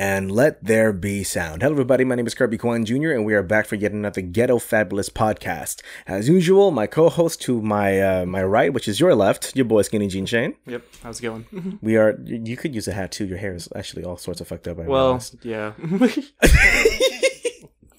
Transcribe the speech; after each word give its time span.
and 0.00 0.32
let 0.32 0.64
there 0.64 0.94
be 0.94 1.22
sound. 1.22 1.60
Hello, 1.60 1.74
everybody. 1.74 2.04
My 2.04 2.14
name 2.14 2.26
is 2.26 2.34
Kirby 2.34 2.56
Kwan 2.56 2.86
Jr., 2.86 3.10
and 3.10 3.26
we 3.26 3.34
are 3.34 3.42
back 3.42 3.66
for 3.66 3.74
yet 3.74 3.92
another 3.92 4.22
Ghetto 4.22 4.58
Fabulous 4.58 5.10
podcast. 5.10 5.82
As 6.06 6.26
usual, 6.26 6.70
my 6.70 6.86
co-host 6.86 7.42
to 7.42 7.60
my 7.60 8.00
uh, 8.00 8.24
my 8.24 8.42
right, 8.42 8.72
which 8.72 8.88
is 8.88 8.98
your 8.98 9.14
left, 9.14 9.54
your 9.54 9.66
boy 9.66 9.82
Skinny 9.82 10.08
Jean 10.08 10.24
Shane. 10.24 10.54
Yep, 10.64 10.84
how's 11.02 11.18
it 11.18 11.22
going? 11.22 11.44
We 11.82 11.98
are. 11.98 12.18
You 12.24 12.56
could 12.56 12.74
use 12.74 12.88
a 12.88 12.92
hat 12.92 13.12
too. 13.12 13.26
Your 13.26 13.36
hair 13.36 13.54
is 13.54 13.68
actually 13.76 14.04
all 14.04 14.16
sorts 14.16 14.40
of 14.40 14.48
fucked 14.48 14.68
up. 14.68 14.78
I 14.78 14.86
well, 14.86 15.08
realized. 15.08 15.44
yeah. 15.44 15.72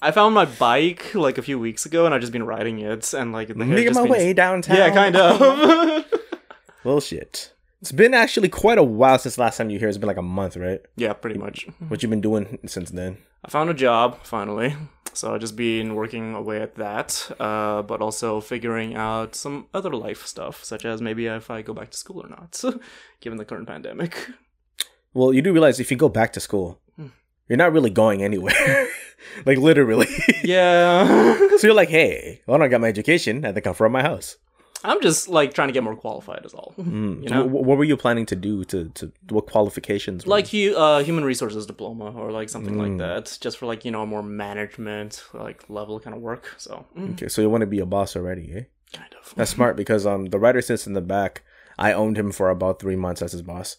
I 0.02 0.10
found 0.10 0.34
my 0.34 0.46
bike 0.46 1.14
like 1.14 1.38
a 1.38 1.42
few 1.42 1.60
weeks 1.60 1.86
ago, 1.86 2.04
and 2.04 2.12
I've 2.12 2.20
just 2.20 2.32
been 2.32 2.44
riding 2.44 2.80
it, 2.80 3.14
and 3.14 3.32
like 3.32 3.46
the 3.46 3.64
hair 3.64 3.76
making 3.76 3.94
my 3.94 4.02
way 4.02 4.32
downtown. 4.32 4.76
Yeah, 4.76 4.90
kind 4.90 5.14
of. 5.14 6.04
Well, 6.84 7.00
shit. 7.00 7.52
It's 7.82 7.90
been 7.92 8.14
actually 8.14 8.48
quite 8.48 8.78
a 8.78 8.82
while 8.84 9.18
since 9.18 9.38
last 9.38 9.56
time 9.56 9.68
you 9.68 9.78
here. 9.80 9.88
It's 9.88 9.98
been 9.98 10.06
like 10.06 10.16
a 10.16 10.22
month, 10.22 10.56
right? 10.56 10.80
yeah, 10.96 11.12
pretty 11.14 11.36
much. 11.38 11.66
What 11.88 12.00
you 12.02 12.08
been 12.08 12.20
doing 12.20 12.58
since 12.64 12.90
then? 12.90 13.18
I 13.44 13.50
found 13.50 13.70
a 13.70 13.74
job 13.74 14.22
finally, 14.22 14.76
so 15.12 15.34
I've 15.34 15.40
just 15.40 15.56
been 15.56 15.96
working 15.96 16.32
away 16.32 16.62
at 16.62 16.76
that, 16.76 17.28
uh, 17.40 17.82
but 17.82 18.00
also 18.00 18.40
figuring 18.40 18.94
out 18.94 19.34
some 19.34 19.66
other 19.74 19.90
life 19.96 20.24
stuff, 20.26 20.62
such 20.62 20.84
as 20.84 21.02
maybe 21.02 21.26
if 21.26 21.50
I 21.50 21.62
go 21.62 21.74
back 21.74 21.90
to 21.90 21.96
school 21.98 22.24
or 22.24 22.28
not, 22.28 22.62
given 23.20 23.36
the 23.36 23.44
current 23.44 23.66
pandemic. 23.66 24.28
Well, 25.12 25.32
you 25.34 25.42
do 25.42 25.52
realize 25.52 25.80
if 25.80 25.90
you 25.90 25.96
go 25.96 26.08
back 26.08 26.32
to 26.34 26.40
school, 26.40 26.80
Hmm. 26.96 27.08
you're 27.48 27.56
not 27.56 27.72
really 27.72 27.90
going 27.90 28.22
anywhere. 28.22 28.86
like 29.44 29.58
literally. 29.58 30.06
Yeah, 30.44 31.36
so 31.58 31.66
you're 31.66 31.74
like, 31.74 31.88
hey, 31.90 32.42
well, 32.46 32.62
I 32.62 32.68
got 32.68 32.80
my 32.80 32.88
education. 32.88 33.44
I 33.44 33.50
think 33.50 33.66
I'm 33.66 33.74
from 33.74 33.90
my 33.90 34.02
house. 34.02 34.36
I'm 34.84 35.00
just 35.00 35.28
like 35.28 35.54
trying 35.54 35.68
to 35.68 35.72
get 35.72 35.82
more 35.84 35.94
qualified, 35.96 36.44
is 36.44 36.54
all. 36.54 36.74
Mm. 36.78 37.22
You 37.22 37.28
know? 37.30 37.42
wh- 37.48 37.62
what 37.66 37.78
were 37.78 37.84
you 37.84 37.96
planning 37.96 38.26
to 38.26 38.36
do? 38.36 38.64
To, 38.64 38.88
to 38.90 39.12
what 39.28 39.46
qualifications? 39.46 40.26
like 40.26 40.48
hu- 40.48 40.74
uh, 40.76 41.02
human 41.04 41.24
resources 41.24 41.66
diploma 41.66 42.10
or 42.12 42.32
like 42.32 42.48
something 42.48 42.74
Mm. 42.74 42.82
like 42.88 42.98
that 42.98 43.38
just 43.40 43.58
for 43.58 43.66
like 43.66 43.84
you 43.84 43.90
know 43.90 44.04
more 44.06 44.22
management 44.22 45.22
like 45.34 45.64
level 45.68 46.00
kind 46.00 46.16
of 46.16 46.22
work 46.22 46.54
so 46.58 46.84
mm, 46.98 47.12
okay, 47.12 47.28
so 47.28 47.40
you 47.42 47.48
want 47.50 47.62
to 47.62 47.66
be 47.66 47.78
a 47.80 47.86
boss 47.86 48.16
already, 48.16 48.52
eh? 48.54 48.62
kind 48.92 49.14
of 49.20 49.34
That's 49.36 49.50
smart 49.50 49.76
because 49.76 50.06
um 50.06 50.26
the 50.26 50.38
writer 50.38 50.60
sits 50.60 50.86
in 50.86 50.92
the 50.94 51.00
back. 51.00 51.42
I 51.78 51.92
owned 51.92 52.16
him 52.18 52.32
for 52.32 52.50
about 52.50 52.78
three 52.80 52.96
months 52.96 53.22
as 53.22 53.32
his 53.32 53.42
boss. 53.42 53.78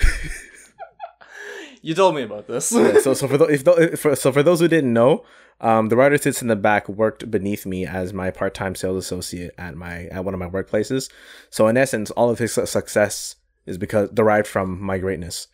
you 1.82 1.94
told 1.94 2.14
me 2.14 2.22
about 2.22 2.46
this 2.46 2.72
Yeah, 2.72 3.00
so 3.00 3.14
so 3.14 3.26
for, 3.28 3.50
if 3.50 4.00
for 4.00 4.16
so 4.16 4.32
for 4.32 4.42
those 4.42 4.60
who 4.60 4.68
didn't 4.68 4.92
know, 4.92 5.24
um, 5.64 5.88
the 5.88 5.96
writer 5.96 6.18
sits 6.18 6.42
in 6.42 6.48
the 6.48 6.56
back 6.56 6.88
worked 6.90 7.30
beneath 7.30 7.64
me 7.64 7.86
as 7.86 8.12
my 8.12 8.30
part 8.30 8.52
time 8.52 8.74
sales 8.74 9.02
associate 9.02 9.54
at 9.56 9.74
my 9.74 10.04
at 10.08 10.22
one 10.22 10.34
of 10.34 10.38
my 10.38 10.48
workplaces. 10.48 11.10
So 11.48 11.68
in 11.68 11.78
essence, 11.78 12.10
all 12.10 12.28
of 12.28 12.38
his 12.38 12.52
success 12.52 13.36
is 13.64 13.78
because 13.78 14.10
derived 14.10 14.46
from 14.46 14.78
my 14.80 14.98
greatness. 14.98 15.48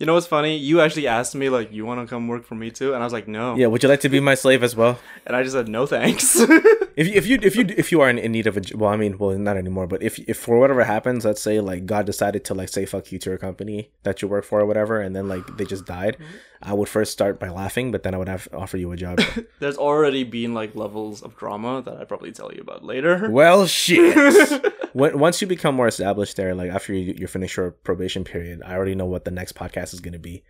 You 0.00 0.06
know 0.06 0.14
what's 0.14 0.26
funny 0.26 0.56
you 0.56 0.80
actually 0.80 1.06
asked 1.06 1.34
me 1.34 1.48
like 1.50 1.70
you 1.72 1.84
want 1.86 2.00
to 2.00 2.12
come 2.12 2.26
work 2.26 2.44
for 2.44 2.54
me 2.54 2.70
too 2.70 2.94
and 2.94 3.02
i 3.02 3.06
was 3.06 3.12
like 3.12 3.28
no 3.28 3.54
Yeah, 3.54 3.66
would 3.66 3.82
you 3.82 3.88
like 3.88 4.00
to 4.00 4.08
be 4.08 4.18
my 4.18 4.34
slave 4.34 4.62
as 4.64 4.74
well? 4.74 4.98
and 5.26 5.36
i 5.36 5.42
just 5.42 5.54
said 5.54 5.68
no 5.68 5.86
thanks 5.86 6.40
If 7.00 7.06
you, 7.08 7.14
if 7.14 7.26
you 7.26 7.38
if 7.40 7.56
you 7.56 7.64
if 7.78 7.92
you 7.92 8.00
are 8.02 8.10
in, 8.10 8.18
in 8.18 8.32
need 8.32 8.46
of 8.46 8.58
a 8.58 8.62
well, 8.74 8.90
I 8.90 8.96
mean, 8.96 9.16
well, 9.16 9.36
not 9.38 9.56
anymore. 9.56 9.86
But 9.86 10.02
if 10.02 10.18
if 10.28 10.36
for 10.36 10.58
whatever 10.58 10.84
happens, 10.84 11.24
let's 11.24 11.40
say 11.40 11.58
like 11.58 11.86
God 11.86 12.04
decided 12.04 12.44
to 12.46 12.54
like 12.54 12.68
say 12.68 12.84
fuck 12.84 13.10
you 13.10 13.18
to 13.20 13.30
your 13.30 13.38
company 13.38 13.90
that 14.02 14.20
you 14.20 14.28
work 14.28 14.44
for 14.44 14.60
or 14.60 14.66
whatever, 14.66 15.00
and 15.00 15.16
then 15.16 15.26
like 15.26 15.56
they 15.56 15.64
just 15.64 15.86
died, 15.86 16.16
mm-hmm. 16.16 16.36
I 16.62 16.74
would 16.74 16.90
first 16.90 17.12
start 17.12 17.40
by 17.40 17.48
laughing, 17.48 17.90
but 17.90 18.02
then 18.02 18.14
I 18.14 18.18
would 18.18 18.28
have 18.28 18.48
offer 18.52 18.76
you 18.76 18.92
a 18.92 18.96
job. 18.96 19.18
there's 19.60 19.78
already 19.78 20.24
been 20.24 20.52
like 20.52 20.74
levels 20.74 21.22
of 21.22 21.36
drama 21.36 21.80
that 21.82 21.96
i'd 21.96 22.08
probably 22.08 22.32
tell 22.32 22.52
you 22.52 22.60
about 22.60 22.84
later 22.84 23.30
well, 23.40 23.66
shit. 23.66 24.62
when, 24.92 25.18
once 25.18 25.40
you 25.40 25.46
become 25.46 25.74
more 25.74 25.88
established 25.88 26.36
there, 26.36 26.54
like 26.54 26.70
after 26.70 26.92
you 26.92 27.14
you 27.16 27.26
finish 27.26 27.56
your 27.56 27.70
probation 27.70 28.24
period, 28.24 28.60
I 28.62 28.74
already 28.74 28.94
know 28.94 29.06
what 29.06 29.24
the 29.24 29.30
next 29.30 29.54
podcast 29.54 29.89
is 29.94 30.00
going 30.00 30.12
to 30.14 30.18
be. 30.18 30.42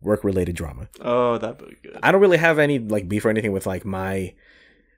Work 0.00 0.24
related 0.24 0.56
drama. 0.56 0.88
oh 1.00 1.38
that'd 1.38 1.58
be 1.58 1.76
good 1.80 1.96
I 2.02 2.10
don't 2.10 2.20
really 2.20 2.36
have 2.38 2.58
any 2.58 2.80
like 2.80 3.08
beef 3.08 3.24
or 3.24 3.30
anything 3.30 3.52
with 3.52 3.66
like 3.66 3.84
my 3.84 4.34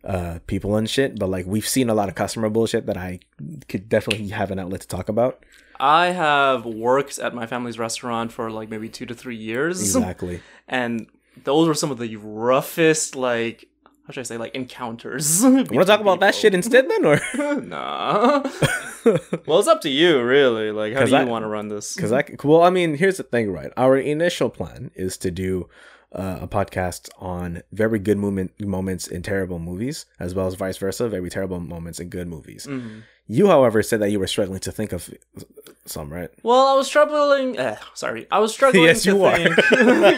uh 0.03 0.39
people 0.47 0.77
and 0.77 0.89
shit, 0.89 1.19
but 1.19 1.29
like 1.29 1.45
we've 1.47 1.69
seen 1.69 1.91
a 1.91 1.95
lot 1.95 2.09
of 2.09 2.15
customer 2.15 2.49
bullshit 2.49 2.87
that 2.87 2.97
I 2.97 3.21
could 3.69 3.91
definitely 3.91 4.29
have 4.29 4.51
an 4.51 4.59
outlet 4.59 4.81
to 4.81 4.89
talk 4.89 5.11
about. 5.11 5.45
i 5.79 6.07
have 6.07 6.65
worked 6.65 7.19
at 7.19 7.35
my 7.35 7.47
family's 7.47 7.79
restaurant 7.79 8.33
for 8.33 8.51
like 8.51 8.71
maybe 8.71 8.89
two 8.89 9.05
to 9.05 9.15
three 9.15 9.37
years 9.37 9.81
Exactly. 9.81 10.41
and 10.69 11.07
those 11.43 11.69
were 11.69 11.75
some 11.75 11.91
of 11.91 11.99
the 11.99 12.17
roughest 12.17 13.15
like 13.17 13.69
how 14.07 14.13
should 14.13 14.21
I 14.21 14.25
say 14.25 14.37
like 14.39 14.55
encounters. 14.55 15.43
You 15.43 15.51
Want 15.53 15.69
to 15.69 15.85
talk 15.85 16.01
about 16.01 16.21
that 16.21 16.35
shit 16.35 16.53
instead 16.55 16.89
then, 16.91 17.05
or 17.07 17.19
nah. 17.63 18.43
well, 19.47 19.59
it's 19.59 19.69
up 19.69 19.81
to 19.83 19.91
you, 19.91 20.23
really. 20.23 20.71
Like, 20.71 20.95
how 20.95 21.05
do 21.05 21.11
you 21.11 21.17
I- 21.17 21.25
want 21.25 21.45
to 21.45 21.49
run 21.49 21.69
this? 21.69 21.95
because 21.95 22.13
I 22.13 22.25
well, 22.43 22.63
I 22.63 22.71
mean, 22.71 22.95
here's 22.97 23.17
the 23.19 23.23
thing, 23.25 23.51
right? 23.53 23.71
Our 23.77 23.97
initial 23.99 24.51
plan 24.51 24.91
is 24.95 25.17
to 25.19 25.31
do 25.31 25.69
uh, 26.13 26.39
a 26.43 26.49
podcast 26.49 27.09
on 27.19 27.63
very 27.73 27.99
good 27.99 28.19
moment 28.19 28.53
moments 28.61 29.07
in 29.07 29.23
terrible 29.23 29.59
movies, 29.59 30.07
as 30.21 30.35
well 30.35 30.47
as 30.47 30.55
vice 30.55 30.79
versa, 30.79 31.09
very 31.09 31.29
terrible 31.31 31.61
moments 31.61 31.99
in 32.01 32.09
good 32.09 32.29
movies. 32.29 32.67
Mhm. 32.69 33.03
You, 33.27 33.47
however, 33.49 33.83
said 33.83 34.01
that 34.01 34.11
you 34.11 34.19
were 34.21 34.27
struggling 34.27 34.61
to 34.61 34.71
think 34.71 34.93
of 34.93 35.09
some, 35.87 36.13
right? 36.13 36.29
Well, 36.43 36.67
I 36.67 36.75
was 36.75 36.87
struggling. 36.87 37.59
Eh, 37.59 37.77
sorry, 37.95 38.27
I 38.31 38.39
was 38.39 38.53
struggling. 38.53 38.85
Yes, 38.85 39.03
to 39.05 39.11
you 39.13 39.25
are. 39.25 39.39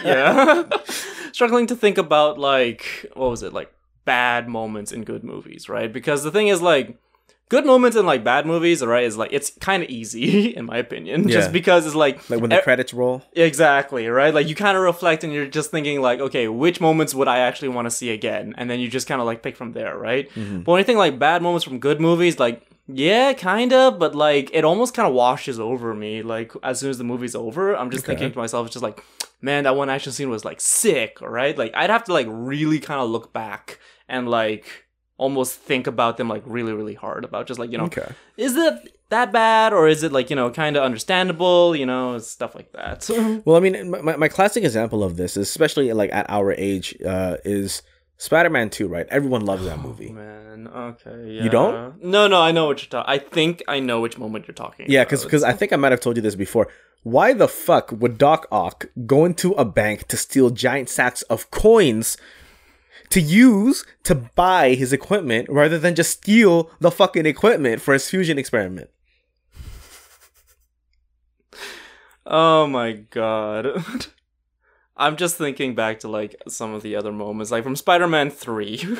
yeah, 0.05 0.63
struggling 1.31 1.67
to 1.67 1.75
think 1.75 1.97
about 1.97 2.37
like 2.37 3.09
what 3.15 3.29
was 3.29 3.43
it 3.43 3.53
like 3.53 3.71
bad 4.05 4.47
moments 4.49 4.91
in 4.91 5.03
good 5.03 5.23
movies, 5.23 5.69
right? 5.69 5.91
Because 5.91 6.23
the 6.23 6.31
thing 6.31 6.47
is 6.49 6.61
like. 6.61 6.97
Good 7.49 7.65
moments 7.65 7.95
in 7.95 8.05
like 8.05 8.23
bad 8.25 8.45
movies, 8.45 8.83
right? 8.83 9.03
Is 9.05 9.17
like 9.17 9.31
it's 9.31 9.51
kind 9.61 9.81
of 9.83 9.89
easy 9.89 10.47
in 10.57 10.65
my 10.65 10.77
opinion, 10.77 11.27
Yeah. 11.29 11.35
just 11.35 11.51
because 11.53 11.85
it's 11.85 11.95
like 11.95 12.29
Like 12.29 12.41
when 12.41 12.49
the 12.49 12.59
e- 12.59 12.61
credits 12.61 12.93
roll. 12.93 13.23
Exactly, 13.33 14.07
right? 14.07 14.33
Like 14.33 14.47
you 14.49 14.55
kind 14.55 14.75
of 14.77 14.83
reflect 14.83 15.23
and 15.23 15.31
you're 15.31 15.47
just 15.47 15.71
thinking 15.71 16.01
like, 16.01 16.19
okay, 16.19 16.47
which 16.49 16.81
moments 16.81 17.15
would 17.15 17.27
I 17.29 17.39
actually 17.39 17.69
want 17.69 17.85
to 17.85 17.91
see 17.91 18.09
again? 18.09 18.53
And 18.57 18.69
then 18.69 18.79
you 18.79 18.89
just 18.89 19.07
kind 19.07 19.21
of 19.21 19.27
like 19.27 19.43
pick 19.43 19.55
from 19.55 19.71
there, 19.71 19.97
right? 19.97 20.29
Mm-hmm. 20.31 20.61
But 20.61 20.71
when 20.73 20.79
you 20.79 20.85
think 20.85 20.97
like 20.97 21.17
bad 21.19 21.41
moments 21.41 21.63
from 21.63 21.79
good 21.79 22.01
movies, 22.01 22.37
like 22.39 22.63
yeah, 22.89 23.33
kind 23.33 23.73
of, 23.73 23.99
but 23.99 24.15
like 24.15 24.49
it 24.53 24.63
almost 24.63 24.93
kind 24.93 25.07
of 25.07 25.13
washes 25.13 25.59
over 25.59 25.93
me. 25.93 26.21
Like 26.23 26.51
as 26.63 26.79
soon 26.79 26.89
as 26.89 26.97
the 26.97 27.03
movie's 27.03 27.35
over, 27.35 27.75
I'm 27.75 27.91
just 27.91 28.03
Okay. 28.03 28.13
thinking 28.13 28.31
to 28.33 28.37
myself, 28.39 28.65
it's 28.67 28.73
just 28.73 28.83
like, 28.83 29.03
man, 29.41 29.63
that 29.65 29.75
one 29.75 29.89
action 29.89 30.11
scene 30.11 30.29
was 30.29 30.43
like 30.45 30.59
sick, 30.61 31.19
right? 31.21 31.57
Like 31.57 31.71
I'd 31.75 31.89
have 31.89 32.03
to 32.05 32.13
like 32.13 32.27
really 32.29 32.79
kind 32.79 32.99
of 33.01 33.09
look 33.09 33.31
back 33.33 33.79
and 34.09 34.29
like 34.29 34.85
almost 35.17 35.55
think 35.55 35.87
about 35.87 36.17
them 36.17 36.27
like 36.29 36.43
really 36.45 36.73
really 36.73 36.93
hard 36.93 37.23
about 37.25 37.47
just 37.47 37.59
like 37.59 37.71
you 37.71 37.77
know 37.77 37.85
Okay. 37.85 38.07
is 38.37 38.55
it 38.55 38.73
that 39.09 39.31
bad 39.31 39.73
or 39.73 39.87
is 39.87 40.03
it 40.03 40.11
like 40.11 40.29
you 40.29 40.35
know 40.35 40.49
kind 40.51 40.75
of 40.77 40.83
understandable 40.83 41.75
you 41.75 41.85
know 41.85 42.17
stuff 42.19 42.53
like 42.55 42.71
that 42.73 43.09
Well, 43.45 43.55
I 43.55 43.59
mean, 43.59 43.89
my, 43.89 44.15
my 44.17 44.27
classic 44.27 44.63
example 44.63 45.03
of 45.03 45.17
this, 45.17 45.37
especially 45.37 45.91
like 45.93 46.11
at 46.13 46.25
our 46.29 46.51
age, 46.53 46.95
uh, 47.05 47.37
is 47.45 47.81
Spider-Man 48.17 48.69
Two. 48.69 48.87
Right? 48.87 49.05
Everyone 49.09 49.45
loves 49.45 49.63
that 49.65 49.79
movie. 49.79 50.09
Man, 50.11 50.67
okay. 50.67 51.33
Yeah. 51.35 51.43
You 51.43 51.49
don't? 51.49 52.03
No, 52.03 52.27
no, 52.27 52.41
I 52.41 52.51
know 52.51 52.65
what 52.65 52.81
you're 52.81 52.89
talking. 52.89 53.09
I 53.09 53.17
think 53.19 53.63
I 53.67 53.79
know 53.79 54.01
which 54.01 54.17
moment 54.17 54.47
you're 54.47 54.55
talking. 54.55 54.85
Yeah, 54.89 55.03
about. 55.03 55.23
because 55.23 55.43
I 55.43 55.53
think 55.53 55.71
I 55.71 55.75
might 55.77 55.91
have 55.91 55.99
told 56.01 56.15
you 56.17 56.21
this 56.21 56.35
before. 56.35 56.67
Why 57.03 57.31
the 57.33 57.47
fuck 57.47 57.91
would 57.91 58.17
Doc 58.17 58.47
Ock 58.51 58.85
go 59.05 59.23
into 59.23 59.53
a 59.53 59.63
bank 59.63 60.07
to 60.09 60.17
steal 60.17 60.49
giant 60.49 60.89
sacks 60.89 61.21
of 61.23 61.49
coins 61.51 62.17
to 63.09 63.21
use 63.21 63.85
to 64.03 64.15
buy 64.15 64.73
his 64.73 64.93
equipment 64.93 65.47
rather 65.49 65.79
than 65.79 65.95
just 65.95 66.11
steal 66.11 66.71
the 66.79 66.91
fucking 66.91 67.25
equipment 67.25 67.81
for 67.81 67.93
his 67.93 68.09
fusion 68.09 68.37
experiment? 68.37 68.89
Oh 72.25 72.67
my 72.67 72.91
god. 72.93 74.07
I'm 74.97 75.15
just 75.15 75.37
thinking 75.37 75.75
back 75.75 75.99
to 75.99 76.07
like 76.07 76.35
some 76.47 76.73
of 76.73 76.81
the 76.83 76.95
other 76.95 77.11
moments, 77.11 77.51
like 77.51 77.63
from 77.63 77.75
Spider-Man 77.75 78.31
Three. 78.31 78.85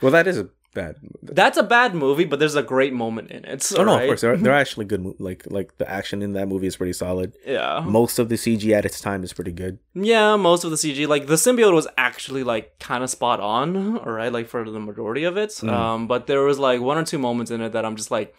Well, 0.00 0.12
that 0.12 0.28
is 0.28 0.38
a 0.38 0.48
bad. 0.78 0.96
That's 1.22 1.58
a 1.58 1.62
bad 1.62 1.94
movie, 1.94 2.24
but 2.24 2.38
there's 2.38 2.54
a 2.54 2.62
great 2.62 2.92
moment 2.92 3.30
in 3.30 3.44
it. 3.44 3.62
So, 3.62 3.78
Oh 3.78 3.84
no, 3.84 3.98
of 3.98 4.06
course 4.06 4.20
they're, 4.22 4.36
they're 4.36 4.60
actually 4.64 4.86
good. 4.86 5.02
Like 5.18 5.42
like 5.50 5.76
the 5.78 5.88
action 5.88 6.22
in 6.22 6.32
that 6.34 6.48
movie 6.48 6.66
is 6.66 6.76
pretty 6.76 6.92
solid. 6.92 7.34
Yeah. 7.44 7.84
Most 7.84 8.18
of 8.18 8.28
the 8.28 8.36
CG 8.36 8.64
at 8.72 8.84
its 8.84 9.00
time 9.00 9.24
is 9.24 9.32
pretty 9.32 9.52
good. 9.52 9.78
Yeah, 9.94 10.36
most 10.36 10.64
of 10.64 10.70
the 10.70 10.76
CG, 10.76 11.06
like 11.08 11.26
the 11.26 11.34
symbiote 11.34 11.74
was 11.74 11.88
actually 11.96 12.44
like 12.44 12.78
kind 12.78 13.02
of 13.04 13.10
spot 13.10 13.40
on, 13.40 13.98
all 13.98 14.12
right, 14.12 14.32
like 14.32 14.48
for 14.48 14.68
the 14.68 14.80
majority 14.80 15.24
of 15.24 15.36
it. 15.36 15.50
Mm. 15.50 15.70
Um, 15.70 16.06
but 16.06 16.26
there 16.26 16.42
was 16.42 16.58
like 16.58 16.80
one 16.80 16.98
or 16.98 17.04
two 17.04 17.18
moments 17.18 17.50
in 17.50 17.60
it 17.60 17.72
that 17.72 17.84
I'm 17.84 17.96
just 17.96 18.10
like, 18.10 18.34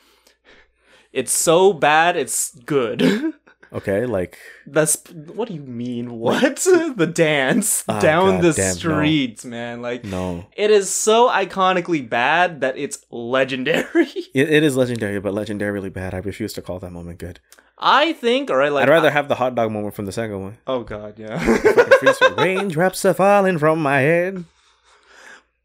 it's 1.12 1.32
so 1.32 1.74
bad, 1.74 2.16
it's 2.16 2.56
good. 2.66 3.02
Okay, 3.72 4.06
like 4.08 4.38
That's 4.66 4.98
what 5.12 5.48
do 5.48 5.54
you 5.54 5.62
mean? 5.62 6.18
What 6.20 6.56
the 6.96 7.06
dance 7.06 7.84
Ah, 7.88 8.00
down 8.00 8.42
the 8.42 8.50
goddamn, 8.50 8.66
no. 8.68 8.74
streets, 8.74 9.46
man? 9.46 9.82
Like 9.82 10.04
no, 10.04 10.48
it 10.58 10.72
is 10.72 10.90
so 10.90 11.30
iconically 11.30 12.08
bad 12.10 12.62
that 12.62 12.78
it's 12.78 13.06
legendary. 13.12 14.08
it, 14.34 14.50
it 14.52 14.64
is 14.64 14.76
legendary, 14.76 15.20
but 15.20 15.34
legendarily 15.34 15.94
bad. 15.94 16.14
I 16.16 16.18
refuse 16.18 16.54
to 16.54 16.62
call 16.64 16.80
that 16.80 16.92
moment 16.92 17.20
good. 17.20 17.40
I 17.78 18.12
think, 18.14 18.50
all 18.50 18.58
right, 18.58 18.72
like 18.72 18.84
I'd 18.84 18.90
rather 18.90 19.12
have 19.12 19.30
the 19.30 19.36
hot 19.36 19.56
dog 19.56 19.72
moment 19.72 19.94
from 19.94 20.06
the 20.06 20.12
second 20.12 20.42
one. 20.42 20.58
oh 20.68 20.84
god, 20.84 21.20
yeah. 21.20 21.38
Raindrops 22.38 23.06
are 23.06 23.14
falling 23.14 23.58
from 23.58 23.82
my 23.82 24.00
head. 24.00 24.44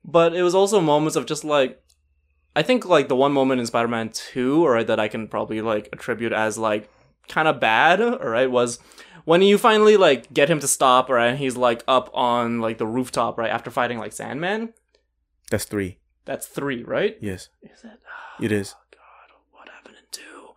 but 0.04 0.34
it 0.34 0.42
was 0.42 0.54
also 0.54 0.80
moments 0.80 1.16
of 1.16 1.26
just 1.26 1.44
like 1.44 1.80
I 2.54 2.62
think 2.62 2.84
like 2.86 3.08
the 3.08 3.16
one 3.16 3.32
moment 3.32 3.60
in 3.60 3.66
Spider-Man 3.66 4.10
2 4.12 4.64
or 4.64 4.84
that 4.84 5.00
I 5.00 5.08
can 5.08 5.26
probably 5.26 5.60
like 5.60 5.88
attribute 5.92 6.32
as 6.32 6.56
like 6.58 6.88
kind 7.28 7.48
of 7.48 7.60
bad, 7.60 8.00
all 8.00 8.18
right, 8.18 8.50
was 8.50 8.78
when 9.24 9.42
you 9.42 9.58
finally 9.58 9.96
like 9.96 10.32
get 10.32 10.50
him 10.50 10.60
to 10.60 10.68
stop, 10.68 11.08
right? 11.08 11.28
And 11.28 11.38
he's 11.38 11.56
like 11.56 11.82
up 11.88 12.10
on 12.14 12.60
like 12.60 12.78
the 12.78 12.86
rooftop, 12.86 13.38
right? 13.38 13.50
After 13.50 13.70
fighting 13.70 13.98
like 13.98 14.12
Sandman. 14.12 14.72
That's 15.50 15.64
three. 15.64 15.98
That's 16.24 16.46
three, 16.46 16.82
right? 16.82 17.16
Yes, 17.20 17.48
Is 17.62 17.84
it? 17.84 18.00
Oh 18.06 18.44
it 18.44 18.52
is. 18.52 18.74
Oh 18.76 18.82
God, 18.92 19.36
what 19.52 19.68
happened 19.68 19.96
in 19.96 20.04
two? 20.10 20.54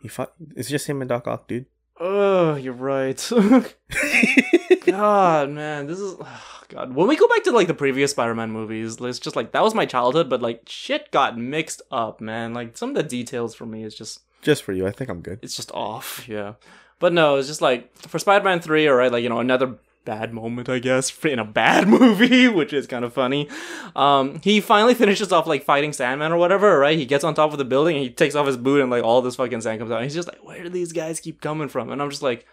He 0.00 0.08
fought. 0.08 0.32
It's 0.56 0.68
just 0.68 0.86
him 0.88 1.00
and 1.00 1.08
Doc 1.08 1.26
Ock, 1.26 1.48
dude. 1.48 1.66
Oh, 2.02 2.54
you're 2.54 2.72
right. 2.72 3.16
God, 4.86 5.50
man, 5.50 5.86
this 5.86 5.98
is 5.98 6.16
oh, 6.18 6.62
God. 6.68 6.94
When 6.94 7.06
we 7.06 7.16
go 7.16 7.28
back 7.28 7.44
to 7.44 7.50
like 7.50 7.66
the 7.66 7.74
previous 7.74 8.12
Spider-Man 8.12 8.50
movies, 8.50 8.96
it's 9.00 9.18
just 9.18 9.36
like 9.36 9.52
that 9.52 9.62
was 9.62 9.74
my 9.74 9.84
childhood, 9.84 10.30
but 10.30 10.40
like 10.40 10.62
shit 10.66 11.10
got 11.10 11.36
mixed 11.36 11.82
up, 11.90 12.20
man. 12.22 12.54
Like 12.54 12.76
some 12.78 12.90
of 12.90 12.94
the 12.94 13.02
details 13.02 13.54
for 13.54 13.66
me 13.66 13.84
is 13.84 13.94
just 13.94 14.20
just 14.42 14.62
for 14.62 14.72
you, 14.72 14.86
I 14.86 14.90
think 14.90 15.10
I'm 15.10 15.20
good. 15.20 15.38
it's 15.42 15.56
just 15.56 15.70
off. 15.72 16.26
Yeah, 16.28 16.54
but 16.98 17.12
no, 17.12 17.36
it's 17.36 17.48
just 17.48 17.60
like 17.62 17.96
for 17.98 18.18
Spider-Man 18.18 18.60
three, 18.60 18.88
all 18.88 18.94
right, 18.94 19.10
like 19.12 19.22
you 19.22 19.28
know 19.28 19.40
another 19.40 19.76
bad 20.06 20.32
moment, 20.32 20.68
I 20.68 20.78
guess, 20.78 21.12
in 21.24 21.38
a 21.38 21.44
bad 21.44 21.86
movie, 22.00 22.48
which 22.48 22.72
is 22.72 22.86
kind 22.86 23.04
of 23.04 23.12
funny. 23.12 23.48
Um, 23.94 24.40
he 24.42 24.60
finally 24.60 24.94
finishes 24.94 25.30
off 25.30 25.46
like 25.46 25.62
fighting 25.62 25.92
Sandman 25.92 26.32
or 26.32 26.38
whatever, 26.38 26.78
right? 26.78 26.98
He 26.98 27.04
gets 27.04 27.22
on 27.22 27.34
top 27.34 27.52
of 27.52 27.58
the 27.58 27.64
building 27.66 27.96
and 27.96 28.02
he 28.04 28.10
takes 28.10 28.34
off 28.34 28.46
his 28.46 28.56
boot 28.56 28.80
and 28.80 28.90
like 28.90 29.04
all 29.04 29.20
this 29.22 29.36
fucking 29.36 29.60
sand 29.60 29.78
comes 29.78 29.90
out. 29.90 29.96
And 29.96 30.04
he's 30.04 30.14
just 30.14 30.26
like, 30.26 30.42
where 30.42 30.62
do 30.62 30.70
these 30.70 30.92
guys 30.92 31.20
keep 31.20 31.40
coming 31.42 31.68
from? 31.68 31.90
And 31.90 32.00
I'm 32.00 32.08
just 32.10 32.22
like, 32.22 32.46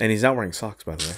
And 0.00 0.10
he's 0.10 0.24
not 0.24 0.34
wearing 0.34 0.52
socks, 0.52 0.82
by 0.82 0.96
the 0.96 1.04
way. 1.04 1.14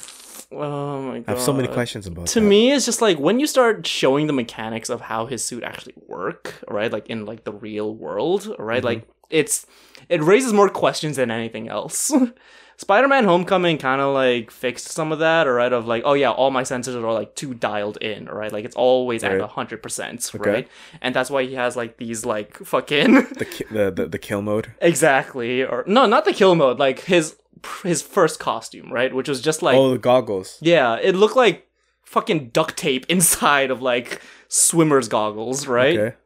oh 0.60 1.02
my 1.02 1.19
god. 1.20 1.25
I 1.26 1.31
have 1.32 1.40
so 1.40 1.52
many 1.54 1.69
questions 1.69 2.06
about 2.06 2.25
it. 2.26 2.28
to 2.32 2.40
that. 2.40 2.46
me 2.46 2.70
it's 2.72 2.84
just 2.84 3.00
like 3.02 3.19
when 3.19 3.40
you 3.40 3.46
start 3.48 3.84
showing 3.87 4.26
the 4.28 4.32
mechanics 4.32 4.88
of 4.90 5.00
how 5.00 5.26
his 5.26 5.43
suit 5.44 5.64
actually 5.64 5.94
work 6.06 6.54
right 6.69 6.93
like 6.93 7.08
in 7.08 7.25
like 7.26 7.43
the 7.43 7.52
real 7.52 7.93
world 7.94 8.54
right 8.58 8.76
Mm-hmm. 8.78 8.87
like 8.87 9.08
it's 9.31 9.67
it 10.08 10.23
raises 10.23 10.52
more 10.52 10.69
questions 10.69 11.17
than 11.17 11.31
anything 11.31 11.69
else 11.69 12.12
spider-man 12.78 13.25
homecoming 13.25 13.78
kind 13.78 14.00
of 14.02 14.12
like 14.12 14.50
fixed 14.50 14.88
some 14.88 15.11
of 15.11 15.19
that 15.19 15.44
right 15.44 15.73
of 15.73 15.87
like 15.87 16.02
oh 16.05 16.12
yeah 16.12 16.31
all 16.31 16.50
my 16.50 16.62
sensors 16.62 16.94
are 16.94 17.12
like 17.12 17.34
too 17.34 17.55
dialed 17.55 17.96
in 18.02 18.26
right 18.26 18.52
like 18.52 18.64
it's 18.67 18.76
always 18.76 19.23
Right. 19.23 19.40
at 19.40 19.50
100% 19.50 20.34
Okay. 20.34 20.50
right 20.50 20.69
and 21.00 21.14
that's 21.14 21.31
why 21.31 21.44
he 21.44 21.55
has 21.55 21.75
like 21.76 21.96
these 21.96 22.26
like 22.26 22.56
fucking 22.58 23.14
The, 23.38 23.46
ki- 23.50 23.64
the 23.70 23.90
the 23.90 24.06
the 24.06 24.19
kill 24.19 24.43
mode. 24.43 24.73
exactly 24.81 25.62
or 25.64 25.84
no 25.87 26.05
not 26.06 26.25
the 26.26 26.32
kill 26.34 26.55
mode 26.55 26.79
like 26.79 27.00
his 27.00 27.37
his 27.82 28.02
first 28.02 28.38
costume 28.38 28.93
right 28.93 29.14
which 29.14 29.29
was 29.29 29.40
just 29.40 29.62
like 29.62 29.76
oh, 29.76 29.90
the 29.93 29.99
goggles. 29.99 30.58
yeah, 30.61 30.96
it 30.96 31.17
looked 31.17 31.34
like 31.37 31.67
fucking 32.05 32.50
duct 32.50 32.76
tape 32.76 33.06
inside 33.08 33.70
of 33.70 33.81
like 33.82 34.20
swimmer's 34.49 35.08
goggles, 35.08 35.67
right? 35.67 35.99
Okay. 35.99 36.17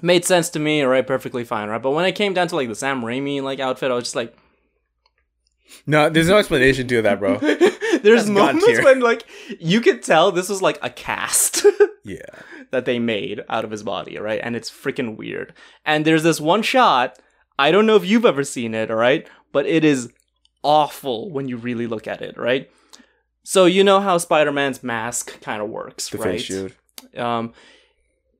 Made 0.00 0.24
sense 0.24 0.48
to 0.50 0.58
me, 0.58 0.82
right? 0.82 1.06
Perfectly 1.06 1.44
fine, 1.44 1.68
right? 1.68 1.82
But 1.82 1.90
when 1.90 2.06
it 2.06 2.12
came 2.12 2.32
down 2.34 2.48
to 2.48 2.56
like 2.56 2.68
the 2.68 2.74
Sam 2.74 3.02
Raimi 3.02 3.42
like 3.42 3.60
outfit, 3.60 3.90
I 3.90 3.94
was 3.94 4.04
just 4.04 4.16
like, 4.16 4.34
No, 5.86 6.08
there's 6.08 6.28
no 6.28 6.38
explanation 6.38 6.88
to 6.88 7.02
that, 7.02 7.18
bro. 7.20 7.36
there's 7.38 8.24
That's 8.24 8.28
moments 8.28 8.66
when 8.82 9.00
like 9.00 9.24
you 9.60 9.80
could 9.80 10.02
tell 10.02 10.32
this 10.32 10.48
was 10.48 10.62
like 10.62 10.78
a 10.82 10.90
cast 10.90 11.64
Yeah. 12.04 12.18
that 12.70 12.84
they 12.84 12.98
made 12.98 13.42
out 13.48 13.64
of 13.64 13.70
his 13.70 13.82
body, 13.82 14.18
right? 14.18 14.40
And 14.42 14.56
it's 14.56 14.70
freaking 14.70 15.16
weird. 15.16 15.52
And 15.84 16.04
there's 16.04 16.22
this 16.22 16.40
one 16.40 16.62
shot. 16.62 17.18
I 17.58 17.70
don't 17.70 17.86
know 17.86 17.96
if 17.96 18.04
you've 18.06 18.24
ever 18.24 18.44
seen 18.44 18.74
it, 18.74 18.90
all 18.90 18.96
right? 18.96 19.28
But 19.52 19.66
it 19.66 19.84
is 19.84 20.10
awful 20.62 21.30
when 21.30 21.48
you 21.48 21.56
really 21.58 21.86
look 21.86 22.08
at 22.08 22.22
it, 22.22 22.36
right? 22.38 22.70
So 23.44 23.66
you 23.66 23.84
know 23.84 24.00
how 24.00 24.18
Spider-Man's 24.18 24.82
mask 24.82 25.40
kind 25.42 25.60
of 25.60 25.68
works, 25.68 26.08
The 26.08 26.18
right? 26.18 26.24
face 26.32 26.42
shield. 26.42 26.72
um, 27.16 27.52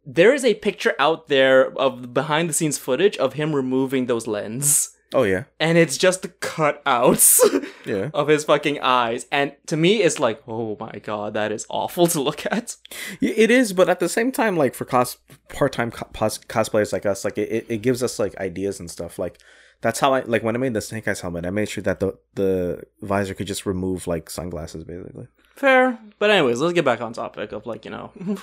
there 0.04 0.34
is 0.34 0.44
a 0.44 0.54
picture 0.54 0.94
out 0.98 1.28
there 1.28 1.72
of 1.78 2.12
behind 2.12 2.48
the 2.48 2.52
scenes 2.52 2.78
footage 2.78 3.16
of 3.18 3.34
him 3.34 3.54
removing 3.54 4.06
those 4.06 4.26
lens 4.26 4.96
Oh 5.14 5.24
yeah. 5.24 5.44
and 5.60 5.76
it's 5.76 5.98
just 5.98 6.22
the 6.22 6.28
cutouts 6.28 7.38
Yeah. 7.84 8.10
of 8.14 8.28
his 8.28 8.44
fucking 8.44 8.80
eyes 8.80 9.26
and 9.30 9.52
to 9.66 9.76
me 9.76 10.02
it's 10.02 10.18
like 10.18 10.42
oh 10.48 10.76
my 10.80 10.92
god 11.02 11.34
that 11.34 11.52
is 11.52 11.66
awful 11.68 12.06
to 12.08 12.20
look 12.20 12.46
at 12.46 12.76
It 13.20 13.50
is, 13.50 13.72
but 13.72 13.88
at 13.88 14.00
the 14.00 14.08
same 14.08 14.32
time, 14.32 14.56
like 14.56 14.74
for 14.74 14.84
cos 14.86 15.18
part-time 15.48 15.90
co- 15.90 16.08
cos- 16.14 16.38
cosplayers 16.38 16.92
like 16.92 17.04
us, 17.06 17.24
like 17.24 17.36
it, 17.38 17.50
it, 17.52 17.66
it 17.68 17.78
gives 17.82 18.02
us 18.02 18.18
like 18.18 18.34
ideas 18.38 18.80
and 18.80 18.90
stuff. 18.90 19.18
Like 19.18 19.38
that's 19.82 20.00
how 20.00 20.14
I 20.14 20.20
like 20.22 20.42
when 20.42 20.54
I 20.56 20.58
made 20.58 20.74
the 20.74 20.80
Snake 20.80 21.06
Eyes 21.08 21.20
helmet. 21.20 21.44
I 21.44 21.50
made 21.50 21.68
sure 21.68 21.82
that 21.82 22.00
the 22.00 22.16
the 22.34 22.82
visor 23.02 23.34
could 23.34 23.46
just 23.48 23.66
remove 23.66 24.06
like 24.06 24.30
sunglasses, 24.30 24.84
basically. 24.84 25.26
fair 25.56 25.98
but 26.18 26.30
anyways 26.30 26.60
let's 26.60 26.72
get 26.72 26.84
back 26.84 27.00
on 27.00 27.12
topic 27.12 27.52
of 27.52 27.66
like 27.66 27.84
you 27.84 27.90
know 27.90 28.12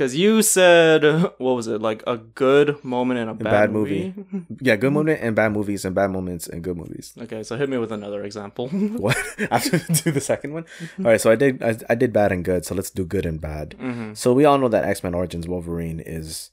because 0.00 0.16
you 0.16 0.40
said 0.40 1.04
what 1.44 1.54
was 1.60 1.66
it 1.66 1.82
like 1.82 2.02
a 2.06 2.16
good 2.16 2.82
moment 2.82 3.20
in 3.20 3.28
a 3.28 3.34
bad, 3.34 3.44
bad 3.50 3.70
movie, 3.70 4.14
Yeah, 4.60 4.76
good 4.76 4.94
moment 4.94 5.20
and 5.20 5.36
bad 5.36 5.52
movies, 5.52 5.84
and 5.84 5.94
bad 5.94 6.10
moments 6.10 6.48
and 6.48 6.64
good 6.64 6.76
movies. 6.78 7.12
okay 7.20 7.42
so 7.42 7.56
hit 7.60 7.68
me 7.68 7.76
with 7.76 7.92
another 7.92 8.24
example 8.24 8.68
What? 9.04 9.18
After 9.50 9.76
do 9.78 10.10
the 10.10 10.20
second 10.22 10.54
one. 10.54 10.64
All 10.98 11.04
right, 11.12 11.20
so 11.20 11.30
I 11.30 11.36
did 11.36 11.62
I, 11.62 11.76
I 11.90 11.94
did 11.94 12.12
bad 12.14 12.32
and 12.32 12.42
good. 12.44 12.64
So 12.64 12.74
let's 12.74 12.88
do 12.90 13.04
good 13.04 13.26
and 13.26 13.40
bad. 13.40 13.74
hmm 13.78 14.14
So 14.14 14.32
we 14.32 14.44
all 14.46 14.56
know 14.56 14.68
that 14.68 14.84
X 14.84 15.02
Men 15.04 15.12
Origins 15.14 15.46
Wolverine 15.46 16.00
is 16.00 16.50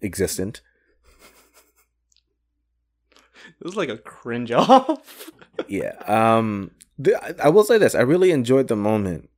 existent. 0.00 0.62
this 3.60 3.72
is 3.72 3.76
like 3.76 3.88
a 3.88 3.98
cringe 3.98 4.50
off 4.52 5.30
yeah. 5.68 5.92
Um. 6.08 6.70
The, 6.98 7.12
I- 7.22 7.46
I 7.46 7.48
will 7.50 7.64
say 7.64 7.76
this: 7.78 7.94
I 7.94 8.00
really 8.00 8.30
enjoyed 8.32 8.68
the 8.68 8.76
moment 8.76 9.28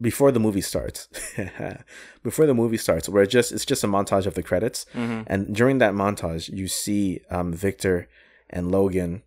before 0.00 0.30
the 0.32 0.40
movie 0.40 0.60
starts. 0.60 1.08
before 2.22 2.46
the 2.46 2.54
movie 2.54 2.76
starts, 2.76 3.08
where 3.08 3.22
it 3.22 3.28
just 3.30 3.52
it's 3.52 3.64
just 3.64 3.84
a 3.84 3.86
montage 3.88 4.26
of 4.26 4.34
the 4.34 4.42
credits, 4.42 4.86
hmm 4.92 5.22
and 5.26 5.54
during 5.54 5.78
that 5.78 5.94
montage, 5.94 6.48
you 6.52 6.68
see 6.68 7.20
um 7.30 7.52
Victor 7.52 8.08
and 8.50 8.70
Logan, 8.70 9.22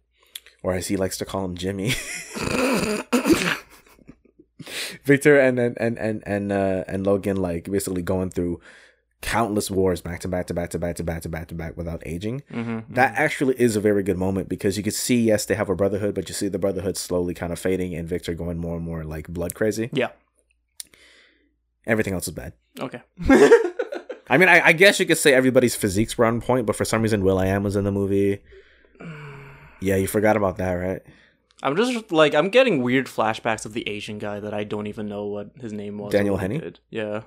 or 0.63 0.73
as 0.73 0.87
he 0.87 0.97
likes 0.97 1.17
to 1.17 1.25
call 1.25 1.45
him, 1.45 1.55
Jimmy. 1.55 1.93
Victor 5.03 5.39
and 5.39 5.59
and 5.59 5.77
and 5.79 5.97
and 5.97 6.23
and, 6.25 6.51
uh, 6.51 6.83
and 6.87 7.05
Logan 7.05 7.37
like 7.37 7.69
basically 7.69 8.01
going 8.01 8.29
through 8.31 8.59
countless 9.21 9.71
wars 9.71 10.01
back 10.01 10.19
to 10.21 10.27
back 10.27 10.45
to 10.47 10.53
back 10.53 10.69
to 10.71 10.77
back 10.79 10.95
to 10.95 11.03
back 11.03 11.21
to 11.21 11.29
back 11.29 11.47
to 11.47 11.55
back 11.55 11.77
without 11.77 12.01
aging. 12.05 12.41
hmm 12.51 12.79
That 12.89 13.13
actually 13.15 13.55
is 13.59 13.75
a 13.75 13.79
very 13.81 14.03
good 14.03 14.17
moment 14.17 14.49
because 14.49 14.75
you 14.77 14.83
can 14.83 14.91
see 14.91 15.21
yes 15.21 15.45
they 15.45 15.55
have 15.55 15.69
a 15.69 15.75
brotherhood, 15.75 16.15
but 16.15 16.27
you 16.29 16.35
see 16.35 16.47
the 16.49 16.59
brotherhood 16.59 16.97
slowly 16.97 17.33
kind 17.33 17.51
of 17.53 17.59
fading 17.59 17.93
and 17.95 18.07
Victor 18.07 18.33
going 18.33 18.57
more 18.57 18.75
and 18.75 18.85
more 18.85 19.03
like 19.03 19.27
blood 19.27 19.53
crazy. 19.55 19.89
yeah 19.93 20.09
Everything 21.87 22.13
else 22.13 22.27
is 22.27 22.33
bad. 22.35 22.53
okay 22.79 23.01
I 24.29 24.37
mean, 24.37 24.49
I, 24.49 24.59
I 24.67 24.71
guess 24.73 24.99
you 24.99 25.05
could 25.05 25.17
say 25.17 25.33
everybody's 25.33 25.73
physiques 25.75 26.17
were 26.17 26.25
on 26.25 26.41
point, 26.41 26.65
but 26.67 26.75
for 26.75 26.83
some 26.85 27.01
reason 27.01 27.23
Will 27.23 27.39
I 27.39 27.45
Am 27.47 27.63
was 27.63 27.75
in 27.77 27.85
the 27.85 27.91
movie. 27.93 28.41
Yeah, 29.79 29.95
you 29.95 30.07
forgot 30.07 30.35
about 30.35 30.57
that, 30.57 30.73
right? 30.73 31.01
I'm 31.63 31.75
just 31.75 32.11
like 32.11 32.35
I'm 32.35 32.49
getting 32.49 32.83
weird 32.83 33.05
flashbacks 33.07 33.65
of 33.65 33.73
the 33.73 33.87
Asian 33.87 34.17
guy 34.19 34.39
that 34.39 34.53
I 34.53 34.63
don't 34.63 34.87
even 34.87 35.07
know 35.07 35.25
what 35.25 35.51
his 35.59 35.71
name 35.73 35.97
was. 35.97 36.11
Daniel 36.11 36.37
Henney? 36.37 36.59
did. 36.59 36.79
Yeah, 36.89 37.21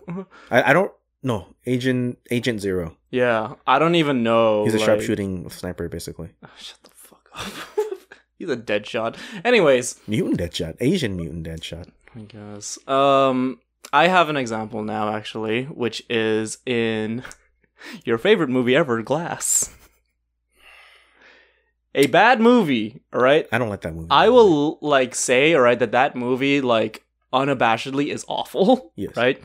I, 0.51 0.71
I 0.71 0.73
don't 0.73 0.93
no 1.23 1.47
Agent 1.67 2.19
Agent 2.31 2.61
Zero. 2.61 2.97
yeah. 3.11 3.55
I 3.67 3.79
don't 3.79 3.95
even 3.95 4.23
know. 4.23 4.65
He's 4.65 4.75
a 4.75 4.79
like- 4.79 4.87
sharpshooting 4.87 5.49
sniper, 5.51 5.89
basically. 5.89 6.31
Oh, 6.45 6.49
shut 6.59 6.83
the 6.83 6.91
fuck 6.95 7.29
up. 7.35 7.47
He's 8.39 8.49
a 8.49 8.57
dead 8.57 8.87
shot. 8.87 9.17
Anyways, 9.45 10.01
Mutant 10.07 10.39
Deadshot, 10.39 10.77
Asian 10.81 11.17
Mutant 11.17 11.47
Deadshot. 11.47 11.89
I 12.17 12.21
guess. 12.21 12.79
Um, 12.89 13.59
I 13.93 14.07
have 14.09 14.29
an 14.29 14.37
example 14.37 14.83
now, 14.83 15.13
actually, 15.15 15.65
which 15.65 16.03
is 16.09 16.59
in 16.67 17.23
your 18.05 18.19
favorite 18.19 18.49
movie 18.51 18.77
ever, 18.77 19.03
Glass. 19.03 19.75
A 21.95 22.07
bad 22.07 22.41
movie, 22.41 23.03
all 23.13 23.21
right? 23.21 23.49
I 23.51 23.59
don't 23.59 23.69
like 23.69 23.81
that 23.81 23.95
movie. 23.95 24.07
I 24.11 24.29
will 24.29 24.79
like 24.81 25.15
say, 25.17 25.55
all 25.55 25.61
right, 25.61 25.79
that 25.79 25.91
that 25.93 26.15
movie 26.15 26.61
like 26.61 27.05
unabashedly 27.33 28.13
is 28.13 28.25
awful, 28.29 28.93
Yes. 28.95 29.17
right? 29.17 29.43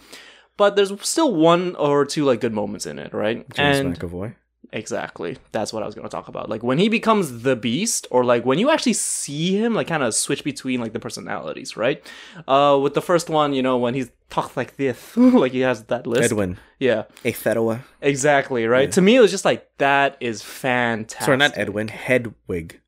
But 0.57 0.75
there's 0.75 0.93
still 1.01 1.33
one 1.33 1.75
or 1.75 2.05
two 2.05 2.23
like 2.23 2.41
good 2.41 2.53
moments 2.53 2.85
in 2.85 2.99
it, 2.99 3.13
right? 3.13 3.37
James 3.53 3.79
and 3.79 3.99
McAvoy. 3.99 4.35
Exactly, 4.71 5.37
that's 5.51 5.71
what 5.73 5.83
I 5.83 5.85
was 5.85 5.95
going 5.95 6.07
to 6.07 6.11
talk 6.11 6.27
about. 6.27 6.49
Like 6.49 6.63
when 6.63 6.77
he 6.77 6.89
becomes 6.89 7.41
the 7.43 7.55
Beast, 7.55 8.07
or 8.11 8.23
like 8.23 8.45
when 8.45 8.59
you 8.59 8.69
actually 8.69 8.93
see 8.93 9.57
him, 9.57 9.73
like 9.73 9.87
kind 9.87 10.03
of 10.03 10.13
switch 10.13 10.43
between 10.43 10.79
like 10.79 10.93
the 10.93 10.99
personalities, 10.99 11.75
right? 11.77 12.05
Uh, 12.47 12.79
with 12.81 12.93
the 12.93 13.01
first 13.01 13.29
one, 13.29 13.53
you 13.53 13.61
know, 13.61 13.77
when 13.77 13.93
he 13.93 14.05
talks 14.29 14.55
like 14.57 14.77
this, 14.77 15.15
like 15.17 15.51
he 15.51 15.61
has 15.61 15.83
that 15.85 16.07
list. 16.07 16.31
Edwin. 16.31 16.57
Yeah, 16.79 17.03
Aetheriwa. 17.23 17.81
exactly, 18.01 18.65
right. 18.65 18.91
To 18.91 19.01
me, 19.01 19.15
it 19.15 19.21
was 19.21 19.31
just 19.31 19.45
like 19.45 19.69
that 19.77 20.17
is 20.19 20.41
fantastic. 20.41 21.25
Sorry, 21.25 21.37
not 21.37 21.57
Edwin. 21.57 21.87
Hedwig. 21.87 22.81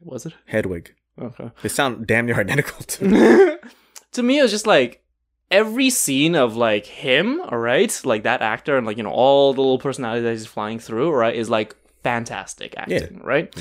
Was 0.00 0.26
it? 0.26 0.34
Hedwig. 0.46 0.94
Okay. 1.20 1.50
They 1.62 1.68
sound 1.68 2.06
damn 2.06 2.26
near 2.26 2.38
identical 2.38 2.82
to 2.84 3.58
to 4.12 4.22
me 4.22 4.38
it 4.38 4.42
was 4.42 4.50
just 4.50 4.66
like 4.66 5.02
every 5.50 5.90
scene 5.90 6.34
of 6.34 6.56
like 6.56 6.86
him 6.86 7.40
all 7.40 7.58
right 7.58 8.00
like 8.04 8.22
that 8.24 8.42
actor 8.42 8.76
and 8.76 8.86
like 8.86 8.96
you 8.96 9.02
know 9.02 9.10
all 9.10 9.54
the 9.54 9.60
little 9.60 9.78
personalities 9.78 10.22
that 10.24 10.32
he's 10.32 10.46
flying 10.46 10.78
through 10.78 11.10
right 11.10 11.34
is 11.34 11.48
like 11.48 11.74
fantastic 12.02 12.74
acting 12.76 13.20
right 13.22 13.54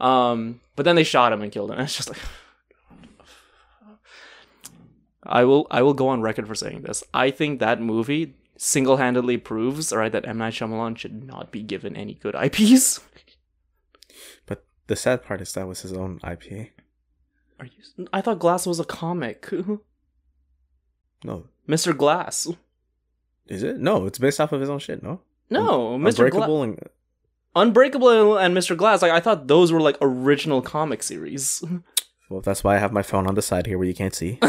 um 0.00 0.60
but 0.76 0.84
then 0.84 0.96
they 0.96 1.04
shot 1.04 1.32
him 1.32 1.42
and 1.42 1.50
killed 1.52 1.70
him 1.70 1.80
it's 1.80 1.96
just 1.96 2.08
like 2.08 2.18
i 5.24 5.44
will 5.44 5.66
i 5.70 5.82
will 5.82 5.94
go 5.94 6.08
on 6.08 6.20
record 6.20 6.46
for 6.46 6.54
saying 6.54 6.82
this 6.82 7.02
i 7.14 7.30
think 7.30 7.58
that 7.58 7.80
movie 7.80 8.34
single-handedly 8.60 9.38
proves 9.38 9.90
all 9.90 9.98
right 9.98 10.12
that 10.12 10.28
M 10.28 10.36
Night 10.36 10.52
Shyamalan 10.52 10.96
should 10.98 11.24
not 11.24 11.50
be 11.50 11.62
given 11.62 11.96
any 11.96 12.12
good 12.12 12.34
IPs 12.34 13.00
But 14.44 14.64
the 14.86 14.96
sad 14.96 15.24
part 15.24 15.40
is 15.40 15.54
that 15.54 15.66
was 15.66 15.80
his 15.80 15.94
own 15.94 16.20
IP. 16.22 16.68
Are 17.58 17.64
you? 17.64 18.06
I 18.12 18.20
thought 18.20 18.38
Glass 18.38 18.66
was 18.66 18.78
a 18.78 18.84
comic. 18.84 19.48
No, 21.24 21.44
Mr. 21.68 21.96
Glass. 21.96 22.48
is 23.48 23.62
it? 23.62 23.78
No, 23.78 24.06
it's 24.06 24.18
based 24.18 24.40
off 24.40 24.52
of 24.52 24.60
his 24.60 24.70
own 24.70 24.78
shit. 24.78 25.02
No, 25.02 25.20
No, 25.50 25.98
Mr. 25.98 26.00
Glass. 26.00 26.18
Unbreakable 26.18 26.62
and 26.62 26.78
Unbreakable 27.56 28.38
and 28.38 28.56
Mr. 28.56 28.76
Glass. 28.76 29.02
Like 29.02 29.12
I 29.12 29.20
thought 29.20 29.48
those 29.48 29.72
were 29.72 29.80
like 29.80 29.96
original 30.00 30.62
comic 30.62 31.02
series. 31.02 31.62
well, 32.28 32.40
that's 32.40 32.62
why 32.62 32.76
I 32.76 32.78
have 32.78 32.92
my 32.92 33.02
phone 33.02 33.26
on 33.26 33.34
the 33.34 33.42
side 33.42 33.66
here 33.66 33.76
where 33.76 33.88
you 33.88 33.94
can't 33.94 34.14
see. 34.14 34.38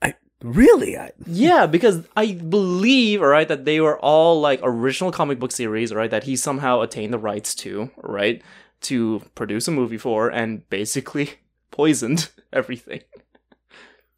I 0.00 0.14
really, 0.42 0.96
I 0.96 1.10
yeah, 1.26 1.66
because 1.66 2.06
I 2.16 2.32
believe, 2.34 3.20
all 3.20 3.28
right, 3.28 3.48
that 3.48 3.64
they 3.64 3.80
were 3.80 3.98
all 3.98 4.40
like 4.40 4.60
original 4.62 5.10
comic 5.10 5.40
book 5.40 5.50
series, 5.52 5.92
right? 5.92 6.10
That 6.10 6.24
he 6.24 6.36
somehow 6.36 6.80
attained 6.82 7.12
the 7.12 7.18
rights 7.18 7.54
to, 7.56 7.90
right, 8.02 8.40
to 8.82 9.22
produce 9.34 9.66
a 9.66 9.72
movie 9.72 9.98
for, 9.98 10.28
and 10.28 10.68
basically 10.70 11.30
poisoned 11.72 12.30
everything. 12.52 13.02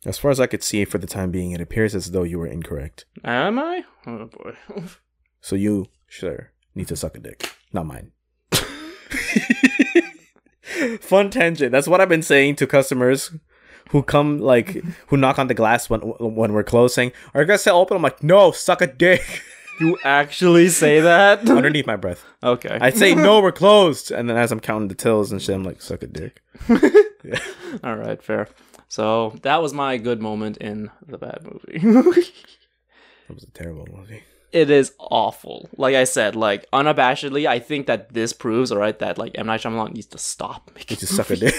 As 0.05 0.19
far 0.19 0.31
as 0.31 0.41
I 0.41 0.47
could 0.47 0.63
see 0.63 0.85
for 0.85 0.99
the 0.99 1.07
time 1.07 1.31
being, 1.31 1.51
it 1.53 1.61
appears 1.61 1.95
as 1.95 2.11
though 2.13 2.23
you 2.23 2.39
were 2.39 2.47
incorrect. 2.47 3.05
Am 3.25 3.59
I? 3.59 3.85
Oh 4.07 4.27
boy. 4.27 4.57
So 5.43 5.57
you, 5.57 5.87
sure, 6.07 6.51
need 6.75 6.89
to 6.89 6.97
suck 6.97 7.17
a 7.17 7.19
dick, 7.19 7.51
not 7.73 7.87
mine. 7.87 8.13
Fun 11.01 11.31
tangent. 11.31 11.73
That's 11.73 11.89
what 11.89 12.03
I've 12.03 12.11
been 12.11 12.21
saying 12.21 12.57
to 12.57 12.67
customers 12.67 13.33
who 13.89 14.03
come 14.03 14.39
like 14.39 14.85
who 15.07 15.17
knock 15.17 15.39
on 15.39 15.47
the 15.49 15.55
glass 15.55 15.89
when 15.89 16.01
when 16.01 16.53
we're 16.53 16.63
closing. 16.63 17.13
Are 17.33 17.41
you 17.41 17.47
guys 17.47 17.63
still 17.63 17.77
open? 17.77 17.97
I'm 17.97 18.03
like, 18.03 18.23
no, 18.23 18.51
suck 18.53 18.83
a 18.83 18.87
dick. 18.87 19.43
you 19.81 19.97
actually 20.05 20.69
say 20.69 21.01
that? 21.01 21.49
Underneath 21.49 21.87
my 21.87 21.97
breath, 21.97 22.23
okay. 22.43 22.77
I 22.81 22.91
say 22.91 23.15
no, 23.15 23.41
we're 23.41 23.51
closed, 23.53 24.11
and 24.11 24.29
then 24.29 24.37
as 24.37 24.53
I'm 24.53 24.61
counting 24.61 24.89
the 24.89 24.95
tills 24.95 25.33
and 25.33 25.41
shit, 25.41 25.55
I'm 25.55 25.65
like, 25.65 25.81
suck 25.81 26.03
a 26.03 26.07
dick. 26.07 26.43
yeah. 27.25 27.39
All 27.83 27.97
right, 27.97 28.23
fair. 28.23 28.49
So 28.91 29.33
that 29.43 29.63
was 29.63 29.73
my 29.73 29.97
good 29.99 30.21
moment 30.21 30.57
in 30.59 30.91
the 31.07 31.17
bad 31.17 31.41
movie. 31.45 32.23
That 33.29 33.35
was 33.35 33.45
a 33.45 33.51
terrible 33.53 33.87
movie. 33.97 34.25
it 34.51 34.71
is 34.71 34.93
awful. 34.99 35.69
Like 35.77 35.95
I 35.95 36.03
said, 36.03 36.35
like 36.35 36.69
unabashedly, 36.73 37.47
I 37.47 37.61
think 37.61 37.87
that 37.87 38.13
this 38.13 38.33
proves, 38.33 38.73
all 38.73 38.79
right, 38.79 38.99
that 38.99 39.19
like 39.19 39.39
M 39.39 39.47
Night 39.47 39.61
Shyamalan 39.61 39.95
needs 39.95 40.09
to 40.09 40.19
stop 40.19 40.69
making. 40.75 40.97
He 40.97 41.01
Just 41.01 41.15
suck 41.15 41.31
a 41.31 41.37
dick. 41.45 41.55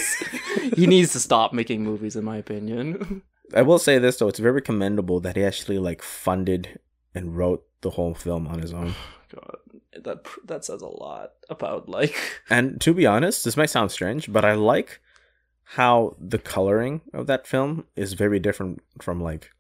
he 0.76 0.86
needs 0.86 1.14
to 1.14 1.20
stop 1.22 1.54
making 1.54 1.82
movies, 1.86 2.18
in 2.18 2.26
my 2.26 2.36
opinion. 2.36 3.22
I 3.56 3.62
will 3.62 3.80
say 3.80 3.98
this 4.00 4.18
though, 4.18 4.28
it's 4.28 4.40
very 4.40 4.62
commendable 4.62 5.22
that 5.22 5.38
he 5.38 5.46
actually 5.46 5.80
like 5.80 6.02
funded 6.02 6.80
and 7.16 7.38
wrote 7.38 7.64
the 7.80 7.92
whole 7.92 8.14
film 8.14 8.48
on 8.48 8.60
his 8.60 8.74
own. 8.74 8.94
God, 9.34 9.56
that 10.04 10.26
that 10.46 10.66
says 10.66 10.82
a 10.82 10.88
lot 10.88 11.32
about 11.50 11.88
like. 11.88 12.16
And 12.50 12.82
to 12.82 12.94
be 12.94 13.06
honest, 13.06 13.46
this 13.46 13.56
might 13.56 13.70
sound 13.70 13.92
strange, 13.92 14.30
but 14.30 14.44
I 14.44 14.56
like 14.56 15.00
how 15.76 16.16
the 16.20 16.38
coloring 16.40 17.02
of 17.14 17.28
that 17.28 17.48
film 17.48 17.86
is 17.96 18.14
very 18.14 18.40
different 18.40 18.82
from 19.02 19.22
like 19.22 19.52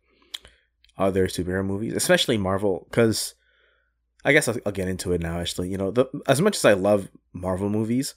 other 0.98 1.28
superhero 1.28 1.66
movies, 1.66 1.94
especially 1.94 2.38
Marvel. 2.38 2.86
Because 2.90 3.36
I 4.26 4.34
guess 4.34 4.48
I'll, 4.48 4.58
I'll 4.66 4.72
get 4.74 4.88
into 4.90 5.14
it 5.14 5.22
now. 5.22 5.40
Actually, 5.40 5.70
you 5.70 5.78
know, 5.78 5.92
the, 5.92 6.06
as 6.28 6.42
much 6.42 6.58
as 6.58 6.66
I 6.66 6.74
love 6.74 7.10
Marvel 7.34 7.70
movies, 7.70 8.14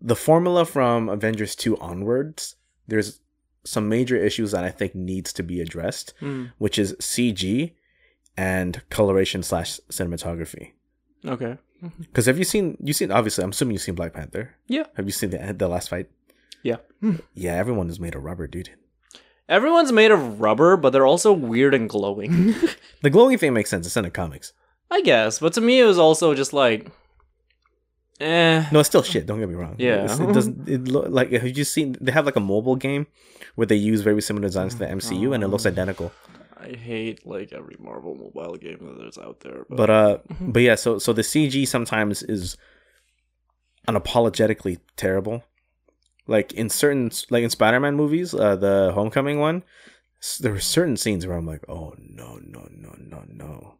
the 0.00 0.16
formula 0.16 0.64
from 0.64 1.08
Avengers 1.08 1.56
two 1.56 1.78
onwards, 1.78 2.56
there's 2.86 3.20
some 3.64 3.88
major 3.88 4.16
issues 4.16 4.50
that 4.52 4.64
I 4.64 4.70
think 4.70 4.94
needs 4.94 5.32
to 5.34 5.42
be 5.42 5.60
addressed, 5.60 6.14
Hmm, 6.20 6.46
which 6.58 6.78
is 6.78 6.94
CG 7.00 7.72
and 8.36 8.82
coloration 8.90 9.42
slash 9.42 9.78
cinematography. 9.90 10.72
okay. 11.26 11.56
Because 11.98 12.26
have 12.26 12.38
you 12.38 12.44
seen 12.44 12.76
you 12.80 12.92
seen 12.92 13.10
obviously 13.10 13.42
I'm 13.42 13.50
assuming 13.50 13.72
you've 13.74 13.82
seen 13.82 13.96
Black 13.96 14.12
Panther. 14.12 14.54
Yeah. 14.68 14.84
Have 14.96 15.06
you 15.06 15.10
seen 15.12 15.30
the 15.30 15.52
the 15.52 15.66
last 15.66 15.88
fight? 15.88 16.08
Yeah. 16.62 16.76
Yeah, 17.34 17.54
everyone 17.54 17.88
is 17.90 17.98
made 17.98 18.14
of 18.14 18.22
rubber, 18.22 18.46
dude. 18.46 18.70
Everyone's 19.48 19.92
made 19.92 20.10
of 20.12 20.40
rubber, 20.40 20.76
but 20.76 20.90
they're 20.90 21.06
also 21.06 21.32
weird 21.32 21.74
and 21.74 21.88
glowing. 21.88 22.54
The 23.02 23.10
glowing 23.10 23.36
thing 23.38 23.52
makes 23.52 23.68
sense. 23.68 23.84
It's 23.86 23.96
in 23.96 24.04
the 24.04 24.10
comics. 24.10 24.52
I 24.90 25.00
guess, 25.02 25.40
but 25.40 25.52
to 25.54 25.60
me, 25.60 25.80
it 25.80 25.84
was 25.84 25.98
also 25.98 26.34
just 26.34 26.52
like, 26.52 26.86
eh. 28.20 28.64
No, 28.70 28.78
it's 28.78 28.88
still 28.88 29.02
shit. 29.02 29.26
Don't 29.26 29.40
get 29.40 29.48
me 29.48 29.56
wrong. 29.56 29.74
Yeah. 29.78 30.04
It's- 30.04 30.20
it 30.20 30.32
doesn't. 30.32 30.68
It 30.68 30.84
look 30.86 31.06
like 31.08 31.32
have 31.32 31.56
you 31.58 31.64
seen? 31.64 31.96
They 32.00 32.12
have 32.12 32.26
like 32.26 32.36
a 32.36 32.40
mobile 32.54 32.76
game 32.76 33.08
where 33.56 33.66
they 33.66 33.74
use 33.74 34.02
very 34.02 34.22
similar 34.22 34.46
designs 34.46 34.74
to 34.74 34.78
the 34.78 34.86
MCU, 34.86 35.34
and 35.34 35.42
it 35.42 35.48
looks 35.48 35.66
identical. 35.66 36.12
I 36.56 36.76
hate 36.76 37.26
like 37.26 37.52
every 37.52 37.74
Marvel 37.80 38.14
mobile 38.14 38.54
game 38.56 38.78
that 38.86 38.96
there's 38.98 39.18
out 39.18 39.40
there. 39.40 39.64
But, 39.68 39.76
But 39.76 39.90
uh, 39.90 40.18
but 40.40 40.62
yeah. 40.62 40.76
So 40.76 40.98
so 41.00 41.12
the 41.12 41.22
CG 41.22 41.66
sometimes 41.66 42.22
is 42.22 42.56
unapologetically 43.88 44.78
terrible. 44.96 45.42
Like 46.26 46.52
in 46.52 46.68
certain, 46.68 47.10
like 47.30 47.42
in 47.42 47.50
Spider-Man 47.50 47.96
movies, 47.96 48.32
uh, 48.34 48.56
the 48.56 48.92
Homecoming 48.94 49.38
one, 49.40 49.64
there 50.40 50.52
were 50.52 50.60
certain 50.60 50.96
scenes 50.96 51.26
where 51.26 51.36
I'm 51.36 51.46
like, 51.46 51.68
oh 51.68 51.94
no, 51.98 52.38
no, 52.42 52.68
no, 52.70 52.94
no, 52.98 53.24
no. 53.26 53.74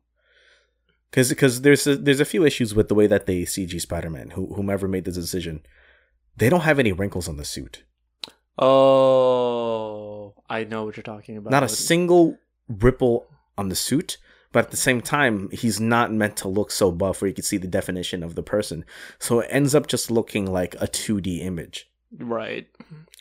Because 1.10 1.28
because 1.28 1.60
there's 1.62 1.86
a, 1.86 1.96
there's 1.96 2.20
a 2.20 2.24
few 2.24 2.44
issues 2.44 2.74
with 2.74 2.88
the 2.88 2.94
way 2.94 3.06
that 3.06 3.26
they 3.26 3.42
CG 3.42 3.80
Spider-Man. 3.80 4.30
Who 4.30 4.54
whomever 4.54 4.88
made 4.88 5.04
the 5.04 5.12
decision, 5.12 5.64
they 6.36 6.48
don't 6.48 6.62
have 6.62 6.78
any 6.78 6.92
wrinkles 6.92 7.28
on 7.28 7.36
the 7.36 7.44
suit. 7.44 7.84
oh, 8.58 10.34
I 10.48 10.64
know 10.64 10.84
what 10.84 10.96
you're 10.96 11.02
talking 11.02 11.36
about. 11.36 11.50
Not 11.50 11.62
a 11.62 11.68
single 11.68 12.38
ripple 12.68 13.26
on 13.56 13.68
the 13.68 13.76
suit. 13.76 14.18
But 14.52 14.66
at 14.66 14.70
the 14.70 14.76
same 14.76 15.00
time, 15.00 15.48
he's 15.50 15.80
not 15.80 16.12
meant 16.12 16.36
to 16.38 16.48
look 16.48 16.70
so 16.70 16.90
buff 16.92 17.22
where 17.22 17.28
you 17.28 17.34
can 17.34 17.42
see 17.42 17.56
the 17.56 17.66
definition 17.66 18.22
of 18.22 18.34
the 18.34 18.42
person. 18.42 18.84
So 19.18 19.40
it 19.40 19.48
ends 19.50 19.74
up 19.74 19.86
just 19.86 20.10
looking 20.10 20.44
like 20.44 20.74
a 20.74 20.86
2D 20.86 21.40
image. 21.40 21.90
Right. 22.18 22.68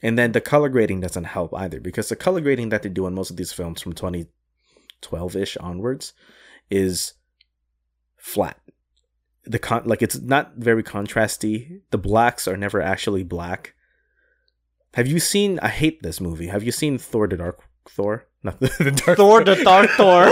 And 0.04 0.18
then 0.18 0.32
the 0.32 0.42
color 0.42 0.70
grading 0.70 1.02
doesn't 1.02 1.26
help 1.26 1.54
either 1.54 1.80
because 1.80 2.10
the 2.10 2.16
color 2.16 2.42
grading 2.42 2.70
that 2.70 2.84
they 2.84 2.90
do 2.90 3.08
in 3.08 3.14
most 3.14 3.30
of 3.30 3.38
these 3.38 3.54
films 3.54 3.82
from 3.82 3.94
2012 3.94 5.36
ish 5.36 5.58
onwards 5.58 6.14
is 6.70 7.14
flat. 8.18 8.60
The 9.44 9.60
con 9.60 9.84
like 9.86 10.02
it's 10.02 10.20
not 10.20 10.54
very 10.56 10.84
contrasty. 10.84 11.82
The 11.90 11.98
blacks 11.98 12.48
are 12.48 12.58
never 12.58 12.82
actually 12.82 13.24
black. 13.24 13.74
Have 14.94 15.08
you 15.08 15.20
seen? 15.20 15.58
I 15.60 15.70
hate 15.70 16.04
this 16.04 16.22
movie. 16.22 16.48
Have 16.48 16.64
you 16.64 16.72
seen 16.72 16.98
Thor: 16.98 17.28
The 17.28 17.38
Dark 17.38 17.60
Thor? 17.90 18.28
Not 18.44 18.60
the, 18.60 18.72
the 18.80 18.92
Dark 18.92 19.18
Thor 19.18 19.44
the 19.44 19.56
Dark 19.56 19.90
Thor. 19.92 20.26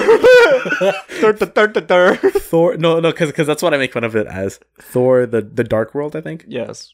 Thor 1.19 1.33
the 1.33 1.45
Thor 1.47 1.67
the 1.67 1.81
Thor. 1.81 2.15
Thor. 2.15 2.77
No, 2.77 2.99
no, 2.99 3.11
because 3.11 3.47
that's 3.47 3.63
what 3.63 3.73
I 3.73 3.77
make 3.77 3.93
fun 3.93 4.03
of 4.03 4.15
it 4.15 4.27
as. 4.27 4.59
Thor: 4.79 5.25
The 5.25 5.41
the 5.41 5.63
Dark 5.63 5.95
World. 5.95 6.15
I 6.15 6.21
think. 6.21 6.45
Yes. 6.47 6.93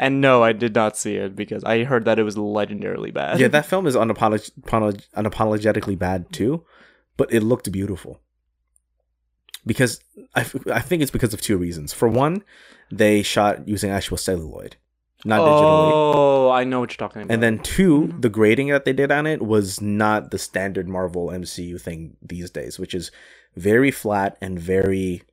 And 0.00 0.22
no, 0.22 0.42
I 0.42 0.52
did 0.52 0.74
not 0.74 0.96
see 0.96 1.16
it 1.16 1.36
because 1.36 1.62
I 1.62 1.84
heard 1.84 2.06
that 2.06 2.18
it 2.18 2.22
was 2.22 2.34
legendarily 2.34 3.12
bad. 3.12 3.38
yeah, 3.38 3.48
that 3.48 3.66
film 3.66 3.86
is 3.86 3.94
unapolog- 3.94 4.50
unapolog- 4.62 5.06
unapologetically 5.14 5.98
bad 5.98 6.32
too, 6.32 6.64
but 7.18 7.30
it 7.30 7.42
looked 7.42 7.70
beautiful. 7.70 8.18
Because 9.66 10.00
I, 10.34 10.40
f- 10.40 10.66
I 10.68 10.80
think 10.80 11.02
it's 11.02 11.10
because 11.10 11.34
of 11.34 11.42
two 11.42 11.58
reasons. 11.58 11.92
For 11.92 12.08
one, 12.08 12.42
they 12.90 13.22
shot 13.22 13.68
using 13.68 13.90
actual 13.90 14.16
celluloid, 14.16 14.76
not 15.26 15.40
digitally. 15.42 15.92
Oh, 15.92 16.50
I 16.50 16.64
know 16.64 16.80
what 16.80 16.92
you're 16.92 16.96
talking 17.06 17.20
about. 17.20 17.34
And 17.34 17.42
then 17.42 17.58
two, 17.58 18.04
mm-hmm. 18.04 18.20
the 18.20 18.30
grading 18.30 18.68
that 18.68 18.86
they 18.86 18.94
did 18.94 19.12
on 19.12 19.26
it 19.26 19.42
was 19.42 19.82
not 19.82 20.30
the 20.30 20.38
standard 20.38 20.88
Marvel 20.88 21.26
MCU 21.26 21.78
thing 21.78 22.16
these 22.22 22.50
days, 22.50 22.78
which 22.78 22.94
is 22.94 23.10
very 23.54 23.90
flat 23.90 24.38
and 24.40 24.58
very 24.58 25.24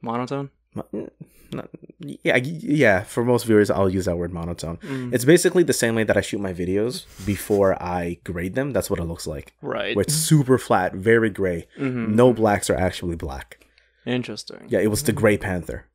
monotone. 0.00 0.50
mo- 0.76 1.10
not, 1.56 1.68
yeah, 1.98 2.36
yeah. 2.36 3.02
For 3.02 3.24
most 3.24 3.44
viewers, 3.46 3.70
I'll 3.70 3.88
use 3.90 4.04
that 4.04 4.16
word 4.16 4.32
monotone. 4.32 4.76
Mm. 4.78 5.12
It's 5.14 5.24
basically 5.24 5.62
the 5.64 5.72
same 5.72 5.94
way 5.94 6.04
that 6.04 6.16
I 6.16 6.20
shoot 6.20 6.40
my 6.40 6.52
videos 6.52 7.04
before 7.26 7.80
I 7.82 8.18
grade 8.24 8.54
them. 8.54 8.72
That's 8.72 8.88
what 8.90 8.98
it 9.00 9.04
looks 9.04 9.26
like. 9.26 9.54
Right. 9.62 9.96
Where 9.96 10.02
it's 10.02 10.14
super 10.14 10.58
flat, 10.58 10.94
very 10.94 11.30
gray. 11.30 11.66
Mhm. 11.78 12.14
No 12.14 12.32
blacks 12.32 12.70
are 12.70 12.76
actually 12.76 13.16
black. 13.16 13.66
Interesting. 14.04 14.66
Yeah, 14.68 14.78
it 14.80 14.88
was 14.90 15.02
the 15.02 15.12
Gray 15.12 15.36
Panther. 15.36 15.86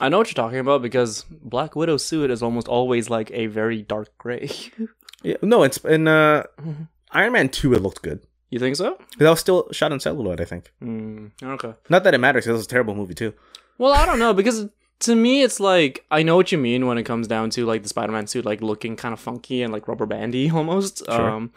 I 0.00 0.08
know 0.08 0.18
what 0.18 0.28
you're 0.28 0.34
talking 0.44 0.58
about 0.58 0.82
because 0.82 1.24
Black 1.30 1.74
Widow 1.76 1.96
suit 1.96 2.30
is 2.30 2.42
almost 2.42 2.68
always 2.68 3.08
like 3.08 3.30
a 3.32 3.46
very 3.46 3.82
dark 3.82 4.08
gray. 4.18 4.50
Yeah, 5.22 5.36
no, 5.42 5.62
it's 5.64 5.78
in 5.78 6.06
uh, 6.06 6.44
Mhm. 6.60 6.88
Iron 7.10 7.32
Man 7.32 7.48
two. 7.48 7.72
It 7.72 7.82
looked 7.82 8.02
good. 8.02 8.20
you 8.50 8.58
think 8.60 8.76
so? 8.76 8.96
That 9.18 9.30
was 9.30 9.40
still 9.40 9.66
shot 9.72 9.90
in 9.90 9.98
celluloid, 9.98 10.40
I 10.40 10.44
think. 10.44 10.70
Mm, 10.80 11.32
okay. 11.42 11.72
Not 11.88 12.04
that 12.04 12.14
it 12.14 12.18
matters. 12.18 12.46
It 12.46 12.52
was 12.52 12.64
a 12.66 12.68
terrible 12.68 12.94
movie 12.94 13.14
too. 13.14 13.32
Well, 13.78 13.92
I 13.92 14.04
don't 14.06 14.18
know 14.20 14.32
because 14.34 14.68
to 15.00 15.14
me 15.14 15.42
it's 15.42 15.60
like 15.60 16.04
I 16.10 16.22
know 16.22 16.36
what 16.36 16.52
you 16.52 16.58
mean 16.58 16.86
when 16.86 16.98
it 16.98 17.04
comes 17.04 17.26
down 17.26 17.50
to 17.50 17.66
like 17.66 17.82
the 17.82 17.88
Spider-Man 17.88 18.26
suit 18.26 18.44
like 18.44 18.60
looking 18.62 18.96
kind 18.96 19.12
of 19.12 19.20
funky 19.20 19.62
and 19.62 19.72
like 19.72 19.88
rubber 19.88 20.06
bandy 20.06 20.50
almost. 20.54 21.04
Sure. 21.06 21.30
Um 21.30 21.52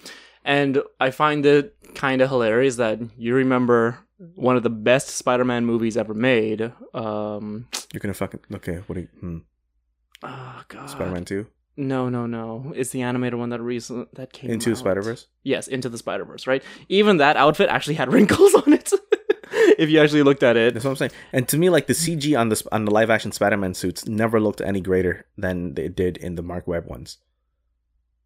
and 0.45 0.81
I 0.99 1.11
find 1.11 1.45
it 1.45 1.75
kind 1.95 2.21
of 2.21 2.29
hilarious 2.29 2.77
that 2.77 2.99
you 3.17 3.35
remember 3.35 3.99
one 4.35 4.57
of 4.57 4.63
the 4.63 4.69
best 4.69 5.09
Spider-Man 5.09 5.65
movies 5.65 5.95
ever 5.97 6.13
made. 6.13 6.71
Um 6.93 7.67
You're 7.93 8.01
gonna 8.01 8.13
fucking 8.13 8.41
okay. 8.55 8.77
What? 8.87 8.97
Are 8.97 9.01
you, 9.01 9.07
hmm, 9.19 9.37
oh 10.23 10.63
god. 10.67 10.89
Spider 10.89 11.11
Man 11.11 11.25
two 11.25 11.47
No, 11.77 12.09
no, 12.09 12.25
no. 12.25 12.73
It's 12.75 12.89
the 12.89 13.01
animated 13.03 13.39
one 13.39 13.49
that 13.49 13.61
recent 13.61 14.13
that 14.15 14.33
came 14.33 14.51
into 14.51 14.71
out. 14.71 14.77
Spider 14.77 15.01
Verse. 15.01 15.27
Yes, 15.43 15.67
into 15.67 15.87
the 15.87 15.97
Spider 15.97 16.25
Verse, 16.25 16.45
right? 16.45 16.61
Even 16.89 17.17
that 17.17 17.37
outfit 17.37 17.69
actually 17.69 17.95
had 17.95 18.11
wrinkles 18.13 18.53
on 18.55 18.73
it. 18.73 18.91
if 19.77 19.89
you 19.89 19.99
actually 19.99 20.23
looked 20.23 20.43
at 20.43 20.57
it. 20.57 20.73
That's 20.73 20.85
what 20.85 20.91
I'm 20.91 20.97
saying. 20.97 21.11
And 21.33 21.47
to 21.49 21.57
me, 21.57 21.69
like 21.69 21.87
the 21.87 21.93
CG 21.93 22.39
on 22.39 22.49
the 22.49 22.67
on 22.71 22.85
the 22.85 22.91
live 22.91 23.09
action 23.09 23.31
Spider-Man 23.31 23.73
suits 23.73 24.07
never 24.07 24.39
looked 24.39 24.61
any 24.61 24.81
greater 24.81 25.25
than 25.37 25.75
they 25.75 25.87
did 25.87 26.17
in 26.17 26.35
the 26.35 26.41
Marc 26.41 26.67
Webb 26.67 26.85
ones. 26.85 27.17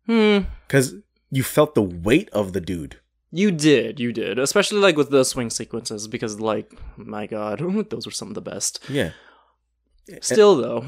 Hmm. 0.06 0.40
Because 0.68 0.96
you 1.32 1.44
felt 1.44 1.76
the 1.76 1.82
weight 1.82 2.30
of 2.32 2.54
the 2.54 2.62
dude. 2.62 3.00
You 3.32 3.50
did, 3.50 4.00
you 4.00 4.14
did, 4.14 4.38
especially 4.38 4.80
like 4.80 4.96
with 4.96 5.10
the 5.10 5.24
swing 5.24 5.50
sequences, 5.50 6.08
because 6.08 6.40
like, 6.40 6.72
my 6.98 7.26
God, 7.26 7.60
those 7.90 8.06
were 8.06 8.12
some 8.12 8.28
of 8.28 8.36
the 8.36 8.42
best. 8.42 8.80
Yeah. 8.88 9.12
Still 10.22 10.58
though, 10.58 10.86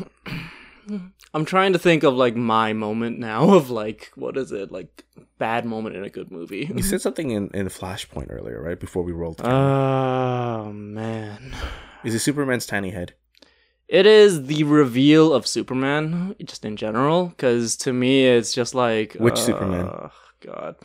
I'm 1.33 1.45
trying 1.45 1.73
to 1.73 1.79
think 1.79 2.03
of 2.03 2.13
like 2.13 2.35
my 2.35 2.73
moment 2.73 3.19
now 3.19 3.53
of 3.55 3.69
like 3.69 4.11
what 4.15 4.37
is 4.37 4.51
it 4.51 4.71
like 4.71 5.03
bad 5.37 5.65
moment 5.65 5.95
in 5.95 6.03
a 6.03 6.09
good 6.09 6.31
movie. 6.31 6.71
You 6.73 6.81
said 6.83 7.01
something 7.01 7.31
in, 7.31 7.49
in 7.53 7.67
Flashpoint 7.67 8.27
earlier, 8.29 8.61
right? 8.61 8.79
Before 8.79 9.03
we 9.03 9.11
rolled. 9.11 9.41
Oh 9.43 10.71
man. 10.71 11.55
Is 12.03 12.13
it 12.13 12.19
Superman's 12.19 12.65
tiny 12.65 12.91
head? 12.91 13.13
It 13.87 14.05
is 14.07 14.47
the 14.47 14.63
reveal 14.63 15.31
of 15.33 15.45
Superman, 15.45 16.35
just 16.43 16.65
in 16.65 16.75
general, 16.75 17.27
because 17.27 17.75
to 17.77 17.93
me 17.93 18.25
it's 18.25 18.53
just 18.53 18.73
like 18.73 19.13
Which 19.13 19.35
uh, 19.35 19.37
Superman? 19.37 20.09
God, 20.41 20.75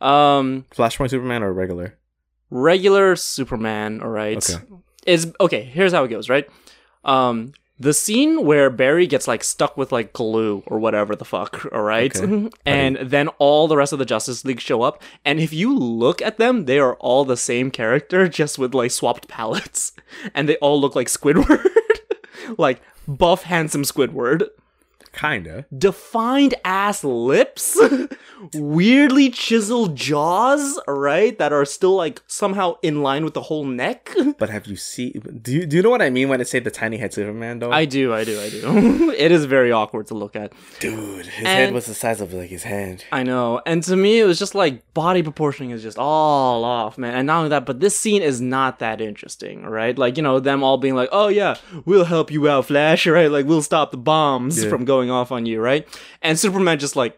um, 0.00 0.64
Flashpoint 0.74 1.10
Superman 1.10 1.42
or 1.42 1.52
regular? 1.52 1.98
regular 2.50 3.14
Superman. 3.16 4.00
All 4.02 4.08
right, 4.08 4.36
Okay. 4.50 4.64
is 5.06 5.32
okay. 5.40 5.62
Here's 5.64 5.92
how 5.92 6.04
it 6.04 6.08
goes. 6.08 6.28
Right, 6.30 6.48
um, 7.04 7.52
the 7.80 7.94
scene 7.94 8.44
where 8.44 8.68
Barry 8.68 9.06
gets 9.06 9.26
like 9.26 9.42
stuck 9.42 9.74
with 9.76 9.90
like 9.90 10.12
glue 10.12 10.62
or 10.66 10.78
whatever 10.78 11.16
the 11.16 11.24
fuck. 11.24 11.66
All 11.72 11.80
right, 11.94 12.14
Okay. 12.14 12.50
and 12.66 12.96
then 13.02 13.28
all 13.38 13.66
the 13.68 13.76
rest 13.76 13.92
of 13.94 13.98
the 13.98 14.04
Justice 14.04 14.44
League 14.44 14.60
show 14.60 14.82
up, 14.82 15.02
and 15.24 15.40
if 15.40 15.52
you 15.52 15.74
look 15.76 16.20
at 16.20 16.36
them, 16.36 16.66
they 16.66 16.78
are 16.78 16.94
all 16.96 17.24
the 17.24 17.36
same 17.38 17.70
character, 17.70 18.28
just 18.40 18.58
with 18.58 18.74
like 18.74 18.90
swapped 18.90 19.26
palettes, 19.28 19.92
and 20.34 20.46
they 20.48 20.56
all 20.56 20.78
look 20.80 20.94
like 20.94 21.08
Squidward, 21.08 21.64
like 22.58 22.82
buff, 23.08 23.44
handsome 23.44 23.82
Squidward 23.82 24.46
Kinda. 25.12 25.66
defined 25.76 26.54
ass 26.64 27.02
lips, 27.04 27.76
weirdly 28.54 29.30
chiseled 29.30 29.96
jaws, 29.96 30.78
right? 30.86 31.36
That 31.38 31.52
are 31.52 31.64
still 31.64 31.94
like 31.96 32.22
somehow 32.26 32.76
in 32.82 33.02
line 33.02 33.24
with 33.24 33.34
the 33.34 33.42
whole 33.42 33.64
neck. 33.64 34.14
But 34.38 34.48
have 34.50 34.66
you 34.66 34.76
seen? 34.76 35.40
Do 35.42 35.52
you 35.52 35.66
do 35.66 35.76
you 35.76 35.82
know 35.82 35.90
what 35.90 36.00
I 36.02 36.08
mean 36.10 36.28
when 36.28 36.40
I 36.40 36.44
say 36.44 36.60
the 36.60 36.70
tiny 36.70 36.96
head 36.96 37.12
Superman? 37.12 37.58
Though, 37.58 37.72
I 37.72 37.84
do, 37.84 38.14
I 38.14 38.24
do, 38.24 38.40
I 38.40 38.48
do. 38.48 39.10
it 39.16 39.30
is 39.32 39.44
very 39.44 39.70
awkward 39.72 40.06
to 40.08 40.14
look 40.14 40.34
at. 40.36 40.52
dude, 40.78 41.26
his 41.26 41.38
And- 41.38 41.46
head 41.46 41.72
was 41.74 41.86
the 41.86 41.94
size 41.94 42.20
of 42.20 42.32
like 42.32 42.48
his 42.48 42.62
hand. 42.62 43.04
I 43.12 43.22
know. 43.22 43.60
And 43.66 43.82
to 43.84 43.96
me, 43.96 44.20
it 44.20 44.24
was 44.24 44.38
just 44.38 44.54
like 44.54 44.82
body 44.94 45.22
proportioning 45.22 45.70
is 45.72 45.82
just 45.82 45.98
all 45.98 46.64
off, 46.64 46.96
man. 46.96 47.14
And 47.14 47.26
not 47.26 47.38
only 47.38 47.48
that, 47.50 47.66
but 47.66 47.80
this 47.80 47.96
scene 47.96 48.22
is 48.22 48.40
not 48.40 48.78
that 48.78 49.00
interesting, 49.00 49.62
right? 49.64 49.96
Like, 49.98 50.16
you 50.16 50.22
know, 50.22 50.40
them 50.40 50.62
all 50.62 50.78
being 50.78 50.94
like, 50.94 51.08
oh, 51.12 51.28
yeah, 51.28 51.56
we'll 51.84 52.04
help 52.04 52.30
you 52.30 52.48
out, 52.48 52.66
Flash, 52.66 53.06
right? 53.06 53.30
Like, 53.30 53.46
we'll 53.46 53.62
stop 53.62 53.90
the 53.90 53.96
bombs 53.98 54.62
Yeah. 54.62 54.70
from 54.70 54.84
going 54.84 54.99
off 55.08 55.30
on 55.30 55.46
you, 55.46 55.60
right? 55.60 55.86
And 56.20 56.36
Superman 56.36 56.80
just 56.80 56.96
like, 56.96 57.16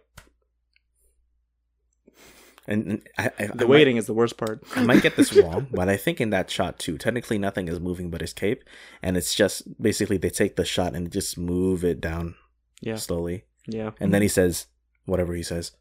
And, 2.68 3.02
I, 3.18 3.30
I, 3.40 3.46
the 3.46 3.64
I 3.64 3.68
waiting 3.68 3.96
is 3.96 4.06
the 4.06 4.14
worst 4.14 4.36
part. 4.36 4.62
I 4.76 4.84
might 4.84 5.02
get 5.02 5.16
this 5.16 5.32
wrong, 5.36 5.66
but 5.72 5.88
I 5.88 5.96
think 5.96 6.20
in 6.20 6.30
that 6.30 6.48
shot 6.48 6.78
too, 6.78 6.96
technically 6.96 7.36
nothing 7.38 7.66
is 7.66 7.80
moving 7.80 8.08
but 8.08 8.20
his 8.20 8.32
cape, 8.32 8.62
and 9.02 9.16
it's 9.16 9.34
just 9.34 9.80
basically 9.82 10.16
they 10.16 10.30
take 10.30 10.54
the 10.54 10.64
shot 10.64 10.94
and 10.94 11.10
just 11.10 11.36
move 11.36 11.82
it 11.84 12.00
down 12.00 12.36
Yeah. 12.80 12.96
slowly, 12.96 13.44
Yeah. 13.66 13.90
and 13.98 14.14
then 14.14 14.22
he 14.22 14.28
says 14.28 14.66
whatever 15.06 15.34
he 15.34 15.42
says. 15.42 15.72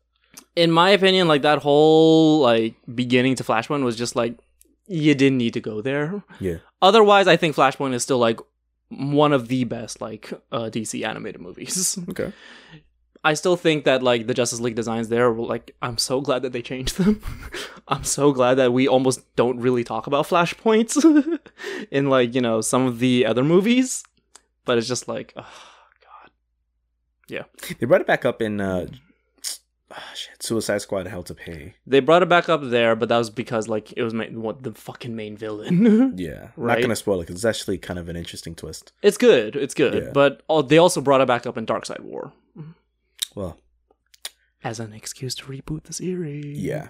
in 0.55 0.71
my 0.71 0.89
opinion, 0.89 1.27
like 1.27 1.43
that 1.43 1.59
whole 1.59 2.39
like 2.39 2.75
beginning 2.95 3.35
to 3.35 3.43
Flashpoint 3.43 3.83
was 3.83 3.95
just 3.97 4.15
like 4.15 4.39
you 4.87 5.13
didn't 5.13 5.37
need 5.37 5.53
to 5.53 5.59
go 5.61 5.81
there. 5.81 6.23
Yeah. 6.39 6.57
Otherwise, 6.81 7.27
I 7.27 7.37
think 7.37 7.55
Flashpoint 7.55 7.93
is 7.93 8.01
still 8.01 8.17
like 8.17 8.39
one 8.91 9.33
of 9.33 9.47
the 9.47 9.63
best 9.63 10.01
like 10.01 10.31
uh, 10.51 10.69
DC 10.71 11.05
animated 11.05 11.41
movies. 11.41 11.97
Okay. 12.09 12.33
I 13.23 13.35
still 13.35 13.55
think 13.55 13.83
that 13.85 14.01
like 14.01 14.25
the 14.25 14.33
Justice 14.33 14.59
League 14.59 14.73
designs 14.73 15.09
there 15.09 15.31
were 15.31 15.45
like 15.45 15.75
I'm 15.79 15.99
so 15.99 16.21
glad 16.21 16.41
that 16.41 16.53
they 16.53 16.63
changed 16.63 16.97
them. 16.97 17.21
I'm 17.87 18.03
so 18.03 18.31
glad 18.31 18.55
that 18.55 18.73
we 18.73 18.87
almost 18.87 19.35
don't 19.35 19.59
really 19.59 19.83
talk 19.83 20.07
about 20.07 20.27
flashpoints 20.27 20.97
in 21.91 22.09
like, 22.09 22.33
you 22.33 22.41
know, 22.41 22.61
some 22.61 22.87
of 22.87 22.97
the 22.97 23.27
other 23.27 23.43
movies. 23.43 24.03
But 24.65 24.79
it's 24.79 24.87
just 24.87 25.07
like 25.07 25.33
oh 25.37 25.45
god. 26.01 26.31
Yeah. 27.27 27.43
They 27.79 27.85
brought 27.85 28.01
it 28.01 28.07
back 28.07 28.25
up 28.25 28.41
in 28.41 28.59
uh, 28.59 28.87
ah, 29.95 30.11
shit, 30.15 30.41
Suicide 30.41 30.79
Squad: 30.79 31.07
Hell 31.07 31.23
to 31.23 31.33
Pay. 31.35 31.75
They 31.85 31.99
brought 31.99 32.23
it 32.23 32.29
back 32.29 32.49
up 32.49 32.61
there, 32.63 32.95
but 32.95 33.09
that 33.09 33.17
was 33.17 33.29
because 33.29 33.67
like 33.67 33.93
it 33.97 34.03
was 34.03 34.13
ma- 34.13 34.25
what 34.25 34.63
the 34.63 34.71
fucking 34.73 35.15
main 35.15 35.37
villain. 35.37 36.13
Yeah, 36.17 36.49
Right. 36.55 36.75
not 36.77 36.81
gonna 36.81 36.95
spoil 36.95 37.19
it 37.19 37.23
because 37.27 37.35
it's 37.35 37.45
actually 37.45 37.77
kind 37.77 37.99
of 37.99 38.09
an 38.09 38.15
interesting 38.15 38.55
twist. 38.55 38.93
it's 39.01 39.17
good, 39.17 39.55
it's 39.55 39.73
good, 39.73 39.93
Yeah. 40.03 40.11
but 40.13 40.41
oh, 40.49 40.61
they 40.61 40.77
also 40.77 41.01
brought 41.01 41.21
it 41.21 41.27
back 41.27 41.45
up 41.45 41.57
in 41.57 41.65
Darkseid 41.65 41.99
War 42.01 42.31
Well, 43.35 43.57
as 44.63 44.79
an 44.79 44.93
excuse 44.93 45.35
to 45.35 45.45
reboot 45.45 45.83
the 45.83 45.93
series. 45.93 46.57
Yeah. 46.57 46.87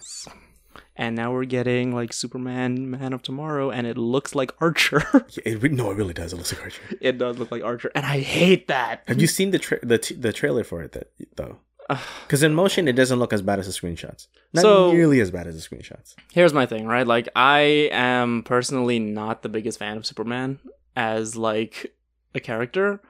And 0.95 1.17
now 1.17 1.33
we're 1.33 1.43
getting 1.45 1.93
like 1.93 2.13
Superman, 2.13 2.89
Man 2.91 3.11
of 3.11 3.21
Tomorrow, 3.21 3.71
and 3.71 3.85
it 3.85 3.97
looks 3.97 4.33
like 4.35 4.53
Archer. 4.61 5.03
yeah, 5.13 5.53
it, 5.55 5.71
no, 5.73 5.91
it 5.91 5.97
really 5.97 6.13
does. 6.13 6.31
It 6.31 6.37
looks 6.37 6.53
like 6.53 6.61
Archer. 6.61 6.81
it 7.01 7.17
does 7.17 7.37
look 7.37 7.51
like 7.51 7.61
Archer, 7.63 7.91
and 7.93 8.05
I 8.05 8.19
hate 8.21 8.67
that. 8.69 9.03
Have 9.07 9.19
you 9.19 9.27
seen 9.27 9.51
the 9.51 9.59
tra- 9.59 9.85
the 9.85 9.97
t- 9.97 10.15
the 10.15 10.31
trailer 10.31 10.63
for 10.63 10.81
it? 10.81 10.93
That 10.93 11.11
though, 11.35 11.57
because 12.23 12.43
in 12.43 12.53
motion 12.53 12.87
it 12.87 12.93
doesn't 12.93 13.19
look 13.19 13.33
as 13.33 13.41
bad 13.41 13.59
as 13.59 13.67
the 13.67 13.73
screenshots. 13.73 14.27
Not 14.53 14.61
So- 14.61 14.91
nearly 14.91 15.19
as 15.21 15.31
bad 15.31 15.47
as 15.47 15.55
the 15.55 15.75
screenshots. 15.75 16.15
Here's 16.33 16.53
my 16.53 16.65
thing, 16.65 16.85
right? 16.85 17.05
Like, 17.07 17.29
I 17.35 17.89
am 17.91 18.43
personally 18.43 18.99
not 18.99 19.41
the 19.43 19.49
biggest 19.49 19.79
fan 19.79 19.97
of 19.97 20.05
Superman 20.05 20.59
as 20.95 21.35
like 21.35 21.93
a 22.35 22.39
character, 22.39 23.01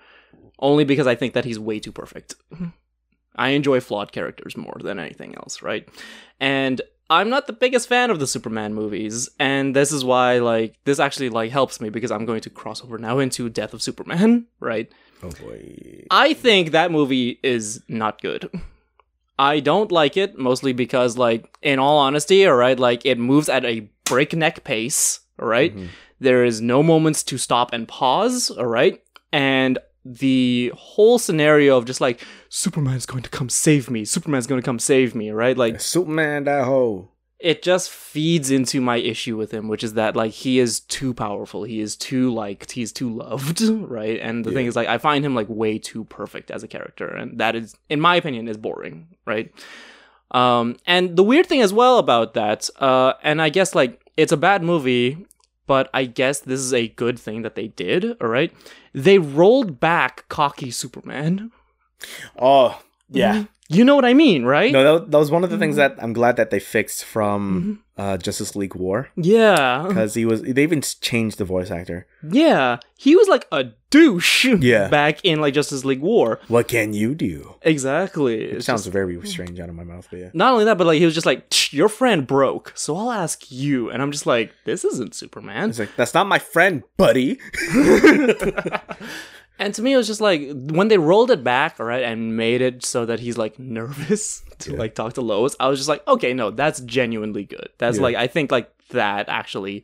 only 0.60 0.84
because 0.84 1.08
I 1.08 1.16
think 1.16 1.34
that 1.34 1.46
he's 1.46 1.60
way 1.60 1.80
too 1.80 1.92
perfect. 1.92 2.36
I 3.36 3.50
enjoy 3.50 3.80
flawed 3.80 4.12
characters 4.12 4.58
more 4.58 4.78
than 4.84 5.00
anything 5.00 5.36
else, 5.36 5.62
right? 5.62 5.88
And 6.40 6.82
I'm 7.10 7.30
not 7.30 7.48
the 7.48 7.54
biggest 7.54 7.88
fan 7.90 8.10
of 8.10 8.20
the 8.20 8.28
Superman 8.28 8.74
movies, 8.74 9.30
and 9.40 9.76
this 9.76 9.92
is 9.92 10.04
why 10.06 10.40
like 10.40 10.76
this 10.86 11.00
actually 11.00 11.30
like 11.30 11.52
helps 11.52 11.80
me 11.82 11.90
because 11.90 12.12
I'm 12.12 12.26
going 12.26 12.42
to 12.42 12.50
cross 12.50 12.84
over 12.84 12.98
now 12.98 13.20
into 13.20 13.50
Death 13.50 13.74
of 13.74 13.82
Superman, 13.82 14.48
right? 14.60 14.92
Oh 15.24 15.30
boy. 15.30 16.06
I 16.10 16.34
think 16.34 16.72
that 16.72 16.92
movie 16.92 17.40
is 17.44 17.82
not 17.88 18.22
good. 18.22 18.50
I 19.42 19.60
don't 19.60 19.92
like 19.92 20.18
it 20.18 20.38
mostly 20.38 20.72
because, 20.74 21.18
like, 21.18 21.42
in 21.64 21.80
all 21.80 21.98
honesty, 21.98 22.46
all 22.46 22.56
right, 22.56 22.78
like 22.80 23.06
it 23.06 23.18
moves 23.18 23.50
at 23.50 23.66
a 23.66 23.90
breakneck 24.06 24.64
pace, 24.64 25.20
all 25.40 25.48
right? 25.48 25.76
Mhm. 25.76 25.88
There 26.20 26.46
is 26.46 26.62
no 26.62 26.84
moments 26.84 27.24
to 27.24 27.38
stop 27.40 27.74
and 27.74 27.88
pause, 27.88 28.52
all 28.52 28.68
right? 28.68 29.02
And 29.34 29.80
the 30.06 30.72
whole 30.76 31.18
scenario 31.20 31.78
of 31.78 31.86
just 31.86 32.02
like 32.02 32.22
Superman's 32.50 33.06
going 33.08 33.24
to 33.24 33.30
come 33.30 33.50
save 33.50 33.90
me, 33.90 34.06
Superman's 34.06 34.48
going 34.48 34.62
to 34.62 34.66
come 34.66 34.80
save 34.80 35.16
me, 35.16 35.32
right? 35.32 35.58
Like 35.58 35.82
Superman, 35.82 36.44
that 36.46 36.66
hoe. 36.66 37.10
It 37.42 37.64
just 37.64 37.90
feeds 37.90 38.52
into 38.52 38.80
my 38.80 38.98
issue 38.98 39.36
with 39.36 39.52
him, 39.52 39.68
which 39.68 39.84
is 39.84 39.96
that 39.96 40.16
like 40.16 40.32
he 40.32 40.60
is 40.60 40.80
too 40.82 41.14
powerful, 41.14 41.64
he 41.64 41.82
is 41.82 41.96
too 41.96 42.32
liked, 42.32 42.72
he's 42.72 42.92
too 42.92 43.10
loved, 43.10 43.62
right? 43.90 44.20
And 44.22 44.46
the 44.46 44.52
thing 44.52 44.68
is 44.68 44.76
like 44.76 44.88
I 44.88 45.00
find 45.00 45.26
him 45.26 45.34
like 45.34 45.48
way 45.50 45.80
too 45.80 46.04
perfect 46.06 46.52
as 46.52 46.64
a 46.64 46.68
character, 46.68 47.08
and 47.08 47.40
that 47.40 47.56
is, 47.56 47.76
in 47.90 48.00
my 48.00 48.16
opinion, 48.16 48.48
is 48.48 48.58
boring, 48.58 49.08
right? 49.26 49.52
Um, 50.30 50.78
and 50.86 51.18
the 51.18 51.24
weird 51.24 51.48
thing 51.48 51.62
as 51.62 51.74
well 51.74 51.98
about 51.98 52.36
that, 52.36 52.70
uh, 52.80 53.14
and 53.24 53.42
I 53.42 53.50
guess 53.50 53.74
like 53.74 54.00
it's 54.16 54.32
a 54.32 54.38
bad 54.38 54.64
movie, 54.64 55.26
but 55.66 55.90
I 55.94 56.06
guess 56.06 56.40
this 56.40 56.60
is 56.60 56.74
a 56.74 56.90
good 56.90 57.18
thing 57.18 57.42
that 57.42 57.56
they 57.56 57.70
did. 57.70 58.22
All 58.22 58.28
right, 58.28 58.54
they 58.94 59.18
rolled 59.18 59.80
back 59.80 60.30
cocky 60.30 60.70
Superman. 60.70 61.52
Oh 62.40 62.82
yeah. 63.12 63.34
Mm-hmm. 63.34 63.46
You 63.72 63.86
know 63.86 63.96
what 63.96 64.04
I 64.04 64.14
mean, 64.14 64.44
right? 64.44 64.70
No, 64.74 65.00
that, 65.00 65.12
that 65.12 65.18
was 65.18 65.32
one 65.32 65.46
of 65.46 65.50
the 65.50 65.58
things 65.58 65.78
mm-hmm. 65.78 65.96
that 65.96 66.04
I'm 66.04 66.12
glad 66.12 66.36
that 66.36 66.50
they 66.50 66.60
fixed 66.60 67.06
from 67.06 67.80
mm-hmm. 67.96 68.02
uh, 68.02 68.18
Justice 68.18 68.54
League 68.54 68.76
War 68.76 69.10
Yeah. 69.16 69.86
because 69.88 70.14
he 70.14 70.26
was. 70.26 70.42
They 70.42 70.64
even 70.64 70.82
changed 70.82 71.38
the 71.38 71.46
voice 71.46 71.72
actor. 71.72 72.06
Yeah, 72.30 72.80
he 72.98 73.16
was 73.16 73.30
like 73.30 73.48
a 73.50 73.72
douche. 73.90 74.44
Yeah. 74.44 74.90
back 74.90 75.24
in 75.24 75.40
like 75.40 75.54
Justice 75.54 75.86
League 75.86 76.02
War. 76.02 76.42
What 76.50 76.68
can 76.68 76.94
you 76.94 77.16
do? 77.16 77.56
Exactly. 77.62 78.44
It 78.44 78.64
sounds 78.66 78.84
just- 78.84 78.92
very 78.92 79.16
mm. 79.16 79.26
strange 79.26 79.58
out 79.62 79.70
of 79.70 79.76
my 79.76 79.86
mouth, 79.86 80.06
but 80.12 80.20
yeah. 80.20 80.30
not 80.34 80.52
only 80.52 80.66
that, 80.66 80.78
but 80.78 80.86
like 80.86 81.00
he 81.00 81.06
was 81.06 81.14
just 81.14 81.26
like, 81.26 81.74
your 81.74 81.88
friend 81.88 82.28
broke, 82.28 82.74
so 82.76 82.98
I'll 82.98 83.12
ask 83.12 83.50
you. 83.52 83.90
And 83.90 84.02
I'm 84.02 84.12
just 84.12 84.26
like, 84.26 84.54
this 84.66 84.84
isn't 84.84 85.16
Superman. 85.16 85.70
It's 85.70 85.80
like 85.80 85.96
that's 85.96 86.14
not 86.14 86.28
my 86.28 86.40
friend, 86.40 86.84
buddy. 86.98 87.40
And 89.62 89.74
to 89.76 89.82
me, 89.82 89.94
it 89.94 89.98
was 89.98 90.08
just 90.08 90.22
like 90.22 90.42
when 90.54 90.88
they 90.90 90.98
rolled 90.98 91.32
it 91.32 91.44
back, 91.44 91.80
right, 91.80 92.04
and 92.04 92.36
made 92.36 92.62
it 92.62 92.84
so 92.84 93.06
that 93.06 93.20
he's 93.20 93.38
like 93.38 93.60
nervous 93.80 94.42
to 94.60 94.72
Yeah. 94.72 94.78
like 94.80 94.96
talk 94.96 95.14
to 95.14 95.22
Lois. 95.22 95.56
I 95.60 95.68
was 95.70 95.80
just 95.80 95.88
like, 95.90 96.06
okay, 96.08 96.34
no, 96.34 96.52
that's 96.52 96.80
genuinely 96.82 97.46
good. 97.46 97.70
That's 97.78 97.98
Yeah. 97.98 98.04
like 98.04 98.16
I 98.16 98.28
think 98.28 98.52
like 98.52 98.70
that 98.90 99.30
actually 99.30 99.84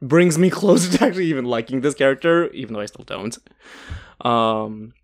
brings 0.00 0.38
me 0.38 0.48
closer 0.60 0.96
to 0.96 1.04
actually 1.04 1.26
even 1.26 1.44
liking 1.44 1.80
this 1.82 1.94
character, 1.94 2.48
even 2.52 2.72
though 2.74 2.80
I 2.80 2.86
still 2.86 3.04
don't. 3.04 3.36
Um, 4.24 4.94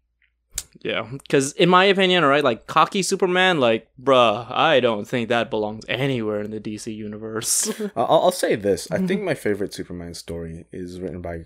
Yeah, 0.85 1.09
because 1.11 1.53
in 1.55 1.69
my 1.69 1.85
opinion, 1.87 2.25
right, 2.25 2.45
like 2.45 2.67
cocky 2.67 3.03
Superman, 3.03 3.59
like, 3.59 3.89
bruh, 4.01 4.47
I 4.51 4.81
don't 4.81 5.07
think 5.09 5.29
that 5.31 5.49
belongs 5.51 5.85
anywhere 5.89 6.41
in 6.43 6.51
the 6.51 6.61
DC 6.61 6.95
universe. 6.95 7.73
I'll, 7.97 8.21
I'll 8.29 8.33
say 8.33 8.55
this: 8.55 8.87
I 8.91 8.99
think 9.07 9.23
my 9.23 9.35
favorite 9.35 9.73
Superman 9.73 10.15
story 10.15 10.67
is 10.73 11.01
written 11.01 11.21
by 11.23 11.45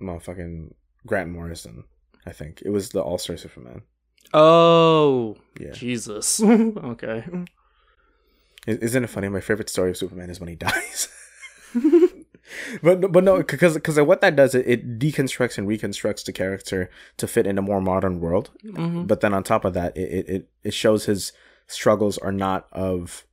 motherfucking 0.00 0.72
Grant 1.06 1.30
Morrison. 1.30 1.84
I 2.26 2.32
think 2.32 2.62
it 2.64 2.70
was 2.70 2.90
the 2.90 3.00
All 3.02 3.18
Star 3.18 3.36
Superman. 3.36 3.82
oh, 4.32 5.36
Yeah, 5.60 5.72
Jesus. 5.72 6.42
okay. 6.42 7.24
Isn't 8.66 9.04
it 9.04 9.08
funny? 9.10 9.28
My 9.28 9.40
favorite 9.40 9.68
story 9.68 9.90
of 9.90 9.96
Superman 9.96 10.30
is 10.30 10.40
when 10.40 10.48
he 10.48 10.54
dies. 10.68 11.08
but 12.82 13.12
but 13.12 13.24
no, 13.24 13.38
because 13.38 13.74
because 13.74 13.98
what 14.00 14.20
that 14.20 14.36
does 14.36 14.54
it, 14.54 14.66
it 14.66 14.98
deconstructs 14.98 15.58
and 15.58 15.66
reconstructs 15.68 16.22
the 16.22 16.32
character 16.32 16.88
to 17.16 17.26
fit 17.26 17.46
in 17.46 17.58
a 17.58 17.62
more 17.62 17.80
modern 17.80 18.20
world. 18.20 18.50
Mhm. 18.64 19.06
But 19.06 19.20
then 19.20 19.34
on 19.34 19.42
top 19.42 19.64
of 19.64 19.74
that, 19.74 19.96
it 19.96 20.28
it 20.28 20.48
it 20.62 20.74
shows 20.74 21.04
his 21.06 21.32
struggles 21.66 22.16
are 22.18 22.32
not 22.32 22.66
of 22.72 23.26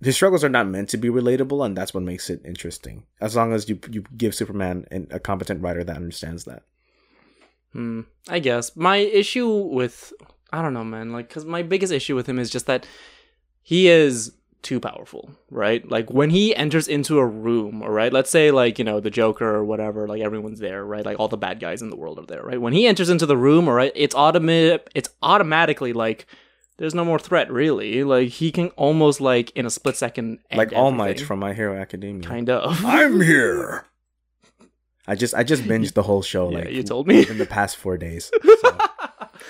his 0.00 0.14
struggles 0.14 0.44
are 0.44 0.48
not 0.48 0.68
meant 0.68 0.88
to 0.90 0.96
be 0.96 1.08
relatable, 1.08 1.64
and 1.64 1.76
that's 1.76 1.92
what 1.92 2.02
makes 2.02 2.30
it 2.30 2.40
interesting. 2.44 3.04
As 3.20 3.34
long 3.34 3.52
as 3.52 3.68
you 3.68 3.78
you 3.90 4.04
give 4.16 4.34
Superman 4.34 4.86
an, 4.90 5.08
a 5.10 5.18
competent 5.18 5.62
writer 5.62 5.84
that 5.84 5.96
understands 5.96 6.44
that. 6.44 6.62
Hmm, 7.72 8.02
I 8.28 8.38
guess 8.38 8.76
my 8.76 8.96
issue 8.96 9.48
with 9.48 10.12
I 10.52 10.62
don't 10.62 10.74
know, 10.74 10.84
man. 10.84 11.12
Like, 11.12 11.28
because 11.28 11.44
my 11.44 11.62
biggest 11.62 11.92
issue 11.92 12.14
with 12.16 12.28
him 12.28 12.38
is 12.38 12.50
just 12.50 12.66
that 12.66 12.86
he 13.62 13.88
is 13.88 14.32
too 14.62 14.80
powerful, 14.80 15.30
right? 15.50 15.88
Like 15.88 16.10
when 16.10 16.30
he 16.30 16.54
enters 16.54 16.88
into 16.88 17.18
a 17.18 17.26
room, 17.26 17.82
all 17.82 17.90
right. 17.90 18.12
Let's 18.12 18.30
say 18.30 18.50
like 18.50 18.78
you 18.78 18.84
know 18.84 19.00
the 19.00 19.10
Joker 19.10 19.46
or 19.46 19.64
whatever, 19.64 20.08
like 20.08 20.22
everyone's 20.22 20.60
there, 20.60 20.84
right? 20.84 21.04
Like 21.04 21.18
all 21.18 21.28
the 21.28 21.36
bad 21.36 21.60
guys 21.60 21.82
in 21.82 21.90
the 21.90 21.96
world 21.96 22.18
are 22.18 22.26
there, 22.26 22.42
right? 22.42 22.60
When 22.60 22.72
he 22.72 22.86
enters 22.86 23.10
into 23.10 23.26
the 23.26 23.36
room, 23.36 23.68
all 23.68 23.74
right, 23.74 23.92
it's 23.94 24.14
automatic. 24.14 24.90
It's 24.94 25.10
automatically 25.22 25.92
like 25.92 26.26
there's 26.78 26.94
no 26.94 27.04
more 27.04 27.18
threat, 27.18 27.52
really. 27.52 28.02
Like 28.04 28.28
he 28.30 28.50
can 28.50 28.68
almost 28.70 29.20
like 29.20 29.50
in 29.56 29.66
a 29.66 29.70
split 29.70 29.96
second, 29.96 30.38
end 30.50 30.58
Like 30.58 30.72
All 30.72 30.90
Might 30.90 31.20
from 31.20 31.38
My 31.40 31.52
Hero 31.54 31.76
Academia. 31.78 32.22
kind 32.26 32.48
of. 32.48 32.84
I'm 32.84 33.20
here. 33.20 33.84
I 35.06 35.14
just 35.14 35.34
I 35.34 35.42
just 35.42 35.62
binged 35.64 35.94
the 35.94 36.02
whole 36.02 36.22
show 36.22 36.50
Yeah, 36.50 36.58
like 36.58 36.70
you 36.70 36.82
told 36.82 37.06
me. 37.08 37.26
in 37.28 37.38
the 37.38 37.46
past 37.46 37.76
four 37.76 37.96
days. 37.96 38.30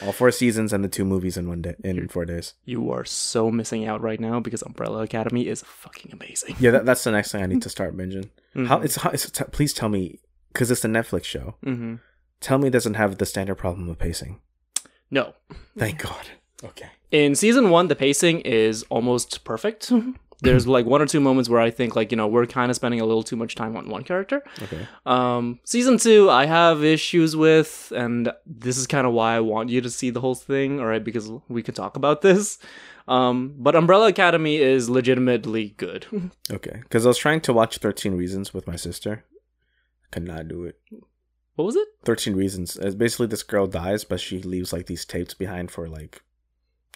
So, 0.00 0.06
all 0.06 0.12
four 0.12 0.30
seasons 0.30 0.72
and 0.72 0.84
the 0.84 0.88
two 0.88 1.04
movies 1.04 1.36
in 1.36 1.48
one 1.48 1.62
day 1.62 1.74
in 1.82 2.08
four 2.08 2.24
days. 2.26 2.54
You 2.64 2.90
are 2.92 3.04
so 3.06 3.50
missing 3.50 3.86
out 3.86 4.00
right 4.02 4.20
now 4.20 4.38
because 4.38 4.62
Umbrella 4.62 5.02
Academy 5.02 5.46
is 5.48 5.62
fucking 5.62 6.12
amazing. 6.12 6.56
Yeah, 6.60 6.70
that, 6.72 6.84
that's 6.84 7.02
the 7.02 7.10
next 7.10 7.32
thing 7.32 7.42
I 7.42 7.46
need 7.46 7.62
to 7.62 7.70
start 7.70 7.96
binging. 7.96 8.28
How 8.68 8.78
Mhm. 8.78 8.84
it's, 8.84 8.96
how, 8.96 9.10
it's 9.10 9.28
t- 9.30 9.44
please 9.50 9.72
tell 9.72 9.88
me 9.88 10.20
because 10.52 10.70
it's 10.70 10.84
a 10.84 10.88
Netflix 10.88 11.24
show. 11.24 11.54
Mm-hmm. 11.64 11.96
Tell 12.40 12.58
me 12.58 12.68
it 12.68 12.72
doesn't 12.72 12.94
have 12.94 13.16
the 13.18 13.26
standard 13.26 13.56
problem 13.56 13.88
of 13.88 13.98
pacing. 13.98 14.40
No. 15.10 15.32
Thank 15.76 16.00
God. 16.02 16.26
Okay. 16.62 16.90
In 17.10 17.34
season 17.34 17.70
one, 17.70 17.88
the 17.88 17.96
pacing 17.96 18.40
is 18.40 18.82
almost 18.90 19.44
perfect. 19.44 19.90
There's 20.40 20.68
like 20.68 20.86
one 20.86 21.02
or 21.02 21.06
two 21.06 21.18
moments 21.20 21.48
where 21.48 21.60
I 21.60 21.70
think 21.70 21.96
like, 21.96 22.12
you 22.12 22.16
know, 22.16 22.28
we're 22.28 22.46
kind 22.46 22.70
of 22.70 22.76
spending 22.76 23.00
a 23.00 23.04
little 23.06 23.24
too 23.24 23.34
much 23.34 23.56
time 23.56 23.76
on 23.76 23.88
one 23.88 24.04
character. 24.04 24.42
Okay. 24.62 24.86
Um, 25.04 25.58
season 25.64 25.98
two, 25.98 26.30
I 26.30 26.46
have 26.46 26.84
issues 26.84 27.34
with, 27.34 27.92
and 27.96 28.30
this 28.46 28.76
is 28.76 28.86
kind 28.86 29.04
of 29.06 29.12
why 29.14 29.34
I 29.34 29.40
want 29.40 29.68
you 29.70 29.80
to 29.80 29.90
see 29.90 30.10
the 30.10 30.20
whole 30.20 30.36
thing, 30.36 30.78
all 30.78 30.86
right, 30.86 31.02
because 31.02 31.28
we 31.48 31.62
could 31.62 31.74
talk 31.74 31.96
about 31.96 32.20
this. 32.22 32.58
Um, 33.08 33.54
but 33.58 33.74
Umbrella 33.74 34.08
Academy 34.08 34.58
is 34.58 34.88
legitimately 34.90 35.70
good. 35.76 36.06
Okay. 36.52 36.78
Because 36.82 37.04
I 37.04 37.08
was 37.08 37.18
trying 37.18 37.40
to 37.42 37.52
watch 37.52 37.78
Thirteen 37.78 38.14
Reasons 38.14 38.54
with 38.54 38.66
my 38.66 38.76
sister. 38.76 39.24
I 40.04 40.06
could 40.12 40.22
not 40.26 40.46
do 40.48 40.64
it. 40.64 40.78
what 41.56 41.64
was 41.64 41.74
it? 41.76 41.88
Thirteen 42.04 42.36
Reasons. 42.36 42.76
It's 42.76 42.94
basically 42.94 43.26
this 43.26 43.42
girl 43.42 43.66
dies, 43.66 44.04
but 44.04 44.20
she 44.20 44.40
leaves 44.40 44.72
like 44.72 44.86
these 44.86 45.04
tapes 45.04 45.34
behind 45.34 45.70
for 45.70 45.88
like 45.88 46.22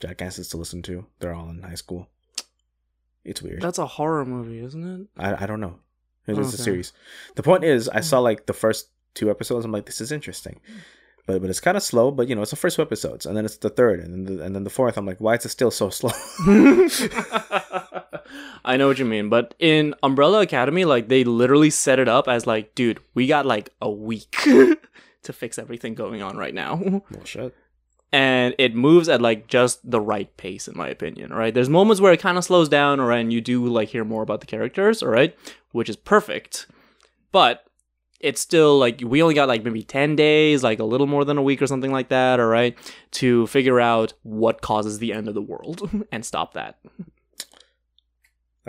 jackasses 0.02 0.48
to 0.48 0.56
listen 0.58 0.82
to. 0.82 1.06
They're 1.20 1.32
all 1.32 1.48
in 1.48 1.62
high 1.62 1.76
school. 1.76 2.08
It's 3.24 3.40
weird. 3.40 3.62
That's 3.62 3.78
a 3.78 3.86
horror 3.86 4.24
movie, 4.24 4.58
isn't 4.58 4.84
it? 4.84 5.06
I, 5.16 5.44
I 5.44 5.46
don't 5.46 5.60
know. 5.60 5.78
It 6.26 6.38
is 6.38 6.52
a 6.54 6.58
series. 6.58 6.92
The 7.34 7.42
point 7.42 7.64
is, 7.64 7.88
I 7.88 8.00
saw 8.00 8.18
hmm. 8.18 8.24
like 8.24 8.46
the 8.46 8.52
first 8.52 8.88
two 9.14 9.30
episodes. 9.30 9.64
I'm 9.64 9.72
like, 9.72 9.86
this 9.86 10.00
is 10.00 10.12
interesting, 10.12 10.60
but 11.26 11.40
but 11.40 11.50
it's 11.50 11.60
kind 11.60 11.76
of 11.76 11.82
slow. 11.82 12.10
But 12.10 12.28
you 12.28 12.34
know, 12.34 12.42
it's 12.42 12.50
the 12.50 12.56
first 12.56 12.76
two 12.76 12.82
episodes, 12.82 13.26
and 13.26 13.36
then 13.36 13.44
it's 13.44 13.56
the 13.56 13.70
third, 13.70 14.00
and 14.00 14.12
then 14.12 14.36
the, 14.36 14.44
and 14.44 14.54
then 14.54 14.64
the 14.64 14.70
fourth. 14.70 14.96
I'm 14.96 15.06
like, 15.06 15.20
why 15.20 15.34
is 15.34 15.44
it 15.44 15.48
still 15.48 15.72
so 15.72 15.90
slow? 15.90 16.12
I 18.64 18.76
know 18.76 18.86
what 18.86 19.00
you 19.00 19.04
mean, 19.04 19.28
but 19.28 19.54
in 19.58 19.94
Umbrella 20.02 20.42
Academy, 20.42 20.84
like 20.84 21.08
they 21.08 21.24
literally 21.24 21.70
set 21.70 21.98
it 21.98 22.08
up 22.08 22.28
as 22.28 22.46
like, 22.46 22.76
dude, 22.76 23.00
we 23.14 23.26
got 23.26 23.44
like 23.44 23.70
a 23.80 23.90
week 23.90 24.30
to 25.22 25.32
fix 25.32 25.58
everything 25.58 25.94
going 25.94 26.22
on 26.22 26.36
right 26.36 26.54
now. 26.54 26.76
well, 26.76 27.24
shit. 27.24 27.54
And 28.12 28.54
it 28.58 28.74
moves 28.74 29.08
at 29.08 29.22
like 29.22 29.46
just 29.46 29.78
the 29.90 30.00
right 30.00 30.36
pace 30.36 30.68
in 30.68 30.76
my 30.76 30.88
opinion 30.88 31.32
right? 31.32 31.54
There's 31.54 31.70
moments 31.70 32.00
where 32.00 32.12
it 32.12 32.20
kind 32.20 32.38
of 32.38 32.44
slows 32.44 32.68
down 32.68 33.00
or 33.00 33.10
and 33.12 33.32
you 33.32 33.40
do 33.40 33.66
like 33.66 33.88
hear 33.88 34.04
more 34.04 34.22
about 34.22 34.40
the 34.40 34.46
characters 34.46 35.02
all 35.02 35.08
right? 35.08 35.36
Which 35.72 35.88
is 35.88 35.96
perfect 35.96 36.66
but 37.32 37.64
it's 38.20 38.40
still 38.40 38.78
like 38.78 39.02
we 39.04 39.22
only 39.22 39.34
got 39.34 39.48
like 39.48 39.64
maybe 39.64 39.82
10 39.82 40.14
days 40.14 40.62
like 40.62 40.78
a 40.78 40.84
little 40.84 41.06
more 41.06 41.24
than 41.24 41.38
a 41.38 41.42
week 41.42 41.60
or 41.60 41.66
something 41.66 41.90
like 41.90 42.08
that 42.08 42.38
all 42.38 42.46
right 42.46 42.78
to 43.10 43.46
figure 43.48 43.80
out 43.80 44.12
what 44.22 44.60
causes 44.60 44.98
the 44.98 45.12
end 45.12 45.28
of 45.28 45.34
the 45.34 45.42
world 45.42 46.06
and 46.12 46.24
stop 46.24 46.54
that. 46.54 46.78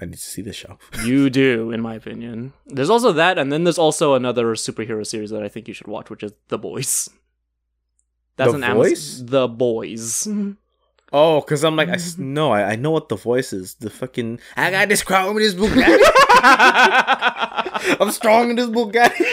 I 0.01 0.05
need 0.05 0.13
to 0.13 0.19
see 0.19 0.41
this 0.41 0.55
show. 0.55 0.79
you 1.05 1.29
do 1.29 1.69
in 1.69 1.81
my 1.81 1.93
opinion. 1.93 2.53
There's 2.65 2.89
also 2.89 3.11
that 3.11 3.37
and 3.37 3.51
then 3.51 3.63
there's 3.63 3.77
also 3.77 4.15
another 4.15 4.55
superhero 4.55 5.05
series 5.05 5.29
that 5.29 5.43
i 5.43 5.49
think 5.49 5.67
you 5.67 5.73
should 5.73 5.87
watch 5.87 6.09
which 6.09 6.23
is 6.23 6.33
the 6.47 6.57
boys 6.57 7.09
that's 8.37 8.51
The 8.51 8.57
an 8.57 8.63
Amazon- 8.63 8.75
Voice? 8.89 9.21
the 9.25 9.47
boys 9.47 10.01
mm-hmm. 10.23 10.51
Oh, 11.15 11.41
because 11.41 11.63
I'm 11.63 11.75
like, 11.75 11.89
I 11.89 11.93
s- 11.93 12.13
mm-hmm. 12.13 12.33
no, 12.33 12.51
I, 12.51 12.71
I 12.71 12.75
know 12.75 12.89
what 12.89 13.07
the 13.07 13.15
voice 13.15 13.53
is. 13.53 13.75
The 13.75 13.91
fucking 13.91 14.39
I 14.57 14.71
got 14.71 14.89
this 14.89 15.03
crown 15.03 15.35
with 15.35 15.43
this 15.43 15.53
Bugatti. 15.53 15.99
I'm 18.01 18.09
strong 18.11 18.49
in 18.49 18.55
this 18.55 18.65
Bugatti. 18.67 19.23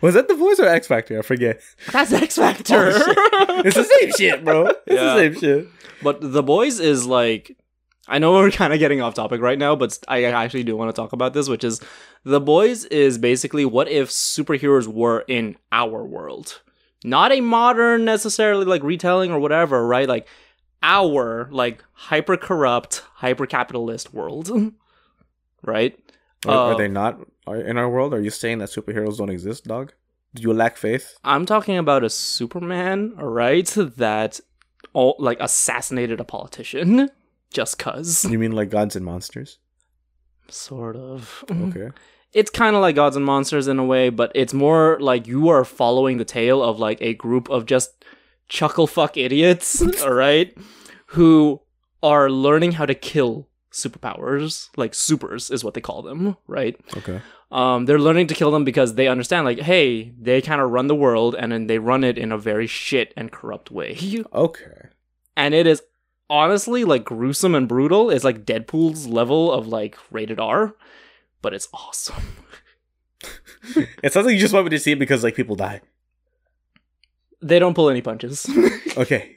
Was 0.00 0.14
that 0.14 0.26
the 0.26 0.34
voice 0.34 0.58
or 0.58 0.66
X 0.66 0.88
Factor? 0.88 1.18
I 1.18 1.22
forget. 1.22 1.60
That's 1.92 2.12
X 2.12 2.34
Factor. 2.36 2.92
Oh, 2.94 3.62
it's 3.64 3.76
the 3.76 3.84
same 3.84 4.10
shit, 4.18 4.44
bro. 4.44 4.66
It's 4.66 4.78
Yeah. 4.88 5.14
the 5.14 5.16
same 5.16 5.34
shit. 5.40 5.68
but 6.02 6.18
The 6.20 6.42
Boys 6.42 6.80
is 6.80 7.06
like, 7.06 7.56
I 8.08 8.18
know 8.18 8.32
we're 8.32 8.50
kind 8.50 8.72
of 8.72 8.80
getting 8.80 9.00
off 9.00 9.14
topic 9.14 9.40
right 9.40 9.58
now, 9.58 9.76
but 9.76 9.96
I 10.08 10.24
actually 10.24 10.64
do 10.64 10.76
want 10.76 10.92
to 10.92 11.00
talk 11.00 11.12
about 11.12 11.34
this, 11.34 11.48
which 11.48 11.62
is 11.62 11.80
The 12.24 12.40
Boys 12.40 12.84
is 12.86 13.18
basically 13.18 13.64
what 13.64 13.88
if 13.88 14.08
superheroes 14.10 14.88
were 14.88 15.24
in 15.28 15.54
our 15.70 16.02
world, 16.04 16.60
not 17.04 17.32
a 17.32 17.40
modern 17.40 18.04
necessarily 18.04 18.64
like 18.64 18.82
retelling 18.82 19.30
or 19.30 19.38
whatever, 19.38 19.86
right? 19.86 20.08
Like 20.08 20.26
our 20.82 21.48
like 21.50 21.82
hyper 21.92 22.36
corrupt, 22.36 23.02
hyper 23.16 23.46
capitalist 23.46 24.12
world, 24.12 24.50
right? 25.62 25.98
Are, 26.46 26.50
are 26.56 26.72
Uh, 26.74 26.76
they 26.76 26.88
not 26.88 27.20
are 27.46 27.56
in 27.60 27.76
our 27.78 27.88
world? 27.88 28.12
Are 28.14 28.20
you 28.20 28.30
saying 28.30 28.58
that 28.58 28.68
superheroes 28.70 29.18
don't 29.18 29.30
exist, 29.30 29.64
dog? 29.64 29.92
Do 30.34 30.42
you 30.42 30.52
lack 30.52 30.76
faith? 30.76 31.18
I'm 31.24 31.44
talking 31.46 31.76
about 31.76 32.04
a 32.04 32.10
Superman, 32.10 33.14
right? 33.16 33.66
That 33.76 34.40
all 34.94 35.16
like 35.18 35.38
assassinated 35.40 36.20
a 36.20 36.24
politician 36.24 37.10
just 37.52 37.78
cuz. 37.78 38.24
You 38.24 38.38
mean 38.38 38.52
like 38.52 38.70
gods 38.70 38.96
and 38.96 39.04
monsters? 39.04 39.58
Sort 40.48 40.96
of. 40.96 41.44
Okay. 41.50 41.90
It's 42.32 42.50
kind 42.50 42.74
of 42.76 42.82
like 42.82 42.96
Gods 42.96 43.16
and 43.16 43.24
Monsters 43.24 43.68
in 43.68 43.78
a 43.78 43.84
way, 43.84 44.08
but 44.08 44.32
it's 44.34 44.54
more 44.54 44.96
like 45.00 45.26
you 45.26 45.48
are 45.48 45.64
following 45.64 46.16
the 46.18 46.24
tale 46.24 46.62
of 46.62 46.78
like 46.78 46.98
a 47.02 47.14
group 47.14 47.50
of 47.50 47.66
just 47.66 48.04
chuckle 48.48 48.86
fuck 48.86 49.16
idiots, 49.16 49.82
all 50.02 50.12
right, 50.14 50.56
who 51.08 51.60
are 52.02 52.30
learning 52.30 52.72
how 52.72 52.86
to 52.86 52.94
kill 52.94 53.48
superpowers, 53.70 54.68
like 54.76 54.94
supers 54.94 55.50
is 55.50 55.62
what 55.64 55.74
they 55.74 55.80
call 55.80 56.02
them, 56.02 56.36
right? 56.46 56.78
Okay. 56.96 57.20
Um, 57.50 57.84
they're 57.84 57.98
learning 57.98 58.28
to 58.28 58.34
kill 58.34 58.50
them 58.50 58.64
because 58.64 58.94
they 58.94 59.08
understand, 59.08 59.44
like, 59.44 59.60
hey, 59.60 60.10
they 60.18 60.40
kind 60.40 60.60
of 60.62 60.70
run 60.70 60.86
the 60.86 60.94
world, 60.94 61.34
and 61.38 61.52
then 61.52 61.66
they 61.66 61.78
run 61.78 62.02
it 62.02 62.16
in 62.16 62.32
a 62.32 62.38
very 62.38 62.66
shit 62.66 63.12
and 63.16 63.30
corrupt 63.30 63.70
way, 63.70 63.98
Okay. 64.34 64.88
and 65.36 65.54
it 65.54 65.66
is 65.66 65.82
honestly 66.30 66.82
like 66.84 67.04
gruesome 67.04 67.54
and 67.54 67.68
brutal. 67.68 68.08
It's 68.10 68.24
like 68.24 68.46
Deadpool's 68.46 69.06
level 69.06 69.52
of 69.52 69.66
like 69.68 69.98
rated 70.10 70.40
R, 70.40 70.74
but 71.42 71.52
it's 71.54 71.68
awesome. 71.74 72.22
It 74.02 74.12
sounds 74.12 74.26
like 74.26 74.34
you 74.34 74.40
just 74.40 74.52
want 74.52 74.64
me 74.66 74.70
to 74.70 74.78
see 74.80 74.90
it 74.92 74.98
because 74.98 75.22
like 75.22 75.36
people 75.36 75.54
die. 75.54 75.80
They 77.40 77.58
don't 77.60 77.74
pull 77.74 77.90
any 77.90 78.02
punches. 78.02 78.48
Okay. 78.96 79.36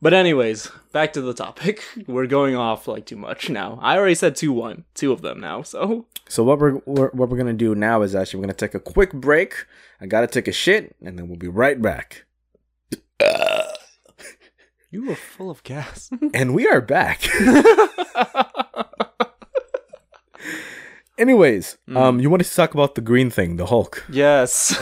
but 0.00 0.12
anyways, 0.14 0.68
back 0.92 1.12
to 1.12 1.20
the 1.20 1.34
topic. 1.34 1.82
We're 2.08 2.26
going 2.26 2.56
off 2.56 2.88
like 2.88 3.04
too 3.06 3.16
much 3.16 3.48
now. 3.50 3.78
I 3.82 3.96
already 3.98 4.14
said 4.16 4.34
two 4.36 4.52
one, 4.52 4.84
two 4.94 5.12
of 5.12 5.20
them 5.22 5.38
now. 5.38 5.62
So 5.62 6.06
So 6.28 6.42
what 6.42 6.58
we're, 6.58 6.80
we're 6.86 7.10
what 7.10 7.28
we're 7.28 7.36
gonna 7.36 7.52
do 7.52 7.74
now 7.74 8.02
is 8.02 8.14
actually 8.14 8.38
we're 8.40 8.46
gonna 8.46 8.54
take 8.54 8.74
a 8.74 8.80
quick 8.80 9.12
break. 9.12 9.66
I 10.00 10.06
gotta 10.06 10.26
take 10.26 10.48
a 10.48 10.52
shit, 10.52 10.96
and 11.04 11.16
then 11.18 11.28
we'll 11.28 11.38
be 11.38 11.46
right 11.48 11.80
back. 11.80 12.24
you 14.90 15.06
were 15.06 15.14
full 15.14 15.50
of 15.50 15.62
gas. 15.62 16.10
And 16.34 16.54
we 16.54 16.66
are 16.66 16.80
back. 16.80 17.20
Anyways, 21.18 21.78
um, 21.94 22.20
you 22.20 22.30
wanted 22.30 22.44
to 22.44 22.54
talk 22.54 22.74
about 22.74 22.94
the 22.94 23.00
green 23.00 23.30
thing, 23.30 23.56
the 23.56 23.66
Hulk. 23.66 24.04
yes. 24.10 24.74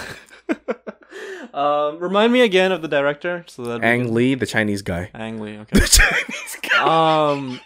Um, 1.53 1.99
remind 1.99 2.33
me 2.33 2.43
again 2.43 2.71
of 2.71 2.81
the 2.81 2.87
director. 2.89 3.45
So 3.49 3.63
that 3.65 3.83
Ang 3.83 4.15
Lee, 4.15 4.37
the 4.37 4.47
Chinese 4.47 4.83
guy. 4.83 5.11
Ang 5.15 5.41
Lee. 5.41 5.59
Okay. 5.59 5.73
The 5.81 5.87
Chinese 5.89 6.57
guy. 6.63 7.35
um. 7.35 7.61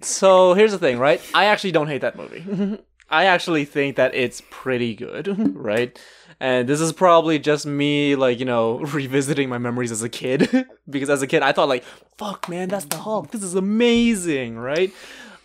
So 0.00 0.54
here's 0.54 0.70
the 0.70 0.78
thing, 0.78 0.98
right? 0.98 1.20
I 1.34 1.46
actually 1.46 1.72
don't 1.72 1.88
hate 1.88 2.02
that 2.02 2.16
movie. 2.16 2.78
I 3.10 3.24
actually 3.24 3.64
think 3.64 3.96
that 3.96 4.14
it's 4.14 4.40
pretty 4.50 4.94
good, 4.94 5.56
right? 5.56 5.98
And 6.38 6.68
this 6.68 6.80
is 6.80 6.92
probably 6.92 7.38
just 7.40 7.66
me, 7.66 8.14
like, 8.14 8.38
you 8.38 8.44
know, 8.46 8.78
revisiting 8.78 9.48
my 9.48 9.58
memories 9.58 9.90
as 9.90 10.02
a 10.04 10.08
kid. 10.08 10.48
because 10.88 11.10
as 11.10 11.20
a 11.20 11.26
kid, 11.26 11.42
I 11.42 11.50
thought, 11.52 11.68
like, 11.68 11.82
fuck, 12.16 12.48
man, 12.48 12.68
that's 12.68 12.84
the 12.86 12.96
Hulk. 12.98 13.32
This 13.32 13.42
is 13.42 13.56
amazing, 13.56 14.56
right? 14.56 14.92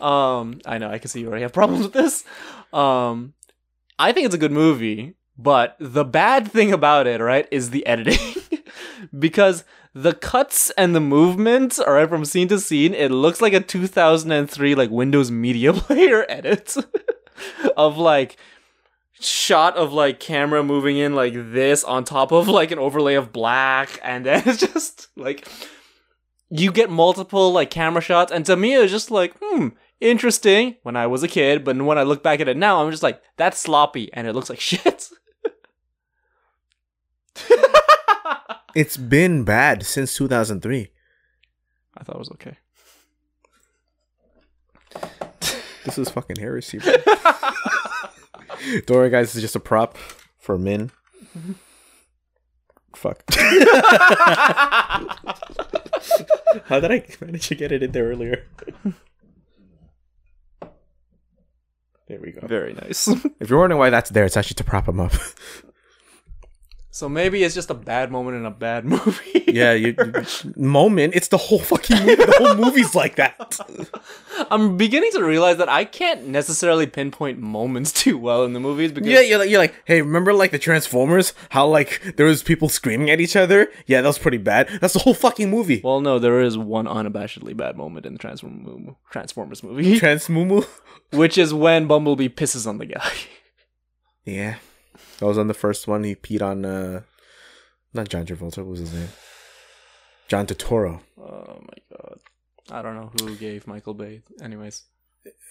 Um, 0.01 0.59
I 0.65 0.77
know, 0.77 0.89
I 0.89 0.97
can 0.97 1.09
see 1.09 1.21
you 1.21 1.27
already 1.27 1.43
have 1.43 1.53
problems 1.53 1.83
with 1.83 1.93
this. 1.93 2.23
Um, 2.73 3.33
I 3.97 4.11
think 4.11 4.25
it's 4.25 4.35
a 4.35 4.39
good 4.39 4.51
movie, 4.51 5.15
but 5.37 5.75
the 5.79 6.03
bad 6.05 6.51
thing 6.51 6.71
about 6.73 7.07
it, 7.07 7.21
right, 7.21 7.47
is 7.51 7.69
the 7.69 7.85
editing. 7.85 8.41
because 9.19 9.63
the 9.93 10.13
cuts 10.13 10.69
and 10.71 10.93
the 10.93 10.99
movements, 10.99 11.79
all 11.79 11.93
right, 11.93 12.09
from 12.09 12.25
scene 12.25 12.47
to 12.49 12.59
scene, 12.59 12.93
it 12.93 13.09
looks 13.09 13.41
like 13.41 13.53
a 13.53 13.61
2003, 13.61 14.75
like, 14.75 14.89
Windows 14.89 15.31
Media 15.31 15.71
Player 15.73 16.25
edit 16.27 16.75
of, 17.77 17.97
like, 17.97 18.37
shot 19.19 19.75
of 19.77 19.93
like 19.93 20.19
camera 20.19 20.61
moving 20.63 20.97
in 20.97 21.15
like 21.15 21.33
this 21.33 21.83
on 21.85 22.03
top 22.03 22.31
of 22.31 22.47
like 22.47 22.71
an 22.71 22.77
overlay 22.77 23.15
of 23.15 23.31
black 23.31 23.99
and 24.03 24.25
then 24.25 24.43
it's 24.45 24.59
just 24.59 25.07
like 25.15 25.47
you 26.49 26.71
get 26.71 26.89
multiple 26.89 27.51
like 27.51 27.69
camera 27.69 28.01
shots 28.01 28.31
and 28.31 28.45
to 28.45 28.55
me 28.55 28.75
it's 28.75 28.91
just 28.91 29.09
like 29.11 29.33
hmm 29.41 29.69
interesting 30.05 30.75
when 30.83 30.95
i 30.95 31.05
was 31.07 31.23
a 31.23 31.27
kid 31.27 31.63
but 31.65 31.75
when 31.81 31.97
i 31.97 32.03
look 32.03 32.21
back 32.23 32.39
at 32.39 32.47
it 32.47 32.55
now 32.57 32.81
i'm 32.83 32.91
just 32.91 33.03
like 33.03 33.21
that's 33.37 33.59
sloppy 33.59 34.11
and 34.13 34.27
it 34.27 34.33
looks 34.33 34.49
like 34.49 34.59
shit 34.71 35.09
It's 38.75 38.97
been 38.97 39.43
bad 39.45 39.85
since 39.85 40.15
2003. 40.17 40.89
i 41.97 42.03
thought 42.03 42.15
it 42.15 42.19
was 42.19 42.31
okay 42.31 42.57
This 45.85 45.97
is 45.99 46.09
fucking 46.09 46.37
heresy. 46.39 46.79
Bro. 46.79 46.93
Don't 48.87 48.97
worry, 48.97 49.09
guys. 49.11 49.27
This 49.27 49.35
is 49.35 49.41
just 49.43 49.55
a 49.55 49.59
prop 49.59 49.97
for 50.39 50.57
Min. 50.57 50.89
Fuck. 52.95 53.21
How 56.65 56.79
did 56.79 56.91
I 56.91 57.05
manage 57.21 57.47
to 57.49 57.55
get 57.55 57.71
it 57.71 57.83
in 57.83 57.91
there 57.91 58.05
earlier? 58.09 58.47
There 62.07 62.19
we 62.19 62.31
go. 62.31 62.45
very 62.47 62.73
nice 62.73 63.07
If 63.39 63.49
you're 63.49 63.59
wondering 63.59 63.79
why 63.79 63.89
that's 63.89 64.09
there, 64.11 64.25
it's 64.25 64.37
actually 64.37 64.55
to 64.55 64.63
prop 64.63 64.87
him 64.87 64.99
up. 64.99 65.13
so 66.95 67.09
maybe 67.09 67.43
it's 67.43 67.53
just 67.53 67.69
a 67.69 67.73
bad 67.73 68.09
moment 68.09 68.37
in 68.37 68.45
a 68.45 68.51
bad 68.51 68.85
movie 68.93 69.43
yeah, 69.47 69.73
you, 69.73 69.95
moment. 70.55 71.13
It's 71.15 71.27
the 71.29 71.37
whole 71.37 71.59
fucking 71.59 71.97
movie. 72.05 72.15
The 72.15 72.35
whole 72.37 72.55
movie's 72.55 72.93
like 72.95 73.15
that. 73.17 73.59
i'm 74.51 74.75
beginning 74.77 75.11
to 75.11 75.23
realize 75.23 75.57
that 75.57 75.69
i 75.69 75.85
can't 75.85 76.27
necessarily 76.27 76.85
pinpoint 76.85 77.39
moments 77.39 77.91
too 78.03 78.17
well 78.17 78.43
in 78.43 78.51
the 78.53 78.59
movies 78.59 78.91
because 78.91 79.09
Yeah, 79.09 79.21
you're 79.21 79.39
like, 79.39 79.49
you're 79.49 79.59
like, 79.59 79.75
hey, 79.85 80.01
remember 80.01 80.33
like 80.33 80.51
the 80.51 80.59
Transformers? 80.59 81.33
How 81.49 81.67
like 81.67 82.15
there 82.17 82.25
was 82.25 82.43
people 82.43 82.69
screaming 82.69 83.09
at 83.09 83.19
each 83.19 83.35
other? 83.35 83.67
Yeah, 83.87 84.01
that 84.01 84.07
was 84.07 84.19
pretty 84.19 84.37
bad. 84.37 84.67
That's 84.81 84.93
the 84.93 84.99
whole 84.99 85.13
fucking 85.13 85.49
movie. 85.49 85.81
Well, 85.83 86.01
no, 86.01 86.19
there 86.19 86.39
is 86.41 86.57
one 86.57 86.85
unabashedly 86.85 87.55
bad 87.57 87.75
moment 87.77 88.05
in 88.05 88.13
the 88.13 88.19
Transform- 88.19 88.95
Transformers 89.11 89.63
movie, 89.63 89.99
Transmumu. 89.99 90.65
which 91.11 91.37
is 91.37 91.53
when 91.53 91.87
Bumblebee 91.87 92.29
pisses 92.29 92.65
on 92.67 92.77
the 92.77 92.85
guy. 92.87 93.11
Yeah, 94.25 94.55
that 95.19 95.25
was 95.25 95.37
on 95.37 95.47
the 95.47 95.53
first 95.53 95.87
one. 95.87 96.03
He 96.03 96.15
peed 96.15 96.41
on 96.41 96.65
uh, 96.65 97.01
not 97.93 98.09
John 98.09 98.25
Travolta. 98.25 98.57
What 98.57 98.67
was 98.67 98.79
his 98.79 98.93
name? 98.93 99.09
John 100.27 100.45
Turturro. 100.47 101.01
Oh 101.17 101.59
my 101.61 101.97
god. 101.97 102.19
I 102.71 102.81
don't 102.81 102.95
know 102.95 103.11
who 103.21 103.35
gave 103.35 103.67
Michael 103.67 103.93
Bay. 103.93 104.21
Anyways, 104.41 104.83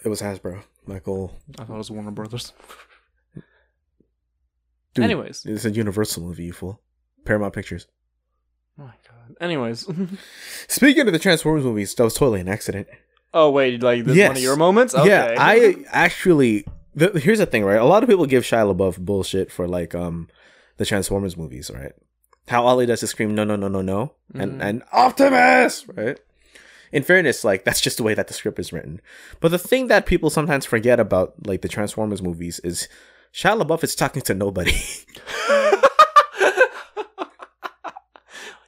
It 0.05 0.09
was 0.09 0.21
Hasbro. 0.21 0.63
Michael. 0.87 1.39
I 1.59 1.65
thought 1.65 1.75
it 1.75 1.79
was 1.79 1.91
Warner 1.91 2.11
Brothers. 2.11 2.53
Dude, 4.95 5.05
Anyways. 5.05 5.45
it's 5.47 5.65
a 5.65 5.71
Universal 5.71 6.23
movie. 6.23 6.45
You 6.45 6.53
fool. 6.53 6.81
Paramount 7.25 7.55
Pictures. 7.55 7.87
Oh 8.79 8.83
my 8.85 8.95
god. 9.09 9.37
Anyways. 9.41 9.87
Speaking 10.69 11.07
of 11.07 11.13
the 11.13 11.19
Transformers 11.19 11.65
movies, 11.65 11.95
that 11.95 12.05
was 12.05 12.15
totally 12.15 12.41
an 12.41 12.49
accident. 12.49 12.87
oh 13.33 13.51
wait, 13.51 13.83
like 13.83 14.05
this 14.05 14.17
is 14.17 14.23
one 14.29 14.37
of 14.37 14.43
your 14.43 14.57
moments? 14.57 14.95
Okay. 14.95 15.09
Yeah, 15.09 15.35
I 15.39 15.85
actually. 15.91 16.67
The, 16.97 17.19
here's 17.19 17.39
the 17.39 17.47
thing, 17.47 17.65
right? 17.65 17.81
A 17.81 17.85
lot 17.85 18.03
of 18.03 18.09
people 18.09 18.27
give 18.27 18.45
Shia 18.45 18.73
LaBeouf 18.75 18.99
bullshit 18.99 19.51
for 19.51 19.67
like 19.67 19.95
um 19.95 20.29
the 20.77 20.85
Transformers 20.85 21.37
movies, 21.37 21.71
right? 21.75 21.93
How 22.49 22.67
all 22.67 22.79
he 22.79 22.87
does 22.87 23.03
is 23.03 23.11
scream 23.11 23.35
no, 23.35 23.43
no, 23.45 23.57
no, 23.57 23.69
no, 23.69 23.81
no, 23.83 24.13
and 24.35 24.61
Mhm. 24.61 24.65
and 24.65 24.83
Optimus, 24.93 25.87
right? 25.89 26.19
In 26.93 27.03
fairness, 27.03 27.43
like 27.43 27.65
that's 27.65 27.81
just 27.81 27.97
the 27.97 28.03
way 28.05 28.15
that 28.15 28.29
the 28.29 28.35
script 28.35 28.59
is 28.59 28.73
written. 28.73 29.01
But 29.41 29.51
the 29.51 29.59
thing 29.59 29.89
that 29.89 30.07
people 30.07 30.31
sometimes 30.31 30.65
forget 30.67 31.01
about 31.01 31.35
like 31.47 31.63
the 31.63 31.69
Transformers 31.69 32.23
movies 32.23 32.61
is 32.63 32.89
Shia 33.33 33.61
LaBeouf 33.61 33.83
is 33.83 33.95
talking 33.97 34.23
to 34.23 34.35
nobody. 34.35 34.75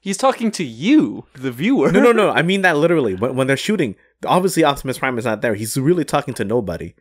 He's 0.01 0.17
talking 0.17 0.53
to 0.53 0.63
you, 0.65 1.25
the 1.35 1.51
viewer. 1.51 1.91
no, 1.91 2.01
no, 2.01 2.13
no. 2.13 2.31
I 2.31 2.43
mean 2.43 2.63
that 2.63 2.77
literally. 2.77 3.15
When, 3.15 3.35
when 3.35 3.47
they're 3.49 3.57
shooting, 3.57 3.97
obviously 4.25 4.63
Optimus 4.63 4.99
Prime 4.99 5.19
is 5.19 5.25
not 5.25 5.41
there. 5.43 5.55
He's 5.55 5.77
really 5.77 6.05
talking 6.05 6.33
to 6.35 6.45
nobody. 6.45 6.95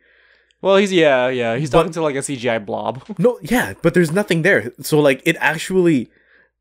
Well, 0.62 0.76
he's 0.76 0.92
yeah, 0.92 1.28
yeah. 1.28 1.56
He's 1.56 1.70
But- 1.70 1.78
talking 1.78 1.92
to 1.92 2.02
like 2.02 2.16
a 2.16 2.20
CGI 2.22 2.64
blob. 2.64 3.02
No, 3.18 3.38
yeah, 3.42 3.74
but 3.82 3.94
there's 3.94 4.12
nothing 4.12 4.42
there. 4.42 4.72
So 4.80 4.98
like 5.00 5.22
it 5.24 5.36
actually 5.40 6.10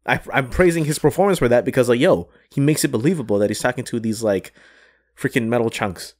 I 0.05 0.19
I'm 0.33 0.49
praising 0.49 0.85
his 0.85 0.99
performance 0.99 1.39
for 1.39 1.47
that 1.47 1.65
because 1.65 1.89
like 1.89 1.99
yo, 1.99 2.29
he 2.53 2.61
makes 2.61 2.83
it 2.83 2.89
believable 2.91 3.39
that 3.39 3.49
he's 3.49 3.59
talking 3.61 3.83
to 3.85 3.99
these 3.99 4.21
like 4.23 4.53
freaking 5.17 5.47
metal 5.47 5.69
chunks. 5.69 6.13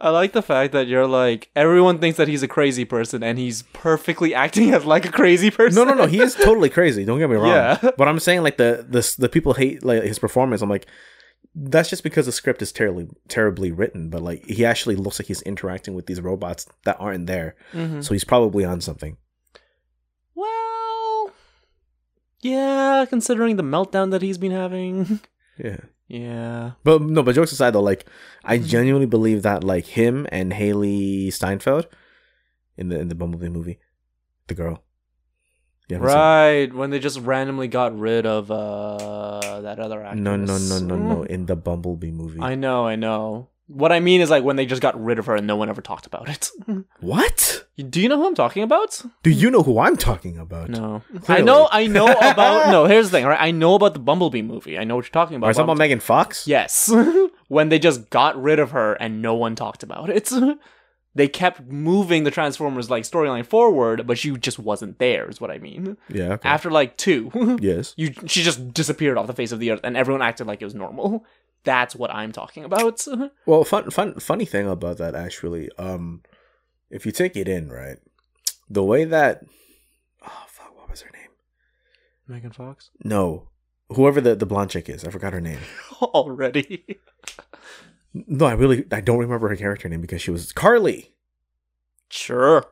I 0.00 0.10
like 0.10 0.32
the 0.32 0.42
fact 0.42 0.72
that 0.72 0.86
you're 0.88 1.06
like 1.06 1.50
everyone 1.54 1.98
thinks 1.98 2.16
that 2.18 2.26
he's 2.26 2.42
a 2.42 2.48
crazy 2.48 2.84
person 2.84 3.22
and 3.22 3.38
he's 3.38 3.62
perfectly 3.72 4.34
acting 4.34 4.74
as 4.74 4.84
like 4.84 5.04
a 5.06 5.10
crazy 5.12 5.50
person. 5.50 5.76
No, 5.76 5.84
no, 5.84 5.94
no, 5.94 6.06
he 6.06 6.20
is 6.20 6.34
totally 6.48 6.68
crazy. 6.68 7.04
Don't 7.04 7.18
get 7.20 7.30
me 7.30 7.36
wrong. 7.36 7.46
Yeah. 7.48 7.78
But 7.96 8.08
I'm 8.08 8.18
saying 8.18 8.42
like 8.42 8.56
the 8.56 8.84
the 8.88 9.14
the 9.18 9.28
people 9.28 9.54
hate 9.54 9.84
like 9.84 10.02
his 10.02 10.18
performance. 10.18 10.62
I'm 10.62 10.68
like 10.68 10.86
that's 11.54 11.88
just 11.88 12.02
because 12.02 12.26
the 12.26 12.32
script 12.32 12.62
is 12.62 12.72
terribly 12.72 13.08
terribly 13.28 13.70
written, 13.70 14.10
but 14.10 14.22
like 14.22 14.44
he 14.46 14.64
actually 14.64 14.96
looks 14.96 15.18
like 15.20 15.28
he's 15.28 15.42
interacting 15.42 15.94
with 15.94 16.06
these 16.06 16.20
robots 16.20 16.66
that 16.84 16.96
aren't 16.98 17.26
there. 17.26 17.54
Mhm. 17.72 18.02
So 18.04 18.12
he's 18.14 18.24
probably 18.24 18.64
on 18.64 18.80
something. 18.80 19.16
Well, 20.34 21.30
yeah, 22.40 23.06
considering 23.08 23.56
the 23.56 23.62
meltdown 23.62 24.10
that 24.10 24.22
he's 24.22 24.38
been 24.38 24.52
having. 24.52 25.20
Yeah. 25.56 25.76
yeah. 26.08 26.72
But 26.82 27.00
no, 27.02 27.22
but 27.22 27.36
jokes 27.36 27.52
aside 27.52 27.70
though, 27.74 27.80
like 27.80 28.06
I 28.42 28.58
Mhm. 28.58 28.66
genuinely 28.66 29.06
believe 29.06 29.42
that 29.42 29.62
like 29.62 29.86
him 29.86 30.26
and 30.32 30.50
Hailee 30.52 31.32
Steinfeld 31.32 31.86
in 32.76 32.88
the 32.88 32.98
in 32.98 33.06
the 33.06 33.14
Bumblebee 33.14 33.48
movie, 33.50 33.78
the 34.48 34.54
girl. 34.54 34.82
You 35.88 35.96
haven't 35.96 36.08
seen- 36.08 36.18
Right, 36.18 36.74
when 36.74 36.90
they 36.90 36.98
just 36.98 37.18
randomly 37.20 37.68
got 37.68 37.98
rid 37.98 38.24
of 38.26 38.50
uh 38.50 39.60
that 39.62 39.78
other 39.78 40.02
actress. 40.02 40.20
No, 40.22 40.36
no, 40.36 40.56
no, 40.58 40.78
no, 40.78 40.96
no. 40.96 41.22
In 41.24 41.46
the 41.46 41.56
Bumblebee 41.56 42.10
movie. 42.10 42.40
I 42.40 42.54
know, 42.54 42.86
I 42.86 42.96
know. 42.96 43.48
What 43.66 43.92
I 43.92 44.00
mean 44.00 44.20
is 44.20 44.28
like 44.28 44.44
when 44.44 44.56
they 44.56 44.66
just 44.66 44.82
got 44.82 45.02
rid 45.02 45.18
of 45.18 45.24
her 45.26 45.36
and 45.36 45.46
no 45.46 45.56
one 45.56 45.70
ever 45.70 45.80
talked 45.80 46.06
about 46.06 46.28
it. 46.28 46.50
what? 47.00 47.64
Do 47.76 48.00
you 48.00 48.08
know 48.10 48.16
who 48.18 48.26
I'm 48.26 48.34
talking 48.34 48.62
about? 48.62 49.02
Do 49.22 49.30
you 49.30 49.50
know 49.50 49.62
who 49.62 49.78
I'm 49.78 49.96
talking 49.96 50.38
about? 50.38 50.68
No. 50.68 51.02
I 51.28 51.40
know 51.40 51.68
I 51.72 51.86
know 51.86 52.06
about 52.12 52.70
No, 52.70 52.84
here's 52.84 53.10
the 53.10 53.18
thing, 53.18 53.24
right? 53.26 53.40
I 53.40 53.50
know 53.52 53.74
about 53.74 53.94
the 53.94 54.00
Bumblebee 54.00 54.42
movie. 54.42 54.78
I 54.78 54.84
know 54.84 54.96
what 54.96 55.06
you're 55.06 55.12
talking 55.12 55.36
about. 55.36 55.46
Are 55.46 55.50
you 55.50 55.54
talking 55.54 55.64
about 55.70 55.78
Megan 55.78 56.00
Fox? 56.00 56.46
Yes. 56.46 56.92
when 57.48 57.70
they 57.70 57.78
just 57.78 58.10
got 58.10 58.40
rid 58.40 58.58
of 58.58 58.72
her 58.72 58.94
and 58.94 59.22
no 59.22 59.34
one 59.34 59.54
talked 59.54 59.82
about 59.82 60.10
it. 60.10 60.30
They 61.14 61.28
kept 61.28 61.60
moving 61.70 62.24
the 62.24 62.30
Transformers 62.30 62.90
like 62.90 63.04
storyline 63.04 63.46
forward, 63.46 64.06
but 64.06 64.18
she 64.18 64.32
just 64.36 64.58
wasn't 64.58 64.98
there, 64.98 65.28
is 65.28 65.40
what 65.40 65.50
I 65.50 65.58
mean. 65.58 65.96
Yeah. 66.08 66.34
Okay. 66.34 66.48
After 66.48 66.70
like 66.70 66.96
two, 66.96 67.30
yes. 67.60 67.94
you 67.96 68.12
she 68.26 68.42
just 68.42 68.74
disappeared 68.74 69.16
off 69.16 69.26
the 69.26 69.32
face 69.32 69.52
of 69.52 69.60
the 69.60 69.70
earth 69.70 69.80
and 69.84 69.96
everyone 69.96 70.22
acted 70.22 70.46
like 70.46 70.60
it 70.60 70.64
was 70.64 70.74
normal. 70.74 71.24
That's 71.62 71.94
what 71.96 72.10
I'm 72.10 72.32
talking 72.32 72.64
about. 72.64 73.06
Well, 73.46 73.64
fun, 73.64 73.90
fun, 73.90 74.14
funny 74.20 74.44
thing 74.44 74.68
about 74.68 74.98
that 74.98 75.14
actually, 75.14 75.70
um, 75.78 76.22
if 76.90 77.06
you 77.06 77.12
take 77.12 77.36
it 77.36 77.48
in, 77.48 77.70
right, 77.70 77.98
the 78.68 78.82
way 78.82 79.04
that, 79.04 79.42
oh 80.22 80.44
fuck, 80.48 80.76
what 80.76 80.90
was 80.90 81.02
her 81.02 81.10
name? 81.12 81.30
Megan 82.26 82.52
Fox? 82.52 82.90
No, 83.02 83.48
whoever 83.90 84.20
the 84.20 84.34
the 84.34 84.46
blonde 84.46 84.70
chick 84.70 84.88
is, 84.88 85.04
I 85.04 85.10
forgot 85.10 85.32
her 85.32 85.40
name. 85.40 85.60
Already. 86.02 86.98
No, 88.14 88.46
I 88.46 88.52
really 88.52 88.84
I 88.92 89.00
don't 89.00 89.18
remember 89.18 89.48
her 89.48 89.56
character 89.56 89.88
name 89.88 90.00
because 90.00 90.22
she 90.22 90.30
was 90.30 90.52
Carly. 90.52 91.12
Sure. 92.08 92.64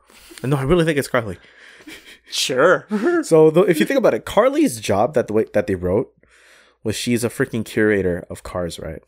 No, 0.43 0.57
I 0.57 0.63
really 0.63 0.85
think 0.85 0.97
it's 0.97 1.07
Carly. 1.07 1.37
Sure. 2.29 2.87
So 3.23 3.51
though, 3.51 3.63
if 3.63 3.79
you 3.79 3.85
think 3.85 3.97
about 3.97 4.13
it, 4.13 4.25
Carly's 4.25 4.79
job 4.79 5.13
that 5.13 5.27
the 5.27 5.33
way 5.33 5.45
that 5.53 5.67
they 5.67 5.75
wrote 5.75 6.13
was 6.83 6.95
she's 6.95 7.23
a 7.23 7.29
freaking 7.29 7.63
curator 7.65 8.25
of 8.29 8.43
cars, 8.43 8.79
right? 8.79 9.03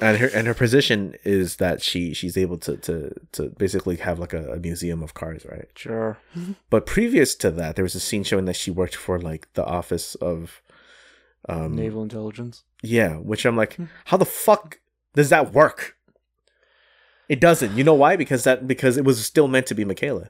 and 0.00 0.18
her 0.18 0.26
and 0.34 0.46
her 0.46 0.54
position 0.54 1.14
is 1.24 1.56
that 1.56 1.80
she 1.80 2.12
she's 2.12 2.36
able 2.36 2.58
to 2.58 2.76
to 2.78 3.14
to 3.32 3.48
basically 3.50 3.96
have 3.96 4.18
like 4.18 4.32
a, 4.32 4.52
a 4.52 4.56
museum 4.58 5.02
of 5.02 5.14
cars, 5.14 5.46
right? 5.48 5.68
Sure. 5.74 6.18
But 6.70 6.86
previous 6.86 7.34
to 7.36 7.50
that, 7.52 7.76
there 7.76 7.84
was 7.84 7.94
a 7.94 8.00
scene 8.00 8.24
showing 8.24 8.44
that 8.46 8.56
she 8.56 8.70
worked 8.70 8.96
for 8.96 9.18
like 9.20 9.52
the 9.54 9.64
office 9.64 10.14
of, 10.16 10.60
um, 11.48 11.74
Naval 11.74 12.02
intelligence. 12.02 12.64
yeah, 12.82 13.14
which 13.16 13.44
I'm 13.44 13.56
like, 13.56 13.76
how 14.06 14.16
the 14.16 14.24
fuck 14.24 14.78
does 15.14 15.28
that 15.30 15.52
work? 15.52 15.96
It 17.28 17.40
doesn't. 17.40 17.76
You 17.76 17.84
know 17.84 17.94
why? 17.94 18.16
Because 18.16 18.44
that 18.44 18.66
because 18.66 18.96
it 18.96 19.04
was 19.04 19.24
still 19.24 19.48
meant 19.48 19.66
to 19.66 19.74
be 19.74 19.84
Mikaela. 19.84 20.28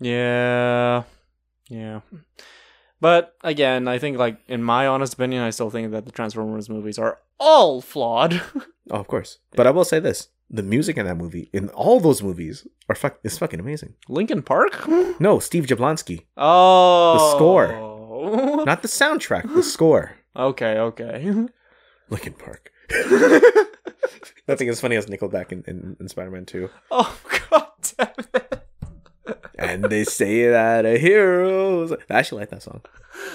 Yeah. 0.00 1.02
Yeah. 1.68 2.00
But 3.00 3.34
again, 3.42 3.88
I 3.88 3.98
think 3.98 4.16
like 4.18 4.38
in 4.48 4.62
my 4.62 4.86
honest 4.86 5.14
opinion, 5.14 5.42
I 5.42 5.50
still 5.50 5.70
think 5.70 5.90
that 5.92 6.06
the 6.06 6.12
Transformers 6.12 6.68
movies 6.68 6.98
are 6.98 7.18
all 7.38 7.80
flawed. 7.80 8.40
Oh, 8.90 8.98
of 8.98 9.06
course. 9.06 9.38
But 9.54 9.68
I 9.68 9.70
will 9.70 9.84
say 9.84 10.00
this: 10.00 10.28
the 10.50 10.62
music 10.62 10.96
in 10.98 11.06
that 11.06 11.16
movie, 11.16 11.48
in 11.52 11.68
all 11.68 12.00
those 12.00 12.20
movies, 12.20 12.66
are 12.88 12.96
fuck 12.96 13.20
is 13.22 13.38
fucking 13.38 13.60
amazing. 13.60 13.94
Linkin 14.08 14.42
Park? 14.42 14.86
No, 15.20 15.38
Steve 15.38 15.66
Jablonsky, 15.66 16.24
Oh. 16.36 17.14
The 17.14 17.30
score. 17.36 17.66
Not 18.22 18.82
the 18.82 18.88
soundtrack, 18.88 19.52
the 19.54 19.62
score. 19.62 20.16
okay, 20.36 20.78
okay. 20.78 21.46
Linkin 22.08 22.34
Park. 22.34 22.70
Nothing 24.48 24.68
as 24.68 24.80
funny 24.80 24.96
as 24.96 25.06
Nickelback 25.06 25.52
in, 25.52 25.64
in, 25.66 25.96
in 25.98 26.08
Spider-Man 26.08 26.46
2. 26.46 26.68
oh 26.90 27.18
god 27.50 27.68
damn 27.96 28.08
it. 28.34 28.58
And 29.58 29.84
they 29.84 30.04
say 30.04 30.48
that 30.48 30.84
a 30.84 30.98
heroes. 30.98 31.92
I 31.92 31.96
actually 32.10 32.40
like 32.40 32.50
that 32.50 32.62
song. 32.62 32.82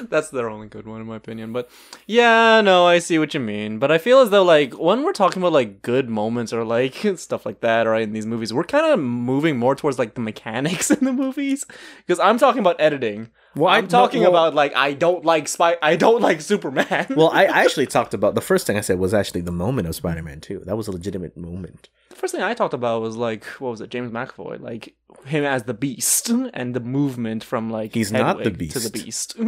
That's 0.09 0.29
their 0.29 0.49
only 0.49 0.67
good 0.67 0.85
one 0.85 0.99
in 0.99 1.07
my 1.07 1.15
opinion. 1.15 1.53
But 1.53 1.69
yeah, 2.05 2.61
no, 2.61 2.85
I 2.85 2.99
see 2.99 3.17
what 3.17 3.33
you 3.33 3.39
mean. 3.39 3.79
But 3.79 3.91
I 3.91 3.97
feel 3.97 4.19
as 4.19 4.29
though 4.29 4.43
like 4.43 4.77
when 4.77 5.03
we're 5.03 5.13
talking 5.13 5.41
about 5.41 5.53
like 5.53 5.81
good 5.81 6.09
moments 6.09 6.51
or 6.51 6.65
like 6.65 6.95
stuff 7.15 7.45
like 7.45 7.61
that, 7.61 7.83
right, 7.83 8.01
in 8.01 8.13
these 8.13 8.25
movies, 8.25 8.53
we're 8.53 8.65
kind 8.65 8.85
of 8.85 8.99
moving 8.99 9.57
more 9.57 9.75
towards 9.75 9.97
like 9.97 10.15
the 10.15 10.21
mechanics 10.21 10.91
in 10.91 11.05
the 11.05 11.13
movies. 11.13 11.65
Because 12.05 12.19
I'm 12.19 12.37
talking 12.37 12.59
about 12.59 12.81
editing. 12.81 13.29
Well, 13.57 13.73
I'm 13.73 13.87
talking 13.87 14.21
well- 14.21 14.29
about 14.31 14.53
like 14.55 14.75
I 14.75 14.93
don't 14.93 15.25
like 15.25 15.47
spy 15.47 15.77
I 15.81 15.95
don't 15.95 16.21
like 16.21 16.41
Superman. 16.41 17.07
Well, 17.09 17.29
I 17.33 17.45
actually 17.63 17.87
talked 17.87 18.13
about 18.13 18.35
the 18.35 18.41
first 18.41 18.67
thing 18.67 18.77
I 18.77 18.81
said 18.81 18.99
was 18.99 19.13
actually 19.13 19.41
the 19.41 19.51
moment 19.51 19.87
of 19.87 19.95
Spider-Man 19.95 20.41
2. 20.41 20.63
That 20.65 20.77
was 20.77 20.87
a 20.87 20.91
legitimate 20.91 21.35
moment. 21.35 21.89
the 22.09 22.15
first 22.15 22.33
thing 22.33 22.43
I 22.43 22.53
talked 22.53 22.73
about 22.73 23.01
was 23.01 23.15
like 23.17 23.45
what 23.59 23.71
was 23.71 23.81
it, 23.81 23.89
James 23.89 24.11
McAvoy, 24.11 24.59
like 24.61 24.95
him 25.25 25.43
as 25.43 25.63
the 25.63 25.73
Beast 25.73 26.29
and 26.53 26.73
the 26.75 26.79
movement 26.79 27.43
from 27.43 27.69
like 27.69 27.93
He's 27.93 28.11
not 28.11 28.43
the 28.43 28.51
Beast 28.51 28.73
to 28.73 28.79
the 28.79 28.89
Beast. 28.91 29.35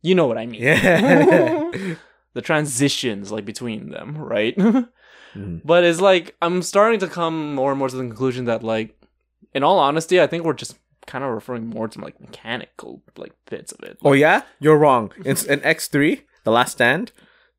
You 0.00 0.14
know 0.14 0.28
what 0.28 0.38
I 0.38 0.46
mean? 0.46 0.62
Yeah. 0.62 1.72
the 2.34 2.40
transitions 2.40 3.32
like 3.32 3.44
between 3.44 3.90
them, 3.90 4.16
right? 4.16 4.56
Mhm. 4.56 4.88
But 5.64 5.82
it's 5.84 6.00
like 6.00 6.36
I'm 6.40 6.62
starting 6.62 7.00
to 7.00 7.08
come 7.08 7.54
more 7.56 7.70
and 7.72 7.78
more 7.80 7.88
to 7.88 7.96
the 7.96 8.02
conclusion 8.02 8.44
that 8.46 8.62
like 8.62 8.96
in 9.54 9.64
all 9.64 9.78
honesty, 9.80 10.20
I 10.20 10.26
think 10.28 10.44
we're 10.44 10.52
just 10.54 10.76
kind 11.08 11.24
of 11.24 11.30
referring 11.30 11.66
more 11.66 11.88
to 11.88 12.00
like 12.00 12.20
mechanical 12.20 13.02
like 13.16 13.32
bits 13.50 13.72
of 13.72 13.80
it. 13.82 13.98
Oh 14.04 14.12
yeah, 14.12 14.42
you're 14.60 14.78
wrong. 14.78 15.10
It's 15.24 15.44
an 15.44 15.60
X3, 15.60 16.22
The 16.44 16.52
Last 16.52 16.72
Stand, 16.72 17.10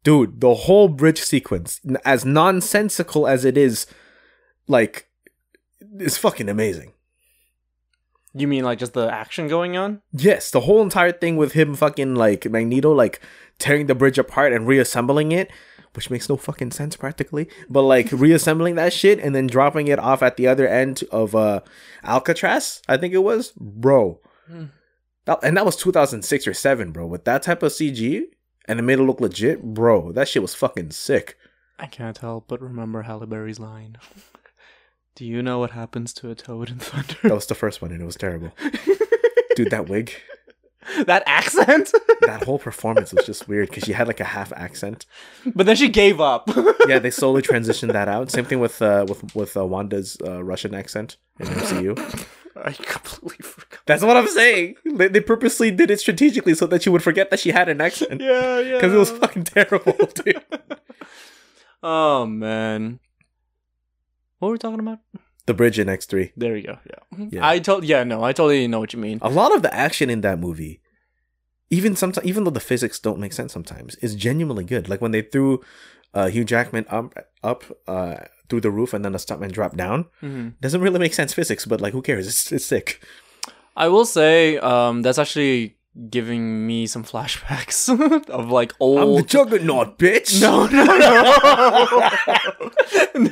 dude. 0.04 0.40
The 0.40 0.54
whole 0.54 0.88
bridge 0.88 1.20
sequence, 1.20 1.82
as 2.06 2.24
nonsensical 2.24 3.28
as 3.28 3.44
it 3.44 3.58
is, 3.58 3.88
like, 4.68 5.10
is 6.00 6.18
fucking 6.18 6.48
amazing. 6.48 6.94
You 8.34 8.48
mean 8.48 8.64
like 8.64 8.80
just 8.80 8.94
the 8.94 9.12
action 9.12 9.48
going 9.48 9.76
on? 9.76 10.02
Yes, 10.14 10.52
the 10.52 10.62
whole 10.62 10.82
entire 10.82 11.12
thing 11.12 11.36
with 11.36 11.54
him 11.54 11.74
fucking 11.74 12.16
like 12.16 12.46
Magneto 12.46 12.94
like 12.94 13.20
tearing 13.58 13.88
the 13.88 13.96
bridge 13.96 14.20
apart 14.20 14.54
and 14.54 14.68
reassembling 14.68 15.32
it, 15.32 15.52
which 15.94 16.10
makes 16.10 16.30
no 16.30 16.38
fucking 16.38 16.72
sense 16.72 16.96
practically, 16.96 17.48
but 17.70 17.82
like 17.82 18.12
reassembling 18.12 18.76
that 18.76 18.94
shit 18.94 19.20
and 19.20 19.36
then 19.36 19.48
dropping 19.48 19.88
it 19.88 20.00
off 20.00 20.22
at 20.22 20.38
the 20.38 20.48
other 20.48 20.68
end 20.68 21.04
of 21.12 21.36
uh 21.36 21.62
Alcatraz, 22.04 22.82
I 22.88 22.98
think 22.98 23.14
it 23.14 23.20
was, 23.20 23.52
bro. 23.58 24.20
Hmm. 24.48 24.66
That, 25.26 25.40
and 25.44 25.58
that 25.58 25.66
was 25.66 25.76
2006 25.76 26.48
or 26.48 26.54
7, 26.54 26.92
bro. 26.92 27.06
With 27.06 27.26
that 27.26 27.44
type 27.44 27.62
of 27.62 27.72
CG 27.72 28.24
and 28.66 28.80
it 28.80 28.84
made 28.84 29.00
it 29.00 29.04
look 29.04 29.22
legit, 29.22 29.64
bro. 29.64 30.12
That 30.12 30.28
shit 30.28 30.42
was 30.42 30.56
fucking 30.56 30.92
sick. 30.92 31.38
I 31.78 31.86
can't 31.86 32.18
help 32.18 32.48
but 32.48 32.62
remember 32.62 33.04
Halle 33.04 33.26
Berry's 33.26 33.60
line. 33.60 33.98
Do 35.16 35.26
you 35.26 35.44
know 35.44 35.60
what 35.60 35.72
happens 35.72 36.14
to 36.14 36.30
a 36.30 36.36
toad 36.36 36.70
in 36.70 36.80
thunder? 36.80 37.16
That 37.24 37.34
was 37.36 37.48
the 37.48 37.56
first 37.56 37.82
one 37.82 37.92
and 37.92 38.02
it 38.02 38.06
was 38.06 38.16
terrible. 38.16 38.54
Dude, 39.56 39.72
that 39.72 39.90
wig, 39.90 40.14
that 41.06 41.24
accent? 41.26 41.92
that 42.22 42.44
whole 42.44 42.60
performance 42.60 43.14
was 43.14 43.26
just 43.26 43.48
weird 43.48 43.70
because 43.70 43.84
she 43.84 43.94
had 43.94 44.08
like 44.08 44.20
a 44.20 44.24
half 44.26 44.52
accent. 44.54 45.06
but 45.56 45.66
then 45.66 45.76
she 45.76 45.90
gave 45.90 46.20
up. 46.22 46.50
yeah, 46.88 47.00
they 47.00 47.12
slowly 47.12 47.42
transitioned 47.42 47.92
that 47.94 48.08
out. 48.08 48.32
Same 48.32 48.46
thing 48.46 48.60
with 48.60 48.82
uh, 48.82 49.06
with 49.08 49.36
with 49.36 49.58
uh, 49.58 49.66
Wanda's 49.66 50.18
uh, 50.26 50.44
Russian 50.44 50.74
accent 50.74 51.18
in 51.40 51.48
MCU. 51.48 52.28
I 52.56 52.74
completely 52.74 53.44
forgot. 53.44 53.80
That's 53.86 54.04
what 54.04 54.18
I'm 54.18 54.28
saying. 54.28 54.76
They, 54.84 55.08
they 55.08 55.22
purposely 55.22 55.72
did 55.72 55.90
it 55.92 56.00
strategically 56.00 56.54
so 56.56 56.68
that 56.68 56.86
you 56.86 56.92
would 56.92 57.04
forget 57.04 57.30
that 57.30 57.40
she 57.40 57.52
had 57.52 57.70
an 57.70 57.80
accent 57.80 58.20
Yeah, 58.22 58.60
yeah. 58.60 58.74
because 58.74 58.94
it 58.94 58.98
was 58.98 59.12
fucking 59.12 59.46
terrible, 59.46 59.94
dude. 60.16 60.44
Oh 61.82 62.26
man. 62.26 63.00
What 64.40 64.50
were 64.50 64.54
we 64.54 64.58
talking 64.58 64.80
about? 64.80 65.00
The 65.50 65.56
bridge 65.56 65.80
in 65.80 65.88
X3. 65.88 66.34
There 66.38 66.56
you 66.56 66.68
go. 66.72 66.78
Yeah. 66.92 67.26
Yeah. 67.36 67.48
I 67.54 67.58
told 67.58 67.84
yeah, 67.84 68.04
no, 68.04 68.24
I 68.24 68.34
totally 68.34 68.68
know 68.68 68.80
what 68.80 68.94
you 68.94 69.00
mean. 69.00 69.18
A 69.24 69.32
lot 69.42 69.52
of 69.56 69.64
the 69.64 69.74
action 69.74 70.08
in 70.16 70.22
that 70.22 70.38
movie, 70.38 70.80
even 71.72 71.96
sometimes, 71.96 72.24
even 72.28 72.44
though 72.44 72.52
the 72.60 72.60
physics 72.72 73.00
don't 73.00 73.20
make 73.20 73.34
sense 73.34 73.52
sometimes, 73.52 73.96
is 73.96 74.14
genuinely 74.14 74.64
good. 74.64 74.88
Like 74.90 75.02
when 75.02 75.10
they 75.10 75.24
threw 75.24 75.62
uh, 76.14 76.28
Hugh 76.28 76.46
Jackman 76.46 76.86
up 76.88 77.16
up 77.44 77.64
uh, 77.88 78.18
through 78.48 78.62
the 78.62 78.70
roof 78.70 78.94
and 78.94 79.04
then 79.04 79.14
the 79.14 79.18
stuntman 79.18 79.52
dropped 79.52 79.76
down. 79.86 80.06
Mhm. 80.22 80.54
Doesn't 80.62 80.82
really 80.82 81.00
make 81.00 81.16
sense 81.16 81.34
physics, 81.34 81.66
but 81.66 81.82
like 81.82 81.94
who 81.94 82.04
cares? 82.04 82.28
It's 82.28 82.52
it's 82.52 82.66
sick. 82.66 83.02
I 83.76 83.88
will 83.88 84.06
say 84.06 84.60
um 84.60 85.02
that's 85.02 85.18
actually 85.18 85.79
giving 86.10 86.66
me 86.68 86.88
some 86.88 87.04
flashbacks 87.04 87.90
of 88.30 88.52
like 88.52 88.74
old. 88.80 89.00
I'm 89.00 89.16
the 89.16 89.28
juggernaut, 89.28 89.98
bitch. 89.98 90.42
No, 90.42 90.68
no, 90.68 90.86
no. 90.86 91.30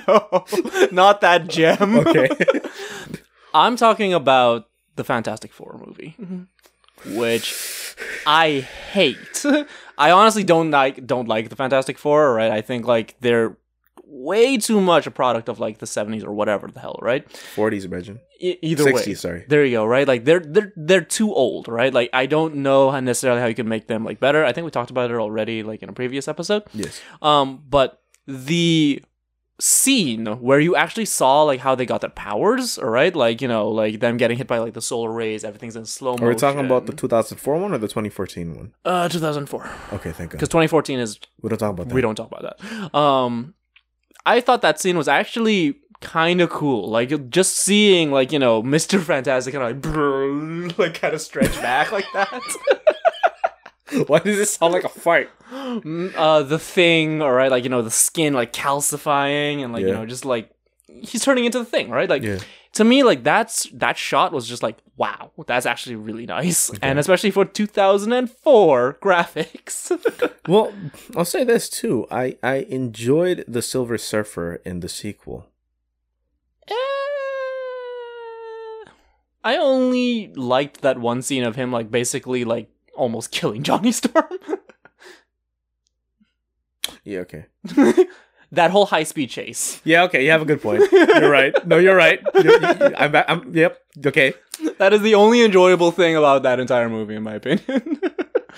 no. 0.07 0.87
Not 0.91 1.21
that 1.21 1.47
gem. 1.47 1.99
Okay. 1.99 2.29
I'm 3.53 3.75
talking 3.75 4.13
about 4.13 4.67
the 4.95 5.03
Fantastic 5.03 5.53
Four 5.53 5.81
movie, 5.85 6.15
mm-hmm. 6.19 7.17
which 7.17 7.95
I 8.25 8.67
hate. 8.91 9.45
I 9.97 10.11
honestly 10.11 10.43
don't 10.43 10.71
like 10.71 11.05
don't 11.07 11.27
like 11.27 11.49
the 11.49 11.55
Fantastic 11.55 11.97
Four, 11.97 12.33
right? 12.33 12.51
I 12.51 12.61
think 12.61 12.85
like 12.85 13.15
they're 13.21 13.57
way 14.09 14.57
too 14.57 14.79
much 14.81 15.05
a 15.05 15.11
product 15.11 15.49
of 15.49 15.59
like 15.59 15.77
the 15.79 15.85
70s 15.85 16.23
or 16.23 16.31
whatever 16.31 16.67
the 16.67 16.79
hell, 16.79 16.97
right? 17.01 17.27
40s, 17.55 17.85
imagine. 17.85 18.19
E- 18.39 18.57
either 18.61 18.85
way. 18.85 18.93
60s, 18.93 19.17
sorry. 19.17 19.45
There 19.47 19.63
you 19.65 19.77
go, 19.77 19.85
right? 19.85 20.07
Like 20.07 20.23
they're 20.25 20.39
they're 20.39 20.73
they're 20.75 21.01
too 21.01 21.33
old, 21.33 21.67
right? 21.67 21.93
Like 21.93 22.09
I 22.13 22.25
don't 22.25 22.55
know 22.55 22.91
how 22.91 22.99
necessarily 22.99 23.41
how 23.41 23.47
you 23.47 23.55
can 23.55 23.67
make 23.67 23.87
them 23.87 24.03
like 24.03 24.19
better. 24.19 24.45
I 24.45 24.53
think 24.53 24.65
we 24.65 24.71
talked 24.71 24.91
about 24.91 25.11
it 25.11 25.15
already 25.17 25.63
like 25.63 25.83
in 25.83 25.89
a 25.89 25.93
previous 25.93 26.27
episode. 26.27 26.63
Yes. 26.73 27.01
Um, 27.21 27.63
but 27.67 28.01
the 28.25 29.01
scene 29.59 30.27
where 30.39 30.59
you 30.59 30.75
actually 30.75 31.05
saw 31.05 31.41
like 31.41 31.59
how 31.59 31.73
they 31.73 31.85
got 31.85 32.01
their 32.01 32.11
powers, 32.11 32.77
all 32.77 32.89
right? 32.89 33.15
Like, 33.15 33.41
you 33.41 33.47
know, 33.47 33.69
like 33.69 33.99
them 33.99 34.17
getting 34.17 34.37
hit 34.37 34.47
by 34.47 34.59
like 34.59 34.73
the 34.73 34.81
solar 34.81 35.11
rays, 35.11 35.43
everything's 35.43 35.75
in 35.75 35.85
slow 35.85 36.11
motion. 36.11 36.25
Are 36.25 36.29
we 36.29 36.35
talking 36.35 36.63
about 36.65 36.85
the 36.85 36.93
2004 36.93 37.57
one 37.57 37.73
or 37.73 37.77
the 37.79 37.87
2014 37.87 38.55
one? 38.55 38.73
uh 38.85 39.09
2004. 39.09 39.69
Okay, 39.93 40.11
thank 40.11 40.29
God. 40.31 40.37
Because 40.37 40.49
2014 40.49 40.99
is 40.99 41.19
We 41.41 41.49
don't 41.49 41.57
talk 41.57 41.71
about 41.71 41.87
that. 41.89 41.95
we 41.95 42.01
don't 42.01 42.15
talk 42.15 42.31
about 42.31 42.57
that. 42.59 42.95
Um 42.97 43.55
I 44.27 44.41
thought 44.41 44.61
that 44.61 44.79
scene 44.79 44.97
was 44.97 45.07
actually 45.07 45.75
kind 46.01 46.41
of 46.41 46.49
cool. 46.49 46.89
Like 46.89 47.29
just 47.29 47.57
seeing 47.57 48.11
like, 48.11 48.31
you 48.31 48.39
know, 48.39 48.61
Mr. 48.61 49.01
Fantastic 49.13 49.53
kind 49.53 49.63
of 49.63 49.71
like 49.71 49.93
brrr, 49.93 50.77
like 50.77 50.95
kind 50.95 51.13
of 51.13 51.21
stretch 51.21 51.55
back 51.61 51.91
like 51.91 52.05
that. 52.13 52.41
Why 54.07 54.19
does 54.19 54.35
this 54.35 54.51
sound 54.51 54.73
like 54.73 54.83
a 54.83 54.89
fight? 54.89 55.29
Mm, 55.49 56.13
uh 56.17 56.43
the 56.43 56.59
thing, 56.59 57.21
all 57.21 57.31
right, 57.31 57.49
like 57.49 57.63
you 57.63 57.69
know, 57.69 57.81
the 57.81 57.89
skin 57.89 58.33
like 58.33 58.51
calcifying 58.51 59.63
and 59.63 59.71
like 59.71 59.85
you 59.85 59.93
know, 59.93 60.05
just 60.05 60.25
like 60.25 60.51
he's 60.87 61.23
turning 61.23 61.45
into 61.45 61.59
the 61.59 61.65
thing, 61.65 61.89
right? 61.89 62.09
Like 62.09 62.21
Yeah. 62.21 62.39
To 62.77 62.83
me, 62.83 63.01
like 63.03 63.23
that's 63.23 63.67
that 63.73 63.97
shot 63.97 64.31
was 64.31 64.47
just 64.47 64.61
like, 64.61 64.77
wow, 64.97 65.31
that's 65.47 65.65
actually 65.65 65.95
really 65.95 66.27
nice, 66.27 66.69
and 66.81 66.99
especially 66.99 67.31
for 67.31 67.43
2004 67.43 68.97
graphics. 69.01 69.91
Well, 70.47 70.71
I'll 71.13 71.25
say 71.25 71.43
this 71.43 71.67
too. 71.69 72.07
I 72.09 72.37
I 72.41 72.65
enjoyed 72.69 73.43
the 73.49 73.61
Silver 73.61 73.97
Surfer 73.97 74.61
in 74.63 74.79
the 74.79 74.87
sequel. 74.87 75.49
Eh, 76.69 76.73
I 79.43 79.57
only 79.57 80.31
liked 80.35 80.79
that 80.83 80.99
one 80.99 81.21
scene 81.21 81.43
of 81.43 81.57
him 81.57 81.69
like 81.73 81.91
basically 81.91 82.45
like 82.45 82.69
almost 82.95 83.31
killing 83.37 83.61
Johnny 83.63 83.91
Storm. 83.91 84.39
Yeah. 87.03 87.19
Okay. 87.19 87.47
that 88.51 88.71
whole 88.71 88.85
high 88.85 89.03
speed 89.03 89.29
chase. 89.29 89.81
Yeah. 89.83 90.03
Okay. 90.03 90.23
You 90.23 90.31
have 90.31 90.41
a 90.41 90.45
good 90.45 90.61
point. 90.61 90.83
You're 90.91 91.29
right. 91.29 91.53
No, 91.67 91.77
you're 91.77 91.95
right. 91.95 92.21
You're, 92.35 92.61
you- 92.61 92.95
I'm, 92.97 93.15
I'm. 93.15 93.53
Yep. 93.55 93.81
Okay. 94.07 94.33
That 94.79 94.93
is 94.93 95.01
the 95.01 95.15
only 95.15 95.43
enjoyable 95.43 95.91
thing 95.91 96.15
about 96.15 96.43
that 96.43 96.59
entire 96.59 96.89
movie, 96.89 97.15
in 97.15 97.23
my 97.23 97.35
opinion. 97.35 98.01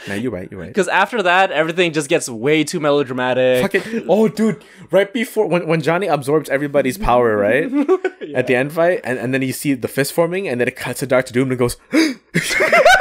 Now 0.07 0.13
you're 0.13 0.31
right. 0.31 0.49
You're 0.49 0.59
right. 0.59 0.69
Because 0.69 0.87
after 0.87 1.21
that, 1.23 1.51
everything 1.51 1.91
just 1.91 2.07
gets 2.09 2.29
way 2.29 2.63
too 2.63 2.79
melodramatic. 2.79 3.61
Fucking 3.63 4.05
oh, 4.07 4.27
dude! 4.27 4.63
Right 4.91 5.11
before 5.11 5.47
when, 5.47 5.67
when 5.67 5.81
Johnny 5.81 6.07
absorbs 6.07 6.49
everybody's 6.49 6.97
power, 6.97 7.35
right 7.35 7.65
at 8.35 8.47
the 8.47 8.55
end 8.55 8.71
fight, 8.71 9.01
and, 9.03 9.19
and 9.19 9.33
then 9.33 9.41
you 9.41 9.51
see 9.51 9.73
the 9.73 9.87
fist 9.87 10.13
forming, 10.13 10.47
and 10.47 10.61
then 10.61 10.67
it 10.67 10.75
cuts 10.75 11.01
to 11.01 11.07
Doctor 11.07 11.33
Doom 11.33 11.51
and 11.51 11.53
it 11.53 11.57
goes. 11.57 11.77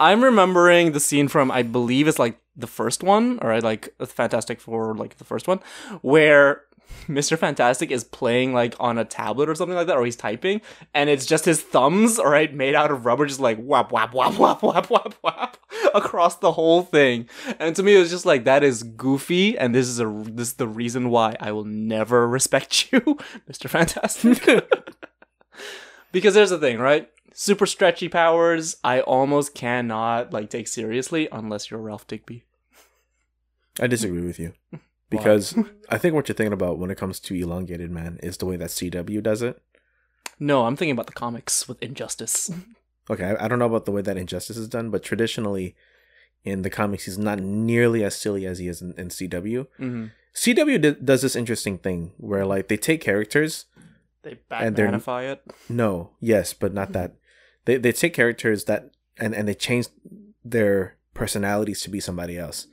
I'm 0.00 0.24
remembering 0.24 0.92
the 0.92 1.00
scene 1.00 1.28
from 1.28 1.50
I 1.50 1.62
believe 1.62 2.08
it's 2.08 2.18
like 2.18 2.40
the 2.56 2.66
first 2.66 3.02
one, 3.02 3.38
or 3.42 3.60
like 3.60 3.94
Fantastic 4.04 4.60
Four, 4.60 4.94
like 4.96 5.18
the 5.18 5.24
first 5.24 5.46
one, 5.46 5.60
where 6.00 6.62
Mr. 7.06 7.38
Fantastic 7.38 7.90
is 7.90 8.02
playing 8.02 8.54
like 8.54 8.74
on 8.80 8.96
a 8.98 9.04
tablet 9.04 9.48
or 9.48 9.54
something 9.54 9.76
like 9.76 9.86
that, 9.86 9.98
or 9.98 10.04
he's 10.04 10.16
typing, 10.16 10.62
and 10.94 11.10
it's 11.10 11.26
just 11.26 11.44
his 11.44 11.60
thumbs, 11.60 12.18
all 12.18 12.30
right, 12.30 12.52
made 12.54 12.74
out 12.74 12.90
of 12.90 13.04
rubber, 13.04 13.26
just 13.26 13.40
like 13.40 13.58
whap 13.60 13.92
whap 13.92 14.14
whap 14.14 14.38
whap 14.38 14.62
whap 14.62 14.90
whap 14.90 15.14
whap 15.22 15.56
across 15.94 16.36
the 16.36 16.52
whole 16.52 16.82
thing. 16.82 17.28
And 17.58 17.76
to 17.76 17.82
me, 17.82 17.94
it 17.94 17.98
was 17.98 18.10
just 18.10 18.24
like 18.26 18.44
that 18.44 18.64
is 18.64 18.82
goofy, 18.82 19.58
and 19.58 19.74
this 19.74 19.86
is 19.86 20.00
a 20.00 20.06
this 20.26 20.48
is 20.48 20.54
the 20.54 20.68
reason 20.68 21.10
why 21.10 21.36
I 21.40 21.52
will 21.52 21.64
never 21.64 22.26
respect 22.38 22.90
you, 22.90 23.00
Mr. 23.50 23.68
Fantastic. 23.68 24.66
because 26.10 26.32
there's 26.32 26.50
the 26.50 26.58
thing, 26.58 26.78
right? 26.78 27.10
Super 27.32 27.66
stretchy 27.66 28.08
powers, 28.08 28.76
I 28.82 29.00
almost 29.00 29.54
cannot 29.54 30.32
like 30.32 30.50
take 30.50 30.68
seriously 30.68 31.28
unless 31.30 31.70
you're 31.70 31.80
Ralph 31.80 32.06
Dibny. 32.06 32.42
I 33.80 33.86
disagree 33.86 34.22
with 34.22 34.38
you 34.38 34.52
because 35.10 35.56
I 35.88 35.98
think 35.98 36.14
what 36.14 36.28
you're 36.28 36.34
thinking 36.34 36.52
about 36.52 36.78
when 36.78 36.90
it 36.90 36.98
comes 36.98 37.20
to 37.20 37.34
elongated 37.34 37.90
man 37.90 38.18
is 38.22 38.36
the 38.36 38.46
way 38.46 38.56
that 38.56 38.70
CW 38.70 39.22
does 39.22 39.42
it. 39.42 39.62
No, 40.38 40.66
I'm 40.66 40.76
thinking 40.76 40.92
about 40.92 41.06
the 41.06 41.12
comics 41.12 41.68
with 41.68 41.82
Injustice. 41.82 42.50
Okay, 43.08 43.24
I, 43.24 43.46
I 43.46 43.48
don't 43.48 43.58
know 43.58 43.66
about 43.66 43.86
the 43.86 43.90
way 43.90 44.02
that 44.02 44.16
Injustice 44.16 44.56
is 44.56 44.68
done, 44.68 44.90
but 44.90 45.02
traditionally 45.02 45.74
in 46.44 46.62
the 46.62 46.70
comics, 46.70 47.06
he's 47.06 47.18
not 47.18 47.40
nearly 47.40 48.04
as 48.04 48.14
silly 48.14 48.46
as 48.46 48.60
he 48.60 48.68
is 48.68 48.80
in, 48.80 48.92
in 48.96 49.08
CW. 49.08 49.66
mm-hmm. 49.80 50.06
CW 50.32 50.80
d- 50.80 50.96
does 51.04 51.22
this 51.22 51.34
interesting 51.34 51.76
thing 51.76 52.12
where 52.18 52.46
like 52.46 52.68
they 52.68 52.76
take 52.76 53.00
characters. 53.00 53.64
They 54.22 54.38
Batmanify 54.48 55.32
it. 55.32 55.42
No, 55.68 56.10
yes, 56.20 56.54
but 56.54 56.72
not 56.72 56.92
that. 56.92 57.14
They 57.64 57.76
they 57.76 57.92
take 57.92 58.14
characters 58.14 58.64
that 58.64 58.90
and 59.18 59.34
and 59.34 59.46
they 59.46 59.54
change 59.54 59.88
their 60.44 60.96
personalities 61.14 61.80
to 61.82 61.90
be 61.90 62.00
somebody 62.00 62.38
else. 62.38 62.66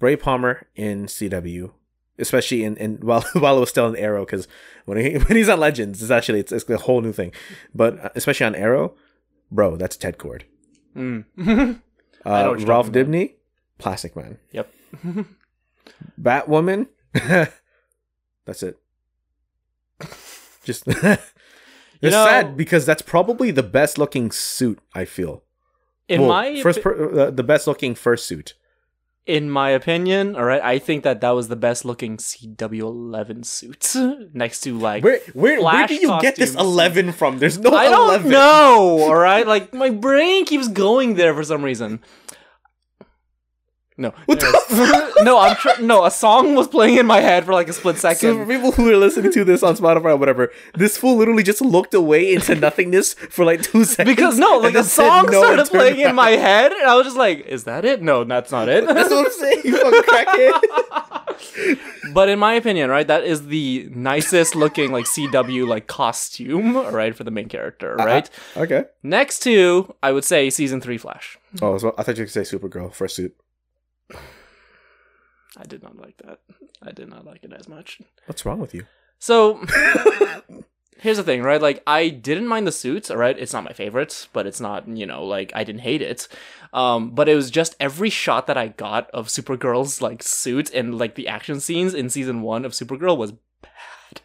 Ray 0.00 0.16
Palmer 0.16 0.66
in 0.74 1.06
CW, 1.06 1.70
especially 2.18 2.64
in, 2.64 2.76
in 2.76 2.96
while 3.02 3.24
while 3.34 3.56
it 3.56 3.60
was 3.60 3.70
still 3.70 3.88
in 3.88 3.96
Arrow, 3.96 4.24
because 4.24 4.48
when 4.84 4.98
he 4.98 5.14
when 5.18 5.36
he's 5.36 5.48
on 5.48 5.60
Legends, 5.60 6.02
it's 6.02 6.10
actually 6.10 6.40
it's, 6.40 6.52
it's 6.52 6.68
a 6.68 6.78
whole 6.78 7.00
new 7.00 7.12
thing. 7.12 7.32
But 7.74 8.04
uh, 8.04 8.08
especially 8.14 8.46
on 8.46 8.54
Arrow, 8.54 8.94
bro, 9.50 9.76
that's 9.76 9.96
Ted 9.96 10.18
Kord. 10.18 10.42
Mm. 10.96 11.80
Uh, 12.24 12.42
know 12.44 12.50
what 12.50 12.60
you're 12.60 12.68
Ralph. 12.68 12.92
Dibny, 12.92 13.32
Plastic 13.78 14.14
Man. 14.14 14.38
yep. 14.52 14.72
Batwoman, 16.20 16.86
that's 18.44 18.62
it. 18.62 18.78
Just 20.62 20.86
it's 22.02 22.12
know- 22.12 22.24
sad 22.24 22.56
because 22.56 22.84
that's 22.84 23.02
probably 23.02 23.50
the 23.50 23.62
best 23.62 23.96
looking 23.98 24.30
suit. 24.30 24.78
I 24.94 25.04
feel. 25.04 25.42
In 26.08 26.20
Well, 26.22 26.28
my 26.30 26.60
first, 26.62 26.82
per, 26.82 26.92
uh, 27.20 27.30
the 27.30 27.44
best 27.44 27.66
looking 27.66 27.94
first 27.94 28.26
suit. 28.26 28.54
in 29.24 29.48
my 29.48 29.70
opinion, 29.70 30.34
all 30.34 30.44
right, 30.44 30.60
I 30.60 30.80
think 30.80 31.04
that 31.04 31.20
that 31.20 31.30
was 31.30 31.46
the 31.46 31.54
best 31.56 31.84
looking 31.84 32.16
CW11 32.18 33.44
suit 33.46 33.94
next 34.34 34.60
to 34.62 34.76
like 34.76 35.04
Where 35.04 35.20
where 35.32 35.62
where 35.62 35.86
do 35.86 35.94
you 35.94 36.18
get 36.20 36.34
this 36.36 36.54
eleven 36.56 37.12
from? 37.12 37.38
There's 37.38 37.58
no 37.58 37.70
I 37.72 37.88
don't 37.88 38.26
know, 38.26 38.98
all 39.06 39.14
right? 39.14 39.46
Like 39.46 39.72
my 39.72 39.90
brain 39.90 40.44
keeps 40.44 40.68
going 40.68 41.14
there 41.14 41.32
for 41.34 41.44
some 41.44 41.62
reason. 41.62 42.00
No, 43.98 44.14
What 44.24 44.40
the 44.40 44.46
anyways. 44.70 45.14
no, 45.22 45.38
I'm 45.38 45.54
tr- 45.56 45.82
no. 45.82 46.04
A 46.04 46.10
song 46.10 46.54
was 46.54 46.66
playing 46.66 46.96
in 46.96 47.06
my 47.06 47.20
head 47.20 47.44
for 47.44 47.52
like 47.52 47.68
a 47.68 47.74
split 47.74 47.98
So 47.98 48.14
for 48.14 48.46
people 48.46 48.72
who 48.72 48.90
are 48.90 48.96
listening 48.96 49.32
to 49.32 49.44
this 49.44 49.62
on 49.62 49.76
Spotify 49.76 50.12
or 50.12 50.16
whatever, 50.16 50.50
this 50.74 50.96
fool 50.96 51.16
literally 51.16 51.42
just 51.42 51.60
looked 51.60 51.92
away 51.92 52.32
into 52.32 52.54
nothingness 52.54 53.12
for 53.14 53.44
like 53.44 53.62
two 53.62 53.84
seconds. 53.84 54.16
Because 54.16 54.38
no, 54.38 54.56
like 54.58 54.74
a 54.74 54.84
song 54.84 55.26
no 55.30 55.42
started 55.42 55.66
playing 55.66 56.00
in 56.00 56.14
my 56.14 56.30
head, 56.30 56.72
and 56.72 56.88
I 56.88 56.94
was 56.94 57.04
just 57.04 57.18
like, 57.18 57.44
"Is 57.46 57.64
that 57.64 57.84
it? 57.84 58.00
No, 58.00 58.24
that's 58.24 58.50
not 58.50 58.68
it." 58.70 58.86
That's 58.86 59.10
what 59.10 59.26
I'm 59.26 59.32
saying. 59.32 59.60
You 59.64 59.76
fucking 59.78 60.02
crackhead. 60.02 62.14
but 62.14 62.30
in 62.30 62.38
my 62.38 62.54
opinion, 62.54 62.88
right, 62.88 63.06
that 63.06 63.24
is 63.24 63.48
the 63.48 63.88
nicest 63.94 64.54
looking 64.54 64.90
like 64.90 65.04
CW 65.04 65.66
like 65.66 65.86
costume, 65.86 66.76
right, 66.76 67.14
for 67.14 67.24
the 67.24 67.30
main 67.30 67.48
character, 67.48 68.00
uh-huh. 68.00 68.06
right. 68.08 68.30
okay. 68.56 68.84
Next 69.02 69.40
to, 69.40 69.94
I 70.02 70.12
would 70.12 70.24
say, 70.24 70.48
season 70.50 70.80
three 70.80 70.98
Flash. 70.98 71.38
Oh, 71.60 71.76
so 71.78 71.94
I 71.98 72.02
thought 72.02 72.16
you 72.16 72.24
could 72.24 72.32
say 72.32 72.42
Supergirl 72.42 72.92
first 72.94 73.16
suit. 73.16 73.34
I 75.56 75.64
did 75.64 75.82
not 75.82 75.96
like 75.96 76.16
that. 76.24 76.40
I 76.82 76.92
did 76.92 77.08
not 77.08 77.24
like 77.24 77.44
it 77.44 77.52
as 77.52 77.68
much. 77.68 78.00
What's 78.26 78.46
wrong 78.46 78.58
with 78.58 78.74
you? 78.74 78.86
So 79.18 79.64
here's 80.98 81.16
the 81.16 81.22
thing, 81.22 81.42
right? 81.42 81.60
Like 81.60 81.82
I 81.86 82.08
didn't 82.08 82.48
mind 82.48 82.66
the 82.66 82.72
suits, 82.72 83.10
all 83.10 83.16
right? 83.16 83.38
It's 83.38 83.52
not 83.52 83.64
my 83.64 83.72
favorite, 83.72 84.28
but 84.32 84.46
it's 84.46 84.60
not, 84.60 84.88
you 84.88 85.06
know, 85.06 85.24
like 85.24 85.52
I 85.54 85.64
didn't 85.64 85.82
hate 85.82 86.02
it. 86.02 86.28
Um, 86.72 87.10
but 87.10 87.28
it 87.28 87.34
was 87.34 87.50
just 87.50 87.76
every 87.78 88.08
shot 88.08 88.46
that 88.46 88.56
I 88.56 88.68
got 88.68 89.10
of 89.10 89.28
Supergirl's 89.28 90.00
like 90.00 90.22
suit 90.22 90.72
and 90.72 90.96
like 90.98 91.16
the 91.16 91.28
action 91.28 91.60
scenes 91.60 91.92
in 91.92 92.08
season 92.08 92.42
one 92.42 92.64
of 92.64 92.72
Supergirl 92.72 93.16
was 93.16 93.32
bad. 93.60 94.22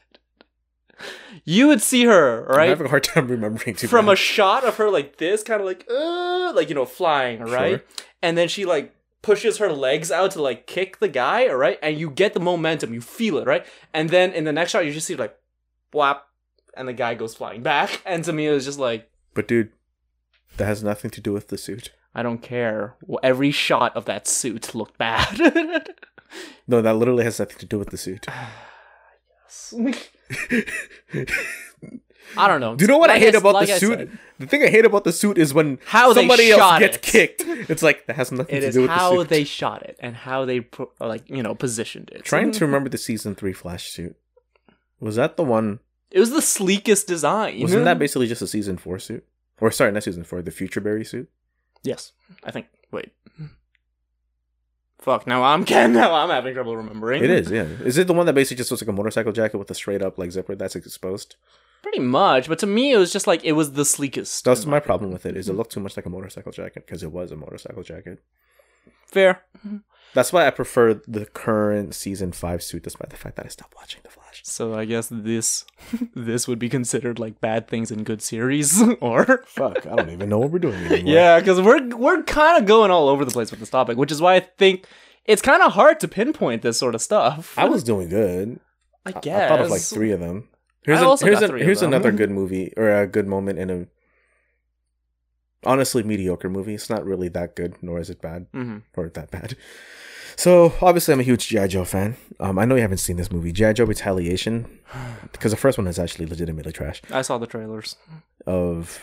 You 1.43 1.67
would 1.67 1.81
see 1.81 2.05
her, 2.05 2.45
right? 2.49 2.63
I'm 2.63 2.69
having 2.69 2.87
a 2.87 2.89
hard 2.89 3.03
time 3.03 3.27
remembering. 3.27 3.75
Too 3.75 3.87
From 3.87 4.09
a 4.09 4.15
shot 4.15 4.63
of 4.63 4.77
her 4.77 4.89
like 4.89 5.17
this, 5.17 5.43
kind 5.43 5.61
of 5.61 5.67
like, 5.67 5.85
uh, 5.89 6.53
like 6.55 6.69
you 6.69 6.75
know, 6.75 6.85
flying, 6.85 7.41
right? 7.41 7.85
And 8.21 8.37
then 8.37 8.47
she 8.47 8.65
like 8.65 8.93
pushes 9.27 9.57
her 9.57 9.73
legs 9.73 10.09
out 10.09 10.31
to 10.31 10.41
like 10.41 10.65
kick 10.67 10.99
the 10.99 11.09
guy, 11.09 11.49
all 11.49 11.57
right? 11.57 11.77
And 11.83 11.99
you 11.99 12.09
get 12.09 12.33
the 12.33 12.39
momentum, 12.39 12.93
you 12.93 13.01
feel 13.01 13.37
it, 13.37 13.45
right? 13.45 13.65
And 13.93 14.09
then 14.09 14.31
in 14.31 14.45
the 14.45 14.53
next 14.53 14.71
shot, 14.71 14.85
you 14.85 14.93
just 14.93 15.05
see 15.05 15.17
like, 15.17 15.37
whap, 15.91 16.25
and 16.77 16.87
the 16.87 16.93
guy 16.93 17.13
goes 17.13 17.35
flying 17.35 17.61
back. 17.61 18.01
And 18.05 18.23
to 18.23 18.31
me, 18.31 18.47
it 18.47 18.51
was 18.51 18.63
just 18.63 18.79
like, 18.79 19.11
but 19.33 19.45
dude, 19.45 19.73
that 20.55 20.65
has 20.65 20.81
nothing 20.81 21.11
to 21.11 21.19
do 21.19 21.33
with 21.33 21.49
the 21.49 21.57
suit. 21.57 21.91
I 22.15 22.23
don't 22.23 22.41
care. 22.41 22.95
Every 23.21 23.51
shot 23.51 23.93
of 23.97 24.05
that 24.05 24.27
suit 24.27 24.73
looked 24.73 24.97
bad. 24.97 25.89
No, 26.67 26.81
that 26.81 26.97
literally 26.97 27.23
has 27.23 27.39
nothing 27.39 27.57
to 27.59 27.65
do 27.65 27.79
with 27.79 27.89
the 27.89 27.97
suit. 27.97 28.27
I 32.35 32.47
don't 32.47 32.59
know. 32.59 32.75
Do 32.75 32.83
you 32.83 32.87
know 32.87 32.97
what 32.97 33.09
I 33.09 33.19
hate 33.19 33.35
s- 33.35 33.41
about 33.41 33.53
like 33.53 33.67
the 33.67 33.75
I 33.75 33.77
suit? 33.77 33.97
said, 33.99 34.19
The 34.39 34.47
thing 34.47 34.63
I 34.63 34.67
hate 34.67 34.85
about 34.85 35.03
the 35.03 35.13
suit 35.13 35.37
is 35.37 35.53
when 35.53 35.79
How 35.85 36.13
somebody 36.13 36.51
else 36.51 36.79
gets 36.79 36.97
it. 36.97 37.01
kicked. 37.03 37.41
It's 37.69 37.81
like 37.83 38.05
that 38.07 38.15
has 38.15 38.31
nothing 38.31 38.55
It 38.57 38.61
to 38.61 38.71
do 38.71 38.81
with 38.81 38.89
the 38.89 38.95
how 38.95 39.11
suit. 39.19 39.29
they 39.29 39.43
shot 39.43 39.83
it 39.83 39.95
and 39.99 40.15
how 40.15 40.43
they 40.45 40.67
like 40.99 41.29
you 41.29 41.41
know 41.43 41.55
positioned 41.55 42.09
it. 42.13 42.23
Trying 42.25 42.51
to 42.51 42.65
remember 42.65 42.89
the 42.89 42.97
season 42.97 43.35
three 43.35 43.53
Flash 43.53 43.89
suit. 43.89 44.15
Was 44.99 45.15
that 45.15 45.37
the 45.37 45.43
one? 45.43 45.79
It 46.11 46.19
was 46.19 46.31
the 46.31 46.41
sleekest 46.41 47.07
design. 47.07 47.59
Wasn't 47.61 47.85
that 47.85 47.99
basically 47.99 48.27
just 48.27 48.41
a 48.41 48.47
season 48.47 48.77
four 48.77 48.97
suit? 48.99 49.25
Or 49.61 49.71
sorry, 49.71 49.91
not 49.91 50.03
season 50.03 50.23
four, 50.23 50.41
the 50.41 50.51
Future 50.51 50.81
Barry 50.81 51.03
suit. 51.05 51.29
Yes, 51.83 52.11
I 52.43 52.51
think. 52.51 52.67
Wait. 52.91 53.11
Fuck. 54.99 55.27
Now 55.27 55.43
I'm 55.43 55.63
now 55.69 56.13
I'm 56.15 56.29
having 56.29 56.53
trouble 56.53 56.75
remembering. 56.75 57.23
It 57.23 57.29
is, 57.29 57.51
yeah. 57.51 57.63
Is 57.63 57.97
it 57.97 58.07
the 58.07 58.13
one 58.13 58.25
that 58.25 58.33
basically 58.33 58.57
just 58.57 58.71
looks 58.71 58.81
like 58.81 58.89
a 58.89 58.93
motorcycle 58.93 59.31
jacket 59.31 59.57
with 59.57 59.69
a 59.71 59.75
straight 59.75 60.01
up 60.01 60.17
like 60.17 60.31
zipper 60.31 60.55
that's 60.55 60.75
exposed? 60.75 61.35
Pretty 61.83 61.99
much, 61.99 62.47
but 62.47 62.59
to 62.59 62.67
me 62.67 62.91
it 62.93 62.97
was 62.97 63.11
just 63.13 63.27
like 63.27 63.43
it 63.43 63.53
was 63.53 63.73
the 63.73 63.83
sleekest. 63.85 64.43
That's 64.43 64.65
my 64.65 64.79
problem 64.79 65.11
with 65.11 65.25
it. 65.25 65.35
Is 65.37 65.49
it 65.49 65.53
looked 65.53 65.71
too 65.71 65.79
much 65.79 65.95
like 65.97 66.05
a 66.05 66.09
motorcycle 66.09 66.51
jacket 66.51 66.85
because 66.85 67.03
it 67.03 67.11
was 67.11 67.31
a 67.31 67.35
motorcycle 67.35 67.83
jacket. 67.83 68.21
Fair. 69.05 69.43
Mm-hmm. 69.65 69.77
That's 70.13 70.33
why 70.33 70.47
I 70.47 70.51
prefer 70.51 70.95
the 71.07 71.25
current 71.25 71.93
season 71.93 72.31
five 72.31 72.63
suit, 72.63 72.83
despite 72.83 73.09
the 73.09 73.17
fact 73.17 73.35
that 73.35 73.45
I 73.45 73.49
stopped 73.49 73.75
watching 73.75 74.01
The 74.03 74.09
Flash. 74.09 74.41
So 74.43 74.73
I 74.73 74.85
guess 74.85 75.09
this 75.11 75.65
this 76.15 76.47
would 76.47 76.59
be 76.59 76.69
considered 76.69 77.19
like 77.19 77.39
bad 77.41 77.67
things 77.67 77.91
in 77.91 78.03
good 78.03 78.21
series, 78.21 78.81
or 79.01 79.43
Fuck, 79.45 79.85
I 79.85 79.95
don't 79.95 80.09
even 80.09 80.29
know 80.29 80.39
what 80.39 80.51
we're 80.51 80.59
doing 80.59 80.75
anymore. 80.85 81.13
yeah, 81.13 81.39
because 81.39 81.61
we're 81.61 81.87
we're 81.95 82.23
kind 82.23 82.57
of 82.61 82.65
going 82.67 82.89
all 82.91 83.07
over 83.09 83.23
the 83.25 83.31
place 83.31 83.51
with 83.51 83.59
this 83.59 83.69
topic, 83.69 83.97
which 83.97 84.11
is 84.11 84.21
why 84.21 84.35
I 84.35 84.39
think 84.39 84.85
it's 85.25 85.41
kind 85.41 85.61
of 85.61 85.73
hard 85.73 85.99
to 85.99 86.07
pinpoint 86.07 86.61
this 86.63 86.77
sort 86.79 86.95
of 86.95 87.01
stuff. 87.01 87.53
I 87.57 87.65
was 87.65 87.83
doing 87.83 88.09
good. 88.09 88.59
I 89.05 89.11
I- 89.15 89.19
guess. 89.19 89.43
I 89.51 89.55
thought 89.55 89.65
of 89.65 89.69
like 89.71 89.81
three 89.81 90.11
of 90.11 90.19
them. 90.19 90.47
Here's, 90.87 90.99
I 90.99 91.03
a- 91.03 91.07
also 91.07 91.25
here's, 91.27 91.39
got 91.39 91.45
a- 91.45 91.47
three 91.49 91.61
of 91.61 91.65
here's 91.67 91.81
them. 91.81 91.89
another 91.93 92.11
good 92.11 92.31
movie 92.31 92.73
or 92.75 92.89
a 92.89 93.05
good 93.05 93.27
moment 93.27 93.59
in 93.59 93.69
a 93.69 93.85
honestly 95.65 96.03
mediocre 96.03 96.49
movie. 96.49 96.73
It's 96.75 96.89
not 96.89 97.05
really 97.05 97.27
that 97.29 97.55
good, 97.55 97.75
nor 97.83 97.99
is 97.99 98.09
it 98.09 98.21
bad 98.21 98.47
hmm 98.53 98.77
or 98.95 99.09
that 99.09 99.29
bad. 99.31 99.55
So 100.35 100.73
obviously, 100.81 101.13
I'm 101.13 101.19
a 101.19 101.23
huge 101.23 101.47
GI 101.47 101.67
Joe 101.69 101.83
fan. 101.83 102.15
Um, 102.39 102.59
I 102.59 102.65
know 102.65 102.75
you 102.75 102.81
haven't 102.81 102.99
seen 102.99 103.17
this 103.17 103.31
movie, 103.31 103.51
GI 103.51 103.73
Joe 103.73 103.85
Retaliation, 103.85 104.79
because 105.31 105.51
the 105.51 105.57
first 105.57 105.77
one 105.79 105.87
is 105.87 105.97
actually 105.97 106.27
legitimately 106.27 106.71
trash. 106.71 107.01
I 107.11 107.23
saw 107.23 107.37
the 107.39 107.47
trailers. 107.47 107.95
Of 108.45 108.99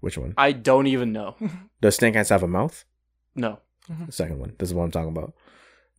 which 0.00 0.18
one? 0.18 0.34
I 0.36 0.50
don't 0.52 0.88
even 0.88 1.12
know. 1.12 1.36
Does 1.80 1.96
Snake 1.96 2.16
Eyes 2.16 2.28
have 2.30 2.42
a 2.42 2.48
mouth? 2.48 2.84
no. 3.34 3.60
The 4.06 4.12
second 4.12 4.38
one. 4.38 4.54
This 4.58 4.70
is 4.70 4.74
what 4.74 4.84
I'm 4.84 4.90
talking 4.90 5.10
about. 5.10 5.34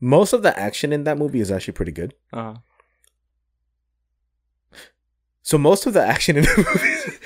Most 0.02 0.34
of 0.34 0.42
the 0.42 0.58
action 0.60 0.92
in 0.92 1.04
that 1.04 1.20
movie 1.20 1.40
is 1.40 1.52
actually 1.52 1.74
pretty 1.74 1.92
good. 1.92 2.16
Uh, 2.34 2.56
So 5.46 5.58
most 5.58 5.86
of 5.86 5.94
the 5.94 6.02
action 6.06 6.38
in 6.38 6.44
the 6.44 6.58
movie, 6.74 7.18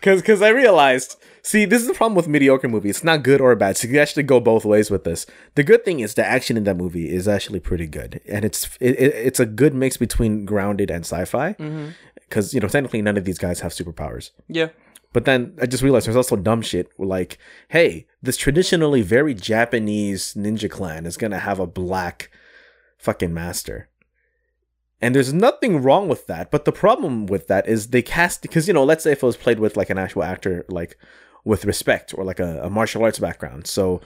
because 0.00 0.22
because 0.22 0.40
I 0.40 0.48
realized 0.48 1.16
See, 1.46 1.66
this 1.66 1.82
is 1.82 1.88
the 1.88 1.92
problem 1.92 2.14
with 2.14 2.26
mediocre 2.26 2.68
movies. 2.68 2.96
It's 2.96 3.04
not 3.04 3.22
good 3.22 3.38
or 3.38 3.54
bad. 3.54 3.76
So 3.76 3.86
you 3.86 4.00
actually 4.00 4.22
go 4.22 4.40
both 4.40 4.64
ways 4.64 4.90
with 4.90 5.04
this. 5.04 5.26
The 5.56 5.62
good 5.62 5.84
thing 5.84 6.00
is 6.00 6.14
the 6.14 6.24
action 6.24 6.56
in 6.56 6.64
that 6.64 6.78
movie 6.78 7.10
is 7.10 7.28
actually 7.28 7.60
pretty 7.60 7.86
good, 7.86 8.22
and 8.26 8.46
it's 8.46 8.78
it, 8.80 8.98
it, 8.98 9.14
it's 9.14 9.38
a 9.38 9.44
good 9.44 9.74
mix 9.74 9.98
between 9.98 10.46
grounded 10.46 10.90
and 10.90 11.04
sci-fi. 11.04 11.52
Mm-hmm. 11.52 11.88
Because 12.14 12.54
you 12.54 12.60
know, 12.60 12.68
technically, 12.68 13.02
none 13.02 13.18
of 13.18 13.26
these 13.26 13.36
guys 13.36 13.60
have 13.60 13.72
superpowers. 13.72 14.30
Yeah. 14.48 14.68
But 15.12 15.26
then 15.26 15.54
I 15.60 15.66
just 15.66 15.82
realized 15.82 16.06
there's 16.06 16.16
also 16.16 16.36
dumb 16.36 16.62
shit 16.62 16.88
like, 16.98 17.36
hey, 17.68 18.06
this 18.22 18.38
traditionally 18.38 19.02
very 19.02 19.34
Japanese 19.34 20.32
ninja 20.32 20.70
clan 20.70 21.04
is 21.04 21.18
gonna 21.18 21.40
have 21.40 21.60
a 21.60 21.66
black 21.66 22.30
fucking 22.96 23.34
master. 23.34 23.90
And 25.04 25.14
there's 25.14 25.34
nothing 25.34 25.82
wrong 25.82 26.08
with 26.08 26.26
that, 26.28 26.50
but 26.50 26.64
the 26.64 26.72
problem 26.72 27.26
with 27.26 27.46
that 27.48 27.68
is 27.68 27.88
they 27.88 28.00
cast 28.00 28.40
because 28.40 28.66
you 28.66 28.72
know, 28.72 28.84
let's 28.84 29.04
say 29.04 29.12
if 29.12 29.22
it 29.22 29.26
was 29.26 29.36
played 29.36 29.58
with 29.58 29.76
like 29.76 29.90
an 29.90 29.98
actual 29.98 30.22
actor, 30.22 30.64
like 30.70 30.96
with 31.44 31.66
respect 31.66 32.14
or 32.16 32.24
like 32.24 32.40
a, 32.40 32.62
a 32.62 32.70
martial 32.70 33.02
arts 33.02 33.18
background. 33.18 33.66
So 33.66 34.00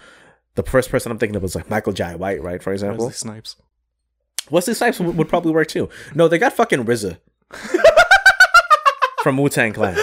the 0.57 0.65
first 0.65 0.91
person 0.91 1.13
I'm 1.13 1.19
thinking 1.19 1.37
of 1.37 1.43
was 1.43 1.55
like 1.55 1.71
Michael 1.71 1.93
Jai 1.93 2.17
White, 2.17 2.43
right? 2.43 2.61
For 2.61 2.73
example, 2.73 3.07
Wesley 3.07 3.31
Snipes. 3.31 3.55
Wesley 4.51 4.75
Snipes 4.75 4.99
would, 4.99 5.17
would 5.17 5.29
probably 5.29 5.53
work 5.53 5.69
too. 5.69 5.89
No, 6.17 6.27
they 6.27 6.37
got 6.37 6.53
fucking 6.55 6.85
RZA 6.85 7.19
from 9.23 9.37
Wu 9.37 9.49
Tang 9.49 9.73
Clan. 9.73 9.97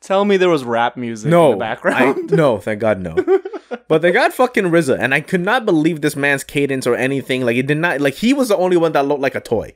Tell 0.00 0.24
me 0.24 0.38
there 0.38 0.48
was 0.48 0.64
rap 0.64 0.96
music 0.96 1.30
No, 1.30 1.52
in 1.52 1.58
the 1.58 1.62
background. 1.62 2.32
I, 2.32 2.34
no, 2.34 2.58
thank 2.58 2.80
God, 2.80 2.98
no. 3.00 3.14
But 3.88 4.02
they 4.02 4.12
got 4.12 4.32
fucking 4.32 4.64
RZA, 4.64 4.98
and 4.98 5.14
I 5.14 5.20
could 5.20 5.40
not 5.40 5.64
believe 5.64 6.00
this 6.00 6.16
man's 6.16 6.44
cadence 6.44 6.86
or 6.86 6.94
anything. 6.94 7.44
Like 7.44 7.56
it 7.56 7.66
did 7.66 7.78
not. 7.78 8.00
Like 8.00 8.14
he 8.14 8.32
was 8.32 8.48
the 8.48 8.56
only 8.56 8.76
one 8.76 8.92
that 8.92 9.06
looked 9.06 9.20
like 9.20 9.34
a 9.34 9.40
toy. 9.40 9.74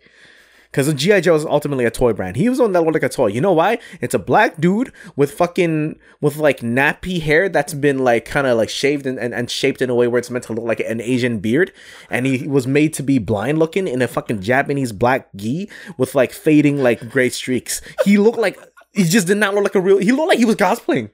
Because 0.72 0.92
GI 0.94 1.20
Joe 1.20 1.34
is 1.34 1.44
ultimately 1.44 1.84
a 1.84 1.90
toy 1.90 2.14
brand. 2.14 2.36
He 2.36 2.48
was 2.48 2.58
on 2.58 2.72
that 2.72 2.80
looked 2.80 2.94
like 2.94 3.02
a 3.02 3.08
toy. 3.10 3.26
You 3.26 3.42
know 3.42 3.52
why? 3.52 3.78
It's 4.00 4.14
a 4.14 4.18
black 4.18 4.58
dude 4.58 4.90
with 5.16 5.30
fucking 5.30 5.98
with 6.22 6.36
like 6.36 6.60
nappy 6.60 7.20
hair 7.20 7.50
that's 7.50 7.74
been 7.74 7.98
like 7.98 8.24
kind 8.24 8.46
of 8.46 8.56
like 8.56 8.70
shaved 8.70 9.06
and, 9.06 9.18
and, 9.18 9.34
and 9.34 9.50
shaped 9.50 9.82
in 9.82 9.90
a 9.90 9.94
way 9.94 10.08
where 10.08 10.18
it's 10.18 10.30
meant 10.30 10.44
to 10.46 10.54
look 10.54 10.64
like 10.64 10.80
an 10.80 11.02
Asian 11.02 11.40
beard. 11.40 11.72
And 12.08 12.24
he 12.24 12.48
was 12.48 12.66
made 12.66 12.94
to 12.94 13.02
be 13.02 13.18
blind 13.18 13.58
looking 13.58 13.86
in 13.86 14.00
a 14.00 14.08
fucking 14.08 14.40
Japanese 14.40 14.92
black 14.92 15.28
gi 15.36 15.68
with 15.98 16.14
like 16.14 16.32
fading 16.32 16.82
like 16.82 17.06
gray 17.10 17.28
streaks. 17.28 17.82
He 18.06 18.16
looked 18.16 18.38
like 18.38 18.58
he 18.92 19.04
just 19.04 19.26
did 19.26 19.36
not 19.36 19.54
look 19.54 19.64
like 19.64 19.74
a 19.74 19.80
real. 19.80 19.98
He 19.98 20.10
looked 20.10 20.28
like 20.28 20.38
he 20.38 20.46
was 20.46 20.56
cosplaying 20.56 21.10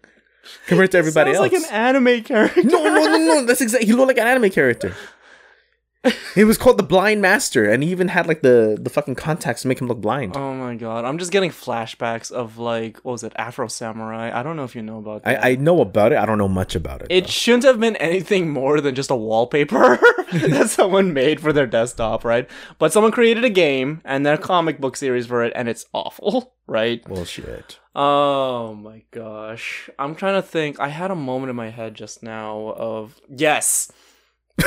compared 0.67 0.91
to 0.93 0.99
everybody 0.99 1.35
Sounds 1.35 1.53
else. 1.53 1.63
like 1.63 1.71
an 1.71 1.75
anime 1.75 2.23
character. 2.23 2.63
No, 2.63 2.83
no, 2.85 3.05
no, 3.05 3.17
no. 3.19 3.45
That's 3.45 3.61
exactly. 3.61 3.87
He 3.87 3.93
looked 3.93 4.09
like 4.09 4.19
an 4.19 4.27
anime 4.27 4.51
character. 4.51 4.95
He 6.35 6.45
was 6.45 6.57
called 6.57 6.79
the 6.79 6.85
Blind 6.85 7.21
Master, 7.21 7.69
and 7.69 7.83
he 7.83 7.91
even 7.91 8.09
had 8.09 8.29
like 8.29 8.41
the 8.43 8.79
the 8.81 8.89
fucking 8.89 9.17
contacts 9.17 9.63
to 9.63 9.69
make 9.69 9.81
him 9.81 9.89
look 9.89 10.01
blind. 10.01 10.37
Oh 10.37 10.55
my 10.55 10.77
god, 10.77 11.05
I'm 11.05 11.19
just 11.19 11.33
getting 11.33 11.51
flashbacks 11.51 12.31
of 12.31 12.57
like 12.57 12.99
what 12.99 13.13
was 13.13 13.25
it, 13.25 13.33
Afro 13.35 13.67
Samurai? 13.67 14.31
I 14.33 14.45
don't 14.45 14.55
know 14.57 14.63
if 14.63 14.77
you 14.77 14.83
know 14.83 14.99
about 14.99 15.25
that. 15.25 15.45
I, 15.45 15.51
I 15.51 15.55
know 15.57 15.81
about 15.81 16.13
it. 16.13 16.19
I 16.19 16.25
don't 16.25 16.39
know 16.39 16.49
much 16.49 16.77
about 16.77 17.03
it. 17.03 17.09
it 17.11 17.29
shouldn't 17.29 17.65
have 17.65 17.81
been 17.81 17.97
anything 17.97 18.49
more 18.49 18.81
than 18.81 18.95
just 18.95 19.11
a 19.11 19.17
wallpaper 19.17 19.99
that 20.33 20.71
someone 20.71 21.13
made 21.13 21.41
for 21.41 21.53
their 21.53 21.67
desktop, 21.67 22.25
right? 22.25 22.49
But 22.79 22.93
someone 22.93 23.11
created 23.11 23.45
a 23.45 23.51
game 23.51 24.01
and 24.05 24.25
then 24.25 24.35
a 24.35 24.39
comic 24.39 24.81
book 24.81 24.97
series 24.97 25.27
for 25.27 25.43
it, 25.43 25.53
and 25.57 25.69
it's 25.69 25.85
awful, 25.93 26.55
right? 26.69 27.05
Bullshit. 27.05 27.81
Oh 27.97 28.75
my 28.75 29.03
gosh. 29.11 29.91
I'm 29.99 30.15
trying 30.15 30.41
to 30.41 30.47
think. 30.47 30.79
I 30.79 30.89
had 30.89 31.11
a 31.11 31.17
moment 31.17 31.51
in 31.51 31.57
my 31.57 31.71
head 31.71 31.95
just 31.95 32.23
now 32.23 32.73
of 32.77 33.21
yes. 33.29 33.91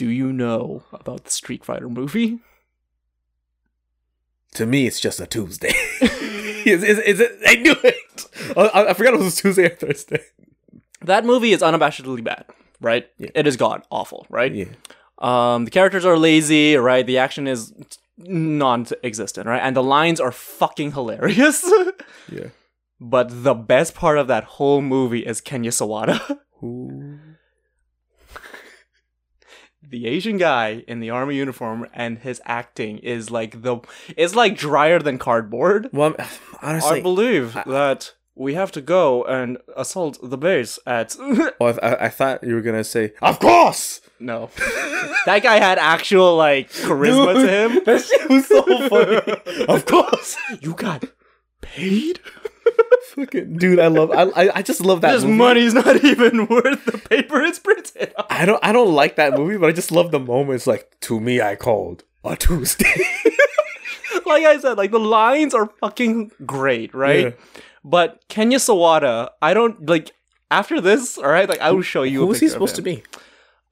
Do 0.00 0.08
you 0.08 0.32
know 0.32 0.84
about 0.94 1.24
the 1.24 1.30
Street 1.30 1.62
Fighter 1.62 1.90
movie? 1.90 2.38
To 4.54 4.64
me, 4.64 4.86
it's 4.86 4.98
just 4.98 5.20
a 5.20 5.26
Tuesday. 5.26 5.74
is, 6.00 6.82
is, 6.82 6.98
is 7.00 7.20
it? 7.20 7.38
I 7.46 7.56
knew 7.56 7.76
it. 7.84 8.56
I, 8.56 8.86
I 8.88 8.94
forgot 8.94 9.12
it 9.12 9.20
was 9.20 9.38
a 9.38 9.42
Tuesday 9.42 9.66
or 9.66 9.76
Thursday. 9.76 10.24
That 11.02 11.26
movie 11.26 11.52
is 11.52 11.60
unabashedly 11.60 12.24
bad, 12.24 12.46
right? 12.80 13.10
It 13.18 13.46
is 13.46 13.58
god 13.58 13.82
awful, 13.90 14.26
right? 14.30 14.54
Yeah. 14.54 14.68
Um, 15.18 15.66
the 15.66 15.70
characters 15.70 16.06
are 16.06 16.16
lazy, 16.16 16.76
right? 16.76 17.06
The 17.06 17.18
action 17.18 17.46
is 17.46 17.70
non-existent, 18.16 19.46
right? 19.46 19.60
And 19.60 19.76
the 19.76 19.82
lines 19.82 20.18
are 20.18 20.32
fucking 20.32 20.92
hilarious. 20.92 21.62
Yeah. 22.32 22.46
but 23.02 23.44
the 23.44 23.52
best 23.52 23.94
part 23.94 24.16
of 24.16 24.28
that 24.28 24.44
whole 24.44 24.80
movie 24.80 25.26
is 25.26 25.42
Kenya 25.42 25.72
Sawada. 25.72 26.38
Who? 26.60 27.18
The 29.90 30.06
Asian 30.06 30.36
guy 30.36 30.84
in 30.86 31.00
the 31.00 31.10
army 31.10 31.36
uniform 31.36 31.86
and 31.92 32.18
his 32.18 32.40
acting 32.44 32.98
is 32.98 33.30
like 33.30 33.62
the 33.62 33.78
it's 34.16 34.34
like 34.34 34.56
drier 34.56 34.98
than 35.00 35.18
cardboard. 35.18 35.88
Well, 35.92 36.14
I'm- 36.18 36.28
honestly, 36.62 37.00
I 37.00 37.02
believe 37.02 37.54
that 37.66 38.14
we 38.34 38.54
have 38.54 38.72
to 38.72 38.80
go 38.80 39.24
and 39.24 39.58
assault 39.76 40.18
the 40.22 40.38
base 40.38 40.78
at 40.86 41.16
well, 41.60 41.78
I, 41.82 41.96
I 42.06 42.08
thought 42.08 42.42
you 42.44 42.54
were 42.54 42.62
gonna 42.62 42.84
say, 42.84 43.12
"Of 43.20 43.38
course." 43.40 44.00
No. 44.20 44.50
that 45.26 45.42
guy 45.42 45.58
had 45.58 45.78
actual 45.78 46.36
like 46.36 46.70
charisma 46.70 47.34
to 47.34 47.48
him. 47.48 47.80
That 47.84 48.02
shit 48.02 48.28
was 48.30 48.46
so 48.46 48.62
funny. 48.88 49.64
of 49.66 49.86
course. 49.86 50.36
You 50.60 50.74
got 50.74 51.04
paid? 51.62 52.20
Fucking 53.14 53.56
dude, 53.56 53.80
I 53.80 53.88
love. 53.88 54.10
I 54.10 54.22
I, 54.44 54.56
I 54.56 54.62
just 54.62 54.80
love 54.80 55.00
that. 55.00 55.12
This 55.12 55.24
movie. 55.24 55.36
money's 55.36 55.74
not 55.74 56.04
even 56.04 56.46
worth 56.46 56.84
the 56.84 56.98
paper 56.98 57.42
it's 57.42 57.58
printed 57.58 58.12
on. 58.16 58.26
I 58.30 58.44
don't 58.44 58.62
I 58.64 58.72
don't 58.72 58.92
like 58.94 59.16
that 59.16 59.34
movie, 59.34 59.56
but 59.56 59.68
I 59.68 59.72
just 59.72 59.90
love 59.90 60.10
the 60.10 60.20
moments 60.20 60.66
like 60.66 60.96
to 61.00 61.18
me 61.20 61.40
I 61.40 61.56
called 61.56 62.04
a 62.24 62.36
Tuesday. 62.36 62.94
like 64.26 64.44
I 64.44 64.58
said, 64.58 64.78
like 64.78 64.90
the 64.90 65.00
lines 65.00 65.54
are 65.54 65.70
fucking 65.80 66.32
great, 66.46 66.94
right? 66.94 67.24
Yeah. 67.24 67.30
But 67.82 68.22
Kenya 68.28 68.58
Sawada, 68.58 69.30
I 69.40 69.54
don't 69.54 69.88
like 69.88 70.12
after 70.50 70.80
this, 70.80 71.16
all 71.18 71.28
right, 71.28 71.48
like 71.48 71.60
I 71.60 71.70
will 71.72 71.82
show 71.82 72.02
you. 72.02 72.20
Who 72.20 72.26
was 72.26 72.40
he 72.40 72.48
supposed 72.48 72.76
to 72.76 72.82
be? 72.82 73.02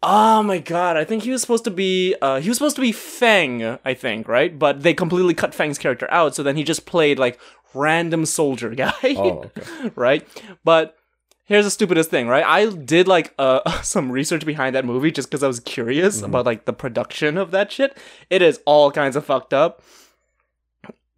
Oh 0.00 0.44
my 0.44 0.58
god, 0.58 0.96
I 0.96 1.02
think 1.04 1.24
he 1.24 1.32
was 1.32 1.40
supposed 1.40 1.64
to 1.64 1.72
be 1.72 2.14
uh 2.22 2.40
he 2.40 2.48
was 2.48 2.56
supposed 2.58 2.76
to 2.76 2.82
be 2.82 2.92
Fang, 2.92 3.78
I 3.84 3.94
think, 3.94 4.28
right? 4.28 4.56
But 4.56 4.82
they 4.82 4.94
completely 4.94 5.34
cut 5.34 5.54
Fang's 5.54 5.76
character 5.78 6.06
out, 6.10 6.36
so 6.36 6.42
then 6.44 6.56
he 6.56 6.62
just 6.62 6.86
played 6.86 7.18
like 7.18 7.38
random 7.74 8.26
soldier 8.26 8.70
guy. 8.74 8.92
Oh, 9.16 9.44
okay. 9.56 9.90
right? 9.94 10.26
But 10.64 10.96
here's 11.44 11.64
the 11.64 11.70
stupidest 11.70 12.10
thing, 12.10 12.28
right? 12.28 12.44
I 12.44 12.66
did 12.70 13.08
like 13.08 13.34
uh 13.38 13.80
some 13.82 14.10
research 14.12 14.44
behind 14.46 14.74
that 14.76 14.84
movie 14.84 15.10
just 15.10 15.28
because 15.30 15.42
I 15.42 15.46
was 15.48 15.60
curious 15.60 16.16
Mm-hmm. 16.18 16.26
about 16.26 16.46
like 16.46 16.64
the 16.64 16.72
production 16.72 17.36
of 17.38 17.50
that 17.52 17.70
shit. 17.72 17.96
It 18.30 18.42
is 18.42 18.60
all 18.66 18.90
kinds 18.90 19.16
of 19.16 19.24
fucked 19.24 19.52
up. 19.54 19.82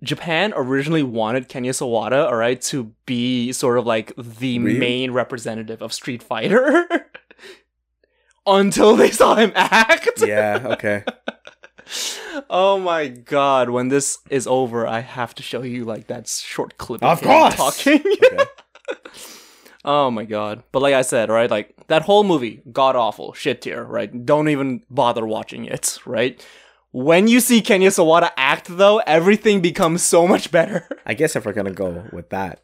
Japan 0.03 0.55
originally 0.57 1.03
wanted 1.03 1.49
Kenya 1.51 1.73
Sawada, 1.73 2.25
all 2.27 2.37
right, 2.37 2.59
to 2.63 2.91
be 3.05 3.53
sort 3.53 3.77
of 3.77 3.85
like 3.85 4.15
the 4.17 4.59
Really? 4.59 4.79
main 4.79 5.11
representative 5.11 5.83
of 5.83 5.93
Street 5.93 6.23
Fighter. 6.23 6.89
Until 8.47 8.97
they 8.97 9.11
saw 9.11 9.35
him 9.37 9.53
act. 9.55 10.09
Yeah, 10.27 10.61
okay. 10.71 11.05
Oh 12.49 12.79
my 12.79 13.09
god, 13.09 13.71
when 13.71 13.89
this 13.89 14.19
is 14.31 14.47
over, 14.47 14.87
I 14.87 15.01
have 15.01 15.35
to 15.37 15.43
show 15.43 15.63
you 15.63 15.85
like 15.85 16.07
that 16.07 16.29
short 16.29 16.79
clip 16.79 17.03
Of 17.03 17.21
him 17.21 17.29
course! 17.29 17.57
talking. 17.57 18.03
Okay. 18.33 18.45
oh 19.85 20.11
my 20.11 20.25
god. 20.25 20.63
But 20.73 20.83
like 20.83 20.95
I 20.95 21.03
said, 21.03 21.29
right, 21.31 21.51
like 21.51 21.75
that 21.89 22.03
whole 22.03 22.25
movie, 22.25 22.63
god 22.73 22.97
awful, 22.97 23.33
shit 23.35 23.63
tier, 23.63 23.83
right? 23.85 24.25
Don't 24.27 24.49
even 24.49 24.83
bother 24.91 25.27
watching 25.27 25.65
it, 25.65 25.99
right? 26.07 26.45
When 26.93 27.29
you 27.29 27.41
see 27.41 27.61
Kenya 27.61 27.91
Sawada 27.91 28.31
act 28.37 28.67
though, 28.69 28.99
everything 29.07 29.61
becomes 29.61 30.03
so 30.03 30.27
much 30.27 30.51
better. 30.51 30.89
I 31.07 31.15
guess 31.15 31.37
if 31.37 31.45
we're 31.47 31.53
gonna 31.53 31.71
go 31.73 32.05
with 32.13 32.31
that, 32.31 32.63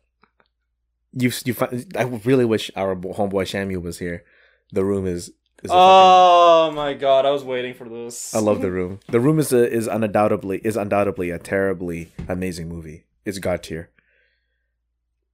you 1.12 1.30
you. 1.44 1.54
fi- 1.54 1.84
I 1.96 2.02
really 2.02 2.44
wish 2.44 2.70
our 2.76 2.96
homeboy 2.96 3.44
Shamu 3.46 3.80
was 3.80 3.98
here. 3.98 4.24
The 4.72 4.84
room 4.84 5.06
is. 5.06 5.32
Is 5.66 5.70
a 5.70 5.74
fucking, 5.74 5.82
Oh 5.82 6.72
my 6.74 6.94
god, 6.94 7.26
I 7.26 7.30
was 7.30 7.44
waiting 7.44 7.74
for 7.74 7.88
this. 7.88 8.34
I 8.34 8.38
love 8.38 8.60
the 8.60 8.70
room. 8.70 9.00
The 9.08 9.20
room 9.20 9.38
is 9.38 9.52
a, 9.52 9.70
is 9.70 9.86
undoubtedly 9.86 10.60
is 10.64 10.76
undoubtedly 10.76 11.30
a 11.30 11.38
terribly 11.38 12.12
amazing 12.28 12.68
movie. 12.68 13.04
It's 13.24 13.38
god 13.38 13.62
tier. 13.62 13.90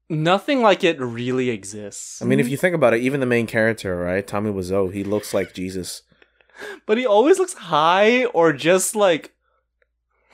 Nothing 0.08 0.60
like 0.60 0.84
it 0.84 1.00
really 1.00 1.48
exists. 1.48 2.20
I 2.20 2.26
mean, 2.26 2.40
if 2.40 2.48
you 2.48 2.56
think 2.56 2.74
about 2.74 2.92
it, 2.92 3.00
even 3.00 3.20
the 3.20 3.26
main 3.26 3.46
character, 3.46 3.96
right, 3.96 4.26
Tommy 4.26 4.50
Wiseau, 4.50 4.92
he 4.92 5.04
looks 5.04 5.32
like 5.32 5.54
Jesus. 5.54 6.02
but 6.86 6.98
he 6.98 7.06
always 7.06 7.38
looks 7.38 7.54
high 7.54 8.26
or 8.26 8.52
just 8.52 8.94
like 8.94 9.32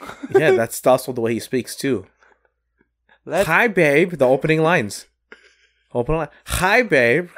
Yeah, 0.30 0.52
that's 0.52 0.84
also 0.86 1.12
the 1.12 1.20
way 1.20 1.34
he 1.34 1.40
speaks 1.40 1.76
too. 1.76 2.06
that 3.26 3.46
Hi, 3.46 3.68
babe. 3.68 4.12
The 4.12 4.26
opening 4.26 4.62
lines. 4.62 5.06
Open 5.94 6.16
line. 6.16 6.28
Hi, 6.46 6.82
babe. 6.82 7.28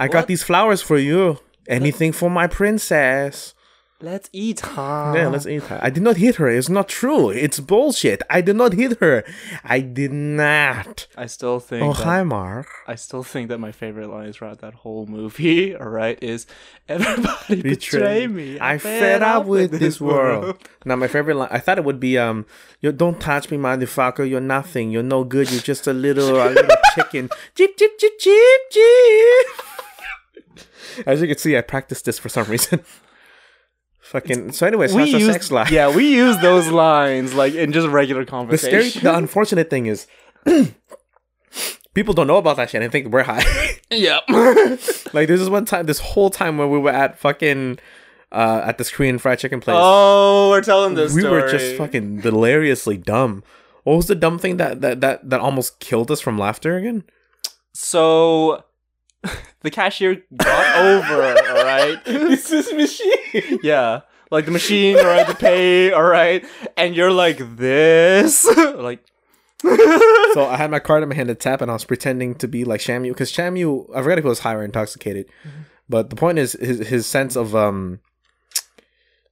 I 0.00 0.08
got 0.08 0.26
these 0.26 0.42
flowers 0.42 0.80
for 0.80 0.96
you. 0.96 1.38
Anything 1.68 2.12
for 2.12 2.30
my 2.30 2.46
princess. 2.46 3.54
Let's 4.02 4.30
eat, 4.32 4.60
huh? 4.60 5.12
Yeah, 5.14 5.28
let's 5.28 5.46
eat 5.46 5.64
her. 5.64 5.78
I 5.82 5.90
did 5.90 6.02
not 6.02 6.16
hit 6.16 6.36
her. 6.36 6.48
It's 6.48 6.70
not 6.70 6.88
true. 6.88 7.28
It's 7.28 7.60
bullshit. 7.60 8.22
I 8.30 8.40
did 8.40 8.56
not 8.56 8.72
hit 8.72 8.98
her. 9.00 9.24
I 9.62 9.80
did 9.80 10.10
not. 10.10 11.06
I 11.18 11.26
still 11.26 11.60
think. 11.60 11.84
Oh, 11.84 11.92
that, 11.92 12.04
hi, 12.04 12.22
Mark. 12.22 12.66
I 12.86 12.94
still 12.94 13.22
think 13.22 13.50
that 13.50 13.58
my 13.58 13.72
favorite 13.72 14.08
lines 14.08 14.36
throughout 14.36 14.60
that 14.60 14.72
whole 14.72 15.04
movie, 15.04 15.76
all 15.80 15.90
right, 15.90 16.18
is 16.22 16.46
everybody 16.88 17.60
betray, 17.60 18.26
me. 18.26 18.58
I 18.58 18.78
fed 18.78 19.22
up 19.22 19.44
with 19.44 19.72
this 19.72 20.00
world. 20.00 20.56
Now, 20.86 20.96
my 20.96 21.06
favorite 21.06 21.36
line. 21.36 21.50
I 21.50 21.58
thought 21.58 21.76
it 21.76 21.84
would 21.84 22.00
be 22.00 22.16
um, 22.16 22.46
you 22.80 22.92
don't 22.92 23.20
touch 23.20 23.50
me, 23.50 23.58
motherfucker. 23.58 24.26
You're 24.26 24.40
nothing. 24.40 24.90
You're 24.90 25.02
no 25.02 25.24
good. 25.24 25.50
You're 25.52 25.60
just 25.60 25.86
a 25.86 25.92
little, 25.92 26.40
a 26.40 26.48
little 26.48 26.76
chicken. 26.94 27.28
Jeep, 27.54 27.76
jeep, 27.76 27.98
jeep, 28.00 28.18
jeep, 28.18 28.60
jeep. 28.72 29.46
As 31.06 31.20
you 31.20 31.26
can 31.28 31.38
see, 31.38 31.56
I 31.56 31.60
practiced 31.62 32.04
this 32.04 32.18
for 32.18 32.28
some 32.28 32.46
reason. 32.46 32.80
Fucking. 34.00 34.52
So, 34.52 34.66
anyways, 34.66 34.92
the 34.92 35.06
use, 35.06 35.26
sex 35.32 35.50
life? 35.52 35.70
Yeah, 35.70 35.94
we 35.94 36.12
use 36.14 36.36
those 36.38 36.68
lines 36.68 37.34
like 37.34 37.54
in 37.54 37.72
just 37.72 37.86
regular 37.88 38.24
The 38.24 38.30
conversation. 38.30 38.90
scary, 38.90 39.02
the 39.12 39.16
unfortunate 39.16 39.70
thing 39.70 39.86
is, 39.86 40.06
people 41.94 42.14
don't 42.14 42.26
know 42.26 42.36
about 42.38 42.56
that 42.56 42.70
shit. 42.70 42.82
and 42.82 42.90
think 42.92 43.08
we're 43.12 43.22
high. 43.24 43.44
Yep. 43.92 44.22
like 45.12 45.26
there's 45.26 45.40
this 45.40 45.48
one 45.48 45.64
time, 45.64 45.86
this 45.86 45.98
whole 45.98 46.30
time 46.30 46.58
when 46.58 46.70
we 46.70 46.78
were 46.78 46.92
at 46.92 47.18
fucking, 47.18 47.80
uh, 48.30 48.62
at 48.64 48.78
this 48.78 48.88
Korean 48.88 49.18
fried 49.18 49.40
chicken 49.40 49.58
place. 49.60 49.76
oh, 49.80 50.48
we're 50.50 50.62
telling 50.62 50.94
this 50.94 51.12
we 51.12 51.22
story. 51.22 51.42
were 51.42 51.48
just 51.50 51.74
fucking 51.76 52.20
deliriously 52.20 52.96
dumb. 52.96 53.42
What 53.82 53.96
was 53.96 54.06
the 54.06 54.14
dumb 54.14 54.38
thing 54.38 54.58
that 54.58 54.80
that 54.82 55.00
that 55.00 55.28
that 55.28 55.40
almost 55.40 55.80
killed 55.80 56.08
us 56.12 56.20
from 56.20 56.38
laughter 56.38 56.76
again? 56.76 57.02
So 57.74 58.62
the 59.60 59.70
cashier 59.70 60.22
got 60.36 60.76
over, 60.78 61.22
all 61.58 61.64
right? 61.64 61.98
This 62.04 62.50
is 62.50 62.72
machine. 62.72 63.58
Yeah. 63.62 64.00
Like 64.30 64.44
the 64.44 64.52
machine, 64.52 64.96
all 64.96 65.04
right, 65.06 65.26
to 65.26 65.34
pay, 65.34 65.90
all 65.92 66.04
right? 66.04 66.44
And 66.76 66.94
you're 66.94 67.10
like 67.10 67.38
this. 67.56 68.44
like 68.56 69.04
so 69.62 70.46
I 70.46 70.56
had 70.56 70.70
my 70.70 70.78
card 70.78 71.02
in 71.02 71.08
my 71.08 71.14
hand 71.14 71.28
to 71.28 71.34
tap, 71.34 71.60
and 71.60 71.70
I 71.70 71.74
was 71.74 71.84
pretending 71.84 72.34
to 72.36 72.48
be 72.48 72.64
like 72.64 72.80
Shamu 72.80 73.08
because 73.08 73.32
Shamu, 73.32 73.90
I 73.94 74.02
forgot 74.02 74.18
if 74.18 74.24
he 74.24 74.28
was 74.28 74.38
high 74.40 74.54
or 74.54 74.62
intoxicated, 74.62 75.26
Mm-hmm. 75.46 75.62
but 75.88 76.10
the 76.10 76.16
point 76.16 76.38
is 76.38 76.52
his 76.52 76.86
his 76.88 77.06
sense 77.06 77.36
of 77.36 77.54
um, 77.56 78.00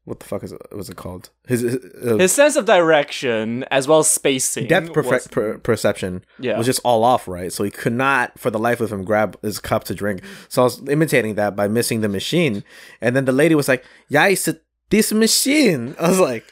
what 0.08 0.20
the 0.20 0.26
fuck 0.26 0.42
is 0.42 0.52
it, 0.52 0.60
was 0.74 0.88
it 0.90 0.96
called? 0.96 1.30
His, 1.46 1.60
his, 1.60 1.76
uh, 2.04 2.16
his 2.16 2.32
sense 2.32 2.56
of 2.56 2.64
direction 2.64 3.64
as 3.70 3.86
well 3.86 4.00
as 4.00 4.08
spacing. 4.08 4.66
depth 4.66 4.92
perfe- 4.92 5.10
was- 5.10 5.26
per- 5.28 5.58
perception 5.58 6.24
Yeah. 6.38 6.56
was 6.58 6.66
just 6.66 6.80
all 6.84 7.04
off, 7.04 7.28
right? 7.28 7.52
So 7.52 7.64
he 7.64 7.70
could 7.70 7.92
not, 7.92 8.38
for 8.38 8.50
the 8.50 8.58
life 8.58 8.80
of 8.80 8.90
him, 8.92 9.04
grab 9.04 9.38
his 9.42 9.58
cup 9.60 9.84
to 9.84 9.94
drink. 9.94 10.22
So 10.48 10.62
I 10.62 10.64
was 10.64 10.82
imitating 10.88 11.34
that 11.36 11.54
by 11.54 11.68
missing 11.68 12.00
the 12.00 12.08
machine, 12.08 12.64
and 13.00 13.14
then 13.14 13.24
the 13.26 13.32
lady 13.32 13.54
was 13.54 13.68
like, 13.68 13.84
"Yeah, 14.08 14.26
it's 14.26 14.48
this 14.90 15.12
machine." 15.12 15.94
I 16.00 16.08
was 16.08 16.18
like, 16.20 16.44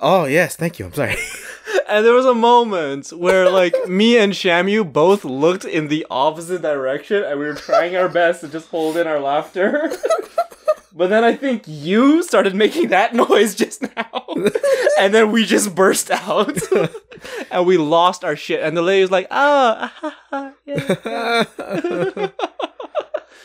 "Oh 0.00 0.24
yes, 0.24 0.56
thank 0.56 0.78
you. 0.78 0.86
I'm 0.86 0.92
sorry." 0.94 1.16
And 1.88 2.04
there 2.04 2.14
was 2.14 2.26
a 2.26 2.34
moment 2.34 3.10
where 3.10 3.50
like 3.50 3.74
me 3.88 4.16
and 4.18 4.32
Shamu 4.32 4.90
both 4.90 5.24
looked 5.24 5.64
in 5.64 5.88
the 5.88 6.06
opposite 6.10 6.62
direction 6.62 7.22
and 7.22 7.38
we 7.38 7.46
were 7.46 7.54
trying 7.54 7.96
our 7.96 8.08
best 8.08 8.40
to 8.42 8.48
just 8.48 8.68
hold 8.68 8.96
in 8.96 9.06
our 9.06 9.20
laughter. 9.20 9.90
But 10.92 11.08
then 11.08 11.22
I 11.22 11.34
think 11.34 11.62
you 11.66 12.22
started 12.22 12.54
making 12.54 12.88
that 12.88 13.14
noise 13.14 13.54
just 13.54 13.82
now. 13.96 14.26
And 14.98 15.14
then 15.14 15.32
we 15.32 15.46
just 15.46 15.74
burst 15.74 16.10
out. 16.10 16.58
and 17.50 17.64
we 17.64 17.78
lost 17.78 18.22
our 18.24 18.36
shit. 18.36 18.60
And 18.62 18.76
the 18.76 18.82
lady 18.82 19.00
was 19.00 19.10
like, 19.10 19.26
oh, 19.30 19.76
ah, 19.78 20.18
ha, 20.30 20.52
yeah. 20.66 20.94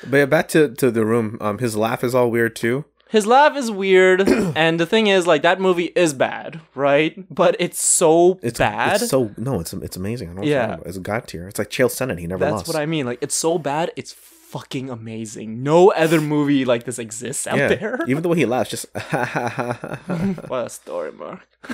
but 0.10 0.18
yeah, 0.18 0.26
back 0.26 0.50
to 0.50 0.74
to 0.76 0.92
the 0.92 1.06
room. 1.06 1.38
Um, 1.40 1.60
his 1.60 1.78
laugh 1.78 2.04
is 2.04 2.14
all 2.14 2.30
weird 2.30 2.58
too. 2.58 2.84
His 3.16 3.26
laugh 3.26 3.56
is 3.56 3.72
weird. 3.72 4.28
and 4.58 4.78
the 4.78 4.86
thing 4.86 5.08
is, 5.08 5.26
like, 5.26 5.42
that 5.44 5.62
movie 5.62 5.86
is 5.96 6.14
bad, 6.14 6.60
right? 6.76 7.16
But 7.34 7.56
it's 7.60 7.82
so 7.82 8.40
It's 8.42 8.60
bad. 8.60 9.02
It's 9.02 9.10
so 9.10 9.32
no, 9.38 9.62
it's 9.62 9.72
it's 9.72 9.96
amazing. 9.96 10.32
I 10.32 10.34
don't. 10.34 10.44
Yeah. 10.44 10.78
It's 10.86 10.98
a 10.98 11.00
god 11.00 11.26
tier. 11.26 11.48
It's 11.48 11.58
like 11.58 11.70
Chael 11.70 11.88
Sonnen. 11.88 12.20
He 12.20 12.28
never 12.28 12.44
That's 12.44 12.52
lost. 12.52 12.68
what 12.68 12.76
I 12.76 12.86
mean. 12.86 13.06
Like, 13.06 13.20
it's 13.22 13.34
so 13.34 13.58
bad, 13.58 13.92
it's 13.96 14.12
fucking 14.12 14.90
amazing. 14.90 15.64
No 15.64 15.92
other 15.92 16.20
movie 16.20 16.66
like 16.66 16.84
this 16.84 17.00
exists 17.00 17.48
out 17.48 17.58
yeah, 17.58 17.70
there. 17.70 18.00
even 18.06 18.22
the 18.22 18.28
way 18.28 18.38
he 18.38 18.46
laughs, 18.46 18.70
just 18.70 18.86
what 18.94 20.66
a 20.66 20.70
story, 20.70 21.14
Mark. 21.14 21.48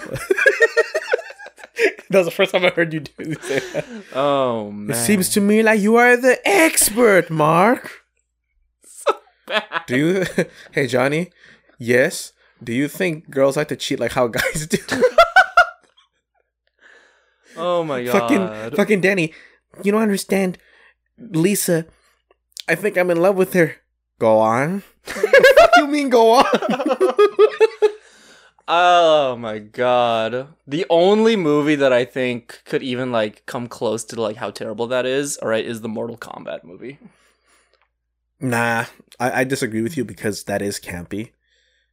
that 2.11 2.17
was 2.19 2.25
the 2.25 2.31
first 2.31 2.51
time 2.51 2.65
I 2.65 2.69
heard 2.69 2.93
you 2.93 2.99
do 2.99 3.35
that. 3.35 3.85
Oh 4.13 4.71
man. 4.71 4.95
It 4.95 4.99
seems 4.99 5.29
to 5.29 5.41
me 5.41 5.63
like 5.63 5.81
you 5.81 5.95
are 5.95 6.17
the 6.17 6.39
expert, 6.47 7.31
Mark. 7.31 8.00
Do 9.87 9.97
you? 9.97 10.25
hey, 10.71 10.87
Johnny. 10.87 11.31
Yes. 11.79 12.33
Do 12.63 12.73
you 12.73 12.87
think 12.87 13.29
girls 13.29 13.57
like 13.57 13.69
to 13.69 13.75
cheat 13.75 13.99
like 13.99 14.11
how 14.13 14.27
guys 14.27 14.67
do? 14.67 14.77
Oh 17.57 17.83
my 17.83 18.01
god. 18.01 18.13
fucking, 18.13 18.77
fucking 18.77 19.01
Danny. 19.01 19.33
You 19.83 19.91
don't 19.91 20.01
understand, 20.01 20.57
Lisa. 21.17 21.85
I 22.67 22.75
think 22.75 22.97
I'm 22.97 23.11
in 23.11 23.21
love 23.21 23.35
with 23.35 23.53
her. 23.53 23.75
Go 24.19 24.39
on. 24.39 24.83
you 25.75 25.85
mean 25.85 26.09
go 26.09 26.31
on? 26.31 26.45
Oh 28.73 29.35
my 29.35 29.59
god. 29.59 30.47
The 30.65 30.85
only 30.89 31.35
movie 31.35 31.75
that 31.75 31.91
I 31.91 32.05
think 32.05 32.61
could 32.63 32.81
even 32.83 33.11
like 33.11 33.45
come 33.45 33.67
close 33.67 34.05
to 34.05 34.21
like 34.21 34.37
how 34.37 34.49
terrible 34.49 34.87
that 34.87 35.05
is, 35.05 35.37
alright, 35.41 35.65
is 35.65 35.81
the 35.81 35.89
Mortal 35.89 36.17
Kombat 36.17 36.63
movie. 36.63 36.97
Nah, 38.41 38.85
I, 39.19 39.41
I 39.41 39.43
disagree 39.43 39.81
with 39.81 39.95
you 39.97 40.03
because 40.05 40.43
that 40.45 40.61
is 40.61 40.79
campy. 40.79 41.31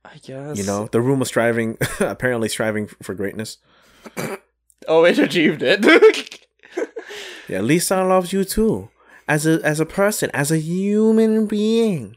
I 0.05 0.19
guess. 0.23 0.57
You 0.57 0.65
know, 0.65 0.89
the 0.91 1.01
room 1.01 1.19
was 1.19 1.29
striving, 1.29 1.77
apparently 2.01 2.49
striving 2.49 2.89
for 3.03 3.15
greatness. 3.15 3.59
Oh, 4.87 5.05
it 5.05 5.19
achieved 5.19 5.63
it. 5.63 5.85
Yeah, 7.49 7.61
Lisa 7.61 8.05
loves 8.05 8.33
you 8.33 8.45
too, 8.45 8.91
as 9.27 9.47
a 9.47 9.61
as 9.65 9.81
a 9.81 9.87
person, 9.87 10.31
as 10.35 10.51
a 10.51 10.59
human 10.59 11.47
being. 11.47 12.17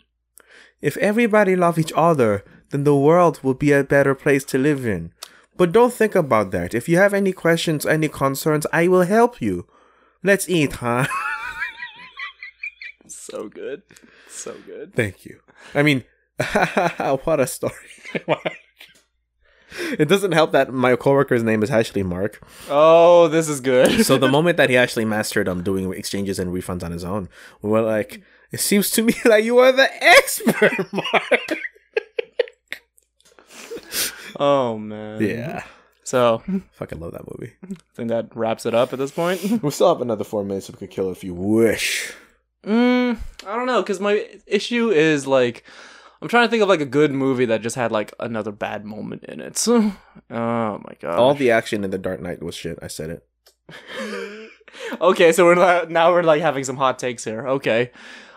If 0.81 0.97
everybody 0.97 1.55
loved 1.55 1.79
each 1.79 1.93
other, 1.95 2.43
then 2.69 2.83
the 2.83 2.95
world 2.95 3.39
would 3.43 3.57
be 3.57 3.71
a 3.71 3.83
better 3.83 4.13
place 4.13 4.43
to 4.45 4.57
live 4.57 4.85
in. 4.85 5.13
But 5.55 5.71
don't 5.71 5.93
think 5.93 6.15
about 6.15 6.51
that. 6.51 6.73
If 6.73 6.89
you 6.89 6.97
have 6.97 7.13
any 7.13 7.31
questions, 7.31 7.85
any 7.85 8.09
concerns, 8.09 8.65
I 8.73 8.87
will 8.87 9.03
help 9.03 9.41
you. 9.41 9.67
Let's 10.23 10.49
eat, 10.49 10.73
huh? 10.73 11.07
So 13.21 13.47
good. 13.47 13.83
So 14.27 14.55
good. 14.65 14.93
Thank 14.95 15.25
you. 15.25 15.39
I 15.75 15.83
mean, 15.83 16.03
what 17.23 17.39
a 17.39 17.47
story. 17.47 17.75
it 19.97 20.07
doesn't 20.07 20.31
help 20.31 20.51
that 20.51 20.73
my 20.73 20.95
coworker's 20.95 21.43
name 21.43 21.63
is 21.63 21.69
actually 21.69 22.03
Mark. 22.03 22.41
Oh, 22.69 23.27
this 23.27 23.47
is 23.47 23.61
good. 23.61 24.05
So 24.11 24.17
the 24.17 24.27
moment 24.27 24.57
that 24.57 24.69
he 24.69 24.77
actually 24.77 25.05
mastered 25.05 25.47
um 25.47 25.63
doing 25.63 25.93
exchanges 25.93 26.39
and 26.39 26.51
refunds 26.51 26.83
on 26.83 26.91
his 26.91 27.03
own, 27.03 27.29
we 27.61 27.69
were 27.69 27.81
like, 27.81 28.21
it 28.51 28.59
seems 28.59 28.89
to 28.91 29.03
me 29.03 29.13
like 29.25 29.43
you 29.43 29.59
are 29.59 29.71
the 29.71 29.89
expert, 30.03 30.91
Mark. 30.91 31.57
oh 34.39 34.77
man. 34.77 35.21
Yeah. 35.21 35.63
So 36.03 36.43
Fucking 36.73 36.99
love 36.99 37.13
that 37.13 37.25
movie. 37.31 37.53
I 37.63 37.75
think 37.95 38.09
that 38.09 38.35
wraps 38.35 38.65
it 38.65 38.73
up 38.73 38.91
at 38.91 38.99
this 38.99 39.11
point. 39.11 39.61
We 39.63 39.71
still 39.71 39.93
have 39.93 40.01
another 40.01 40.25
four 40.25 40.43
minutes 40.43 40.65
so 40.65 40.73
we 40.73 40.79
could 40.79 40.89
kill 40.89 41.09
if 41.11 41.23
you 41.23 41.33
wish. 41.33 42.13
Mm, 42.65 43.00
I 43.45 43.55
don't 43.55 43.65
know, 43.65 43.81
because 43.81 43.99
my 43.99 44.27
issue 44.47 44.89
is 44.89 45.27
like 45.27 45.63
I'm 46.21 46.27
trying 46.27 46.45
to 46.45 46.51
think 46.51 46.61
of 46.61 46.69
like 46.69 46.81
a 46.81 46.85
good 46.85 47.11
movie 47.11 47.45
that 47.45 47.61
just 47.61 47.75
had 47.75 47.91
like 47.91 48.13
another 48.19 48.51
bad 48.51 48.85
moment 48.85 49.23
in 49.23 49.39
it. 49.39 49.63
oh 49.67 49.91
my 50.29 50.93
god. 50.99 51.17
All 51.17 51.33
the 51.33 51.49
action 51.51 51.83
in 51.83 51.89
the 51.89 51.97
Dark 51.97 52.21
Knight 52.21 52.43
was 52.43 52.53
shit. 52.53 52.77
I 52.81 52.87
said 52.87 53.09
it. 53.09 54.51
okay, 55.01 55.31
so 55.31 55.45
we're 55.45 55.85
now 55.87 56.11
we're 56.11 56.21
like 56.21 56.41
having 56.41 56.63
some 56.63 56.77
hot 56.77 56.99
takes 56.99 57.23
here. 57.23 57.47
Okay. 57.47 57.91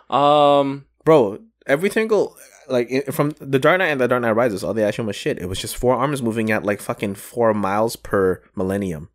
Um. 0.08 0.86
Bro, 1.04 1.40
every 1.66 1.90
single 1.90 2.36
like 2.68 3.12
from 3.12 3.30
the 3.38 3.58
Dark 3.58 3.78
Knight 3.78 3.88
and 3.88 4.00
the 4.00 4.08
Dark 4.08 4.22
Knight 4.22 4.32
Rises, 4.32 4.64
all 4.64 4.72
the 4.72 4.84
action 4.84 5.04
was 5.04 5.16
shit. 5.16 5.38
It 5.38 5.48
was 5.48 5.58
just 5.58 5.76
four 5.76 5.94
arms 5.94 6.22
moving 6.22 6.50
at 6.50 6.64
like 6.64 6.80
fucking 6.80 7.16
four 7.16 7.52
miles 7.52 7.96
per 7.96 8.42
millennium. 8.54 9.10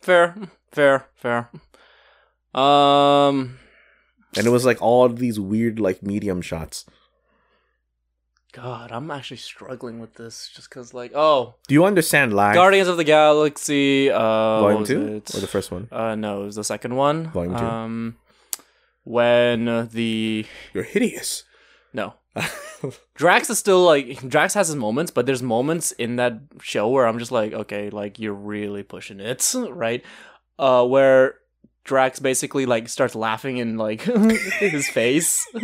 Fair. 0.00 0.34
Fair. 0.72 1.06
Fair. 1.14 1.50
Um. 2.52 3.58
And 4.36 4.46
it 4.46 4.50
was 4.50 4.64
like 4.64 4.80
all 4.80 5.08
these 5.08 5.38
weird 5.38 5.78
like 5.78 6.02
medium 6.02 6.40
shots. 6.42 6.86
God, 8.52 8.92
I'm 8.92 9.10
actually 9.10 9.38
struggling 9.38 9.98
with 9.98 10.14
this 10.14 10.50
just 10.54 10.68
because 10.68 10.92
like 10.92 11.12
oh 11.14 11.54
Do 11.68 11.74
you 11.74 11.84
understand 11.84 12.34
lag? 12.34 12.54
Guardians 12.54 12.88
of 12.88 12.96
the 12.98 13.04
Galaxy. 13.04 14.10
Uh, 14.10 14.60
Volume 14.60 14.80
was 14.80 14.88
two 14.88 15.02
it? 15.16 15.34
or 15.34 15.40
the 15.40 15.46
first 15.46 15.70
one? 15.70 15.88
Uh, 15.90 16.14
no, 16.14 16.42
it 16.42 16.46
was 16.46 16.56
the 16.56 16.64
second 16.64 16.96
one. 16.96 17.30
Volume 17.30 17.56
two. 17.56 17.64
Um, 17.64 18.16
when 19.04 19.88
the 19.92 20.46
You're 20.74 20.84
hideous. 20.84 21.44
no, 21.92 22.14
Drax 23.14 23.48
is 23.50 23.58
still 23.58 23.84
like 23.84 24.26
Drax 24.28 24.54
has 24.54 24.68
his 24.68 24.76
moments, 24.76 25.10
but 25.10 25.24
there's 25.26 25.42
moments 25.42 25.92
in 25.92 26.16
that 26.16 26.38
show 26.60 26.88
where 26.88 27.06
I'm 27.06 27.18
just 27.18 27.32
like, 27.32 27.52
okay, 27.52 27.90
like 27.90 28.18
you're 28.18 28.34
really 28.34 28.82
pushing 28.82 29.18
it, 29.20 29.54
right? 29.70 30.04
Uh, 30.58 30.84
where 30.86 31.36
Drax 31.84 32.20
basically 32.20 32.66
like 32.66 32.88
starts 32.88 33.14
laughing 33.14 33.56
in 33.56 33.76
like 33.76 34.02
his 34.60 34.88
face. 34.88 35.46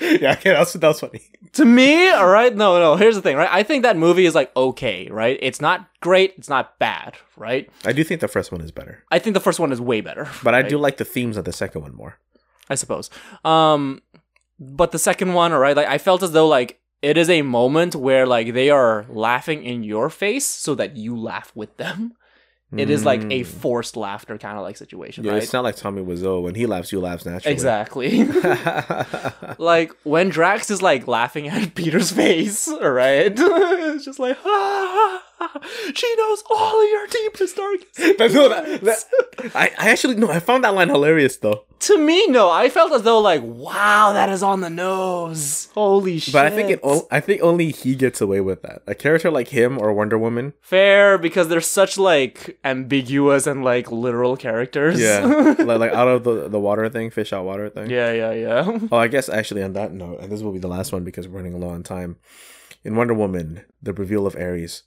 yeah, 0.00 0.32
okay, 0.32 0.50
that's 0.52 0.72
that's 0.74 1.00
funny. 1.00 1.22
to 1.52 1.64
me, 1.64 2.08
all 2.10 2.28
right. 2.28 2.54
No, 2.54 2.78
no. 2.78 2.96
Here's 2.96 3.14
the 3.14 3.22
thing, 3.22 3.36
right? 3.36 3.48
I 3.50 3.62
think 3.62 3.82
that 3.82 3.96
movie 3.96 4.24
is 4.26 4.34
like 4.34 4.54
okay, 4.56 5.08
right? 5.10 5.38
It's 5.42 5.60
not 5.60 5.88
great. 6.00 6.34
It's 6.38 6.48
not 6.48 6.78
bad, 6.78 7.16
right? 7.36 7.68
I 7.84 7.92
do 7.92 8.02
think 8.04 8.20
the 8.20 8.28
first 8.28 8.52
one 8.52 8.60
is 8.60 8.70
better, 8.70 9.04
I 9.10 9.18
think 9.18 9.34
the 9.34 9.40
first 9.40 9.60
one 9.60 9.72
is 9.72 9.80
way 9.80 10.00
better, 10.00 10.28
but 10.42 10.54
I 10.54 10.62
do 10.62 10.78
like 10.78 10.96
the 10.96 11.04
themes 11.04 11.36
of 11.36 11.44
the 11.44 11.52
second 11.52 11.82
one 11.82 11.94
more. 11.94 12.18
I 12.68 12.76
suppose. 12.76 13.10
Um, 13.44 14.00
but 14.58 14.92
the 14.92 14.98
second 14.98 15.34
one, 15.34 15.52
all 15.52 15.58
right, 15.58 15.76
like 15.76 15.88
I 15.88 15.98
felt 15.98 16.22
as 16.22 16.32
though 16.32 16.46
like 16.48 16.80
it 17.02 17.16
is 17.16 17.28
a 17.30 17.42
moment 17.42 17.96
where 17.96 18.26
like 18.26 18.52
they 18.54 18.70
are 18.70 19.06
laughing 19.08 19.64
in 19.64 19.82
your 19.82 20.08
face 20.10 20.46
so 20.46 20.74
that 20.74 20.96
you 20.96 21.16
laugh 21.16 21.50
with 21.54 21.76
them. 21.76 22.14
It 22.76 22.88
is 22.88 23.04
like 23.04 23.22
a 23.32 23.42
forced 23.42 23.96
laughter 23.96 24.38
kind 24.38 24.56
of 24.56 24.62
like 24.62 24.76
situation, 24.76 25.24
Mm. 25.24 25.26
Yeah, 25.26 25.32
right? 25.34 25.42
it's 25.42 25.52
not 25.52 25.64
like 25.64 25.74
Tommy 25.76 26.02
Wiseau 26.02 26.40
when 26.42 26.54
he 26.54 26.66
laughs, 26.66 26.92
you 26.92 27.00
laughs 27.00 27.26
naturally. 27.26 27.52
Exactly. 27.52 28.24
like 29.58 29.92
when 30.04 30.28
Drax 30.28 30.70
is 30.70 30.80
like 30.82 31.06
laughing 31.08 31.48
at 31.48 31.74
Peter's 31.74 32.12
face, 32.12 32.68
right? 32.80 33.32
it's 33.36 34.04
just 34.04 34.18
like, 34.18 34.38
ah, 34.44 35.22
she 35.94 36.14
knows 36.16 36.42
all 36.50 36.82
of 36.82 36.88
your 36.88 37.06
deepest 37.08 37.56
darkest. 37.56 38.18
But 38.18 38.32
no, 38.32 38.48
that- 38.48 38.80
that- 38.82 39.04
I, 39.54 39.70
I 39.78 39.90
actually 39.90 40.14
no, 40.16 40.30
I 40.30 40.38
found 40.40 40.64
that 40.64 40.74
line 40.74 40.88
hilarious 40.90 41.36
though. 41.38 41.64
To 41.80 41.96
me, 41.98 42.26
no, 42.26 42.50
I 42.50 42.68
felt 42.68 42.92
as 42.92 43.02
though 43.02 43.20
like, 43.20 43.40
wow, 43.42 44.12
that 44.12 44.28
is 44.28 44.42
on 44.42 44.60
the 44.60 44.68
nose. 44.68 45.68
Holy 45.74 46.18
shit! 46.18 46.32
But 46.34 46.44
I 46.44 46.50
think 46.50 46.68
it. 46.70 46.80
o- 46.82 47.08
I 47.10 47.20
think 47.20 47.40
only 47.42 47.70
he 47.72 47.94
gets 47.94 48.20
away 48.20 48.40
with 48.42 48.60
that. 48.62 48.82
A 48.86 48.94
character 48.94 49.30
like 49.30 49.48
him 49.48 49.78
or 49.78 49.92
Wonder 49.94 50.18
Woman. 50.18 50.52
fair 50.60 51.16
because 51.16 51.48
they're 51.48 51.60
such 51.62 51.96
like 51.96 52.58
ambiguous 52.64 53.46
and 53.46 53.64
like 53.64 53.90
literal 53.90 54.36
characters. 54.36 55.00
Yeah, 55.00 55.20
like, 55.58 55.78
like 55.80 55.92
out 55.92 56.08
of 56.08 56.24
the 56.24 56.48
the 56.48 56.60
water 56.60 56.88
thing, 56.90 57.10
fish 57.10 57.32
out 57.32 57.44
water 57.46 57.70
thing. 57.70 57.88
yeah, 57.88 58.12
yeah, 58.12 58.32
yeah. 58.32 58.78
Oh, 58.92 58.98
I 58.98 59.08
guess 59.08 59.28
actually 59.30 59.62
on 59.62 59.72
that 59.72 59.90
note, 59.92 60.20
and 60.20 60.30
this 60.30 60.42
will 60.42 60.52
be 60.52 60.58
the 60.58 60.68
last 60.68 60.92
one 60.92 61.02
because 61.04 61.26
we're 61.28 61.38
running 61.38 61.58
low 61.58 61.70
on 61.70 61.82
time. 61.82 62.16
In 62.84 62.94
Wonder 62.96 63.14
Woman, 63.14 63.64
the 63.82 63.92
reveal 63.94 64.26
of 64.26 64.36
Ares 64.36 64.82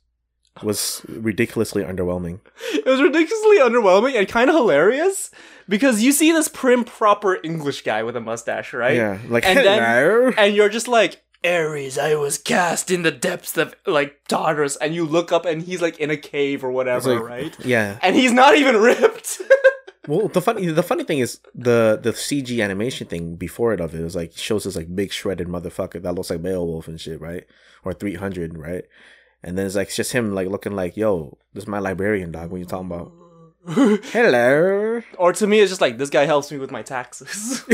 was 0.61 1.01
ridiculously 1.09 1.83
underwhelming. 1.83 2.39
It 2.73 2.85
was 2.85 3.01
ridiculously 3.01 3.57
underwhelming 3.57 4.17
and 4.17 4.27
kind 4.27 4.49
of 4.49 4.55
hilarious 4.55 5.31
because 5.67 6.03
you 6.03 6.11
see 6.11 6.31
this 6.31 6.47
prim, 6.47 6.83
proper 6.83 7.39
English 7.43 7.83
guy 7.83 8.03
with 8.03 8.15
a 8.15 8.21
mustache, 8.21 8.73
right? 8.73 8.95
Yeah, 8.95 9.17
like 9.27 9.45
And 9.45 9.59
then- 9.59 10.33
and 10.37 10.55
you're 10.55 10.69
just 10.69 10.87
like 10.87 11.21
Ares, 11.45 11.97
I 11.97 12.15
was 12.15 12.37
cast 12.37 12.89
in 12.91 13.01
the 13.01 13.11
depths 13.11 13.57
of 13.57 13.75
like 13.85 14.15
Tartarus, 14.29 14.77
and 14.77 14.93
you 14.95 15.05
look 15.05 15.31
up 15.31 15.45
and 15.45 15.61
he's 15.61 15.81
like 15.81 15.99
in 15.99 16.09
a 16.09 16.17
cave 16.17 16.63
or 16.63 16.71
whatever, 16.71 17.15
like- 17.15 17.23
right? 17.23 17.55
yeah. 17.65 17.97
And 18.01 18.15
he's 18.15 18.31
not 18.31 18.55
even 18.55 18.77
ripped. 18.77 19.41
Well, 20.05 20.27
the 20.27 20.41
funny 20.41 20.65
the 20.65 20.83
funny 20.83 21.05
thing 21.05 21.19
is 21.19 21.39
the 21.55 21.97
the 22.03 22.11
CG 22.11 22.61
animation 22.61 23.07
thing 23.07 23.37
before 23.37 23.71
it 23.71 23.79
of 23.79 23.95
it 23.95 24.03
was 24.03 24.17
like 24.17 24.35
shows 24.35 24.65
this 24.65 24.75
like 24.75 24.93
big 24.93 25.13
shredded 25.13 25.47
motherfucker 25.47 26.01
that 26.01 26.11
looks 26.13 26.29
like 26.29 26.41
Beowulf 26.43 26.89
and 26.89 26.99
shit, 26.99 27.21
right? 27.21 27.45
Or 27.85 27.93
three 27.93 28.15
hundred, 28.15 28.57
right? 28.57 28.83
And 29.43 29.57
then 29.57 29.65
it's 29.65 29.75
like 29.75 29.87
it's 29.87 29.95
just 29.95 30.13
him 30.13 30.33
like 30.33 30.47
looking 30.47 30.73
like, 30.73 30.95
yo, 30.95 31.37
this 31.53 31.65
is 31.65 31.67
my 31.67 31.79
librarian 31.79 32.31
dog. 32.31 32.49
When 32.49 32.59
you 32.59 32.65
talking 32.65 32.87
about? 32.87 33.11
Hello. 34.11 35.01
or 35.17 35.33
to 35.33 35.47
me, 35.47 35.59
it's 35.59 35.71
just 35.71 35.81
like 35.81 35.97
this 35.97 36.09
guy 36.09 36.25
helps 36.25 36.51
me 36.51 36.57
with 36.57 36.71
my 36.71 36.81
taxes. 36.81 37.63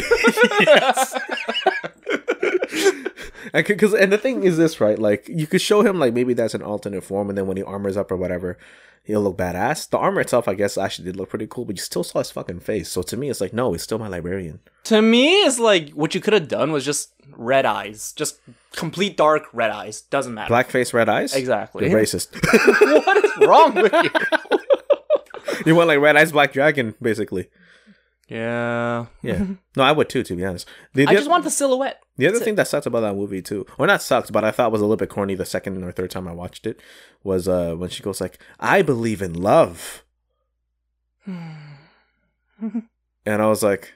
And 3.53 3.65
because 3.65 3.93
and 3.93 4.11
the 4.11 4.17
thing 4.17 4.43
is 4.43 4.57
this 4.57 4.81
right, 4.81 4.99
like 4.99 5.27
you 5.27 5.47
could 5.47 5.61
show 5.61 5.81
him 5.81 5.99
like 5.99 6.13
maybe 6.13 6.33
that's 6.33 6.53
an 6.53 6.61
alternate 6.61 7.03
form, 7.03 7.29
and 7.29 7.37
then 7.37 7.47
when 7.47 7.57
he 7.57 7.63
armors 7.63 7.97
up 7.97 8.11
or 8.11 8.17
whatever, 8.17 8.57
he'll 9.03 9.21
look 9.21 9.37
badass. 9.37 9.89
The 9.89 9.97
armor 9.97 10.21
itself, 10.21 10.47
I 10.47 10.53
guess, 10.53 10.77
actually 10.77 11.05
did 11.05 11.15
look 11.15 11.29
pretty 11.29 11.47
cool, 11.47 11.65
but 11.65 11.77
you 11.77 11.81
still 11.81 12.03
saw 12.03 12.19
his 12.19 12.31
fucking 12.31 12.59
face. 12.61 12.89
So 12.89 13.01
to 13.03 13.17
me, 13.17 13.29
it's 13.29 13.41
like 13.41 13.53
no, 13.53 13.71
he's 13.71 13.83
still 13.83 13.99
my 13.99 14.07
librarian. 14.07 14.59
to 14.85 15.01
me, 15.01 15.43
it's 15.43 15.59
like 15.59 15.91
what 15.91 16.15
you 16.15 16.21
could 16.21 16.33
have 16.33 16.47
done 16.47 16.71
was 16.71 16.85
just 16.85 17.11
red 17.35 17.65
eyes, 17.65 18.13
just 18.13 18.39
complete 18.73 19.17
dark 19.17 19.43
red 19.53 19.71
eyes. 19.71 20.01
Doesn't 20.01 20.33
matter. 20.33 20.53
Blackface, 20.53 20.93
red 20.93 21.09
eyes. 21.09 21.35
Exactly. 21.35 21.89
You're 21.89 21.99
racist. 21.99 22.33
what 23.05 23.25
is 23.25 23.47
wrong 23.47 23.75
with 23.75 23.93
you? 23.93 24.09
you 25.65 25.75
want 25.75 25.87
like 25.87 25.99
red 25.99 26.17
eyes, 26.17 26.31
black 26.31 26.53
dragon, 26.53 26.95
basically. 27.01 27.49
Yeah. 28.29 29.07
Yeah. 29.23 29.45
No, 29.75 29.83
I 29.83 29.91
would 29.91 30.07
too, 30.07 30.21
to 30.23 30.35
be 30.35 30.45
honest. 30.45 30.67
The, 30.93 31.05
the 31.05 31.09
I 31.09 31.13
just 31.13 31.23
other- 31.23 31.31
want 31.31 31.43
the 31.43 31.49
silhouette. 31.49 31.99
The 32.17 32.27
other 32.27 32.33
That's 32.35 32.45
thing 32.45 32.55
that 32.55 32.67
sucks 32.67 32.85
about 32.85 32.99
that 33.01 33.15
movie 33.15 33.41
too, 33.41 33.65
or 33.77 33.87
not 33.87 34.01
sucks, 34.01 34.29
but 34.29 34.43
I 34.43 34.51
thought 34.51 34.71
was 34.71 34.81
a 34.81 34.83
little 34.83 34.97
bit 34.97 35.09
corny 35.09 35.35
the 35.35 35.45
second 35.45 35.81
or 35.83 35.91
third 35.91 36.11
time 36.11 36.27
I 36.27 36.33
watched 36.33 36.67
it, 36.67 36.79
was 37.23 37.47
uh 37.47 37.75
when 37.75 37.89
she 37.89 38.03
goes 38.03 38.19
like, 38.21 38.37
"I 38.59 38.81
believe 38.81 39.21
in 39.21 39.33
love," 39.33 40.03
and 41.25 42.83
I 43.25 43.47
was 43.47 43.63
like, 43.63 43.93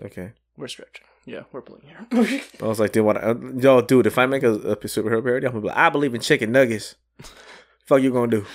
"Okay." 0.00 0.32
We're 0.56 0.68
stretching. 0.68 1.04
Yeah, 1.24 1.42
we're 1.52 1.62
pulling 1.62 1.82
here. 1.82 2.06
I 2.62 2.66
was 2.66 2.80
like, 2.80 2.92
"Dude, 2.92 3.04
what? 3.04 3.16
Yo, 3.62 3.80
dude, 3.82 4.06
if 4.06 4.18
I 4.18 4.26
make 4.26 4.42
a, 4.44 4.52
a 4.54 4.76
superhero 4.76 5.22
parody, 5.22 5.46
I'm 5.46 5.52
gonna 5.52 5.62
be 5.62 5.68
like, 5.68 5.76
I 5.76 5.88
believe 5.90 6.14
in 6.14 6.20
chicken 6.20 6.52
nuggets." 6.52 6.94
Fuck 7.86 8.02
you 8.02 8.12
gonna 8.12 8.30
do? 8.30 8.46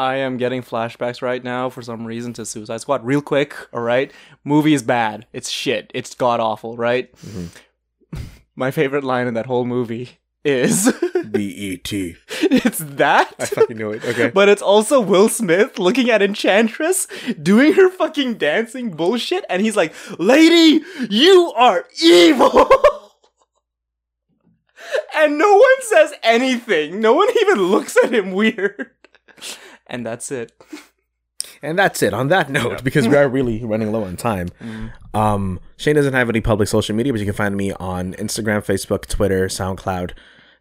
I 0.00 0.16
am 0.16 0.38
getting 0.38 0.62
flashbacks 0.62 1.20
right 1.20 1.44
now 1.44 1.68
for 1.68 1.82
some 1.82 2.06
reason 2.06 2.32
to 2.32 2.46
Suicide 2.46 2.80
Squad. 2.80 3.04
Real 3.04 3.20
quick, 3.20 3.54
all 3.70 3.82
right? 3.82 4.10
Movie 4.44 4.72
is 4.72 4.82
bad. 4.82 5.26
It's 5.34 5.50
shit. 5.50 5.90
It's 5.94 6.14
god 6.14 6.40
awful, 6.40 6.74
right? 6.74 7.14
Mm-hmm. 7.16 8.18
My 8.56 8.70
favorite 8.70 9.04
line 9.04 9.26
in 9.26 9.34
that 9.34 9.44
whole 9.44 9.66
movie 9.66 10.20
is 10.42 10.90
B 11.30 11.48
E 11.48 11.76
T. 11.76 12.16
it's 12.40 12.78
that. 12.78 13.34
I 13.38 13.44
fucking 13.44 13.76
knew 13.76 13.90
it. 13.90 14.02
Okay. 14.02 14.30
But 14.30 14.48
it's 14.48 14.62
also 14.62 15.02
Will 15.02 15.28
Smith 15.28 15.78
looking 15.78 16.08
at 16.08 16.22
Enchantress 16.22 17.06
doing 17.34 17.74
her 17.74 17.90
fucking 17.90 18.38
dancing 18.38 18.92
bullshit, 18.92 19.44
and 19.50 19.60
he's 19.60 19.76
like, 19.76 19.92
Lady, 20.18 20.82
you 21.10 21.52
are 21.54 21.84
evil! 22.02 22.48
and 25.14 25.36
no 25.36 25.56
one 25.56 25.82
says 25.82 26.14
anything. 26.22 27.02
No 27.02 27.12
one 27.12 27.28
even 27.42 27.64
looks 27.64 27.98
at 28.02 28.14
him 28.14 28.32
weird. 28.32 28.92
And 29.90 30.06
that's 30.06 30.30
it. 30.30 30.52
And 31.62 31.78
that's 31.78 32.02
it 32.02 32.14
on 32.14 32.28
that 32.28 32.48
note, 32.58 32.82
because 32.82 33.06
we 33.06 33.16
are 33.16 33.28
really 33.28 33.62
running 33.64 33.92
low 33.92 34.04
on 34.04 34.16
time. 34.16 34.48
Um, 35.12 35.60
Shane 35.76 35.96
doesn't 35.96 36.14
have 36.14 36.30
any 36.30 36.40
public 36.40 36.68
social 36.68 36.94
media, 36.94 37.12
but 37.12 37.20
you 37.20 37.26
can 37.26 37.34
find 37.34 37.56
me 37.56 37.72
on 37.72 38.14
Instagram, 38.14 38.64
Facebook, 38.64 39.06
Twitter, 39.06 39.48
SoundCloud. 39.48 40.12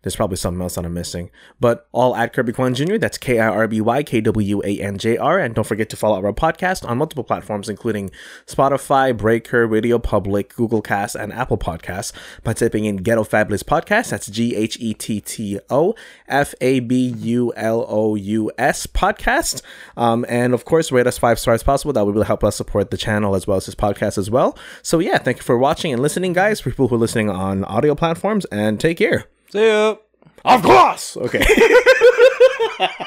There's 0.01 0.15
probably 0.15 0.37
something 0.37 0.61
else 0.61 0.75
that 0.75 0.85
I'm 0.85 0.93
missing. 0.93 1.29
But 1.59 1.87
all 1.91 2.15
at 2.15 2.31
Kirby 2.31 2.53
Kwan 2.53 2.73
Jr., 2.73 2.97
that's 2.97 3.17
K 3.17 3.39
I 3.39 3.47
R 3.47 3.67
B 3.67 3.81
Y 3.81 4.03
K 4.03 4.21
W 4.21 4.61
A 4.63 4.79
N 4.79 4.97
J 4.97 5.17
R. 5.17 5.39
And 5.39 5.53
don't 5.53 5.67
forget 5.67 5.89
to 5.89 5.97
follow 5.97 6.23
our 6.23 6.31
podcast 6.31 6.87
on 6.87 6.97
multiple 6.97 7.23
platforms, 7.23 7.67
including 7.67 8.09
Spotify, 8.45 9.15
Breaker, 9.15 9.67
Radio 9.67 9.99
Public, 9.99 10.55
Google 10.55 10.81
Cast, 10.81 11.15
and 11.15 11.33
Apple 11.33 11.57
Podcasts 11.57 12.13
by 12.43 12.53
typing 12.53 12.85
in 12.85 12.97
Ghetto 12.97 13.25
Fabulous 13.25 13.63
Podcast. 13.63 14.09
That's 14.09 14.27
G 14.27 14.55
H 14.55 14.77
E 14.79 14.93
T 14.93 15.19
T 15.19 15.59
O 15.69 15.95
F 16.27 16.55
A 16.61 16.79
B 16.79 17.07
U 17.17 17.51
L 17.57 17.85
O 17.89 18.15
U 18.15 18.51
S 18.57 18.87
podcast. 18.87 19.61
Um, 19.97 20.25
and 20.29 20.53
of 20.53 20.63
course, 20.63 20.91
rate 20.91 21.07
us 21.07 21.17
five 21.17 21.39
stars 21.39 21.61
possible. 21.63 21.91
That 21.91 22.05
would 22.05 22.15
really 22.15 22.27
help 22.27 22.43
us 22.43 22.55
support 22.55 22.91
the 22.91 22.97
channel 22.97 23.35
as 23.35 23.47
well 23.47 23.57
as 23.57 23.65
this 23.65 23.75
podcast 23.75 24.17
as 24.17 24.29
well. 24.29 24.57
So 24.81 24.99
yeah, 24.99 25.17
thank 25.17 25.37
you 25.37 25.43
for 25.43 25.57
watching 25.57 25.91
and 25.91 26.01
listening, 26.01 26.31
guys. 26.31 26.61
For 26.61 26.69
people 26.69 26.87
who 26.87 26.95
are 26.95 26.99
listening 26.99 27.29
on 27.29 27.65
audio 27.65 27.95
platforms, 27.95 28.45
and 28.45 28.79
take 28.79 28.97
care. 28.97 29.25
See 29.51 29.67
ya. 29.67 29.95
Of 30.45 30.63
course. 30.63 31.17
Okay. 31.17 31.43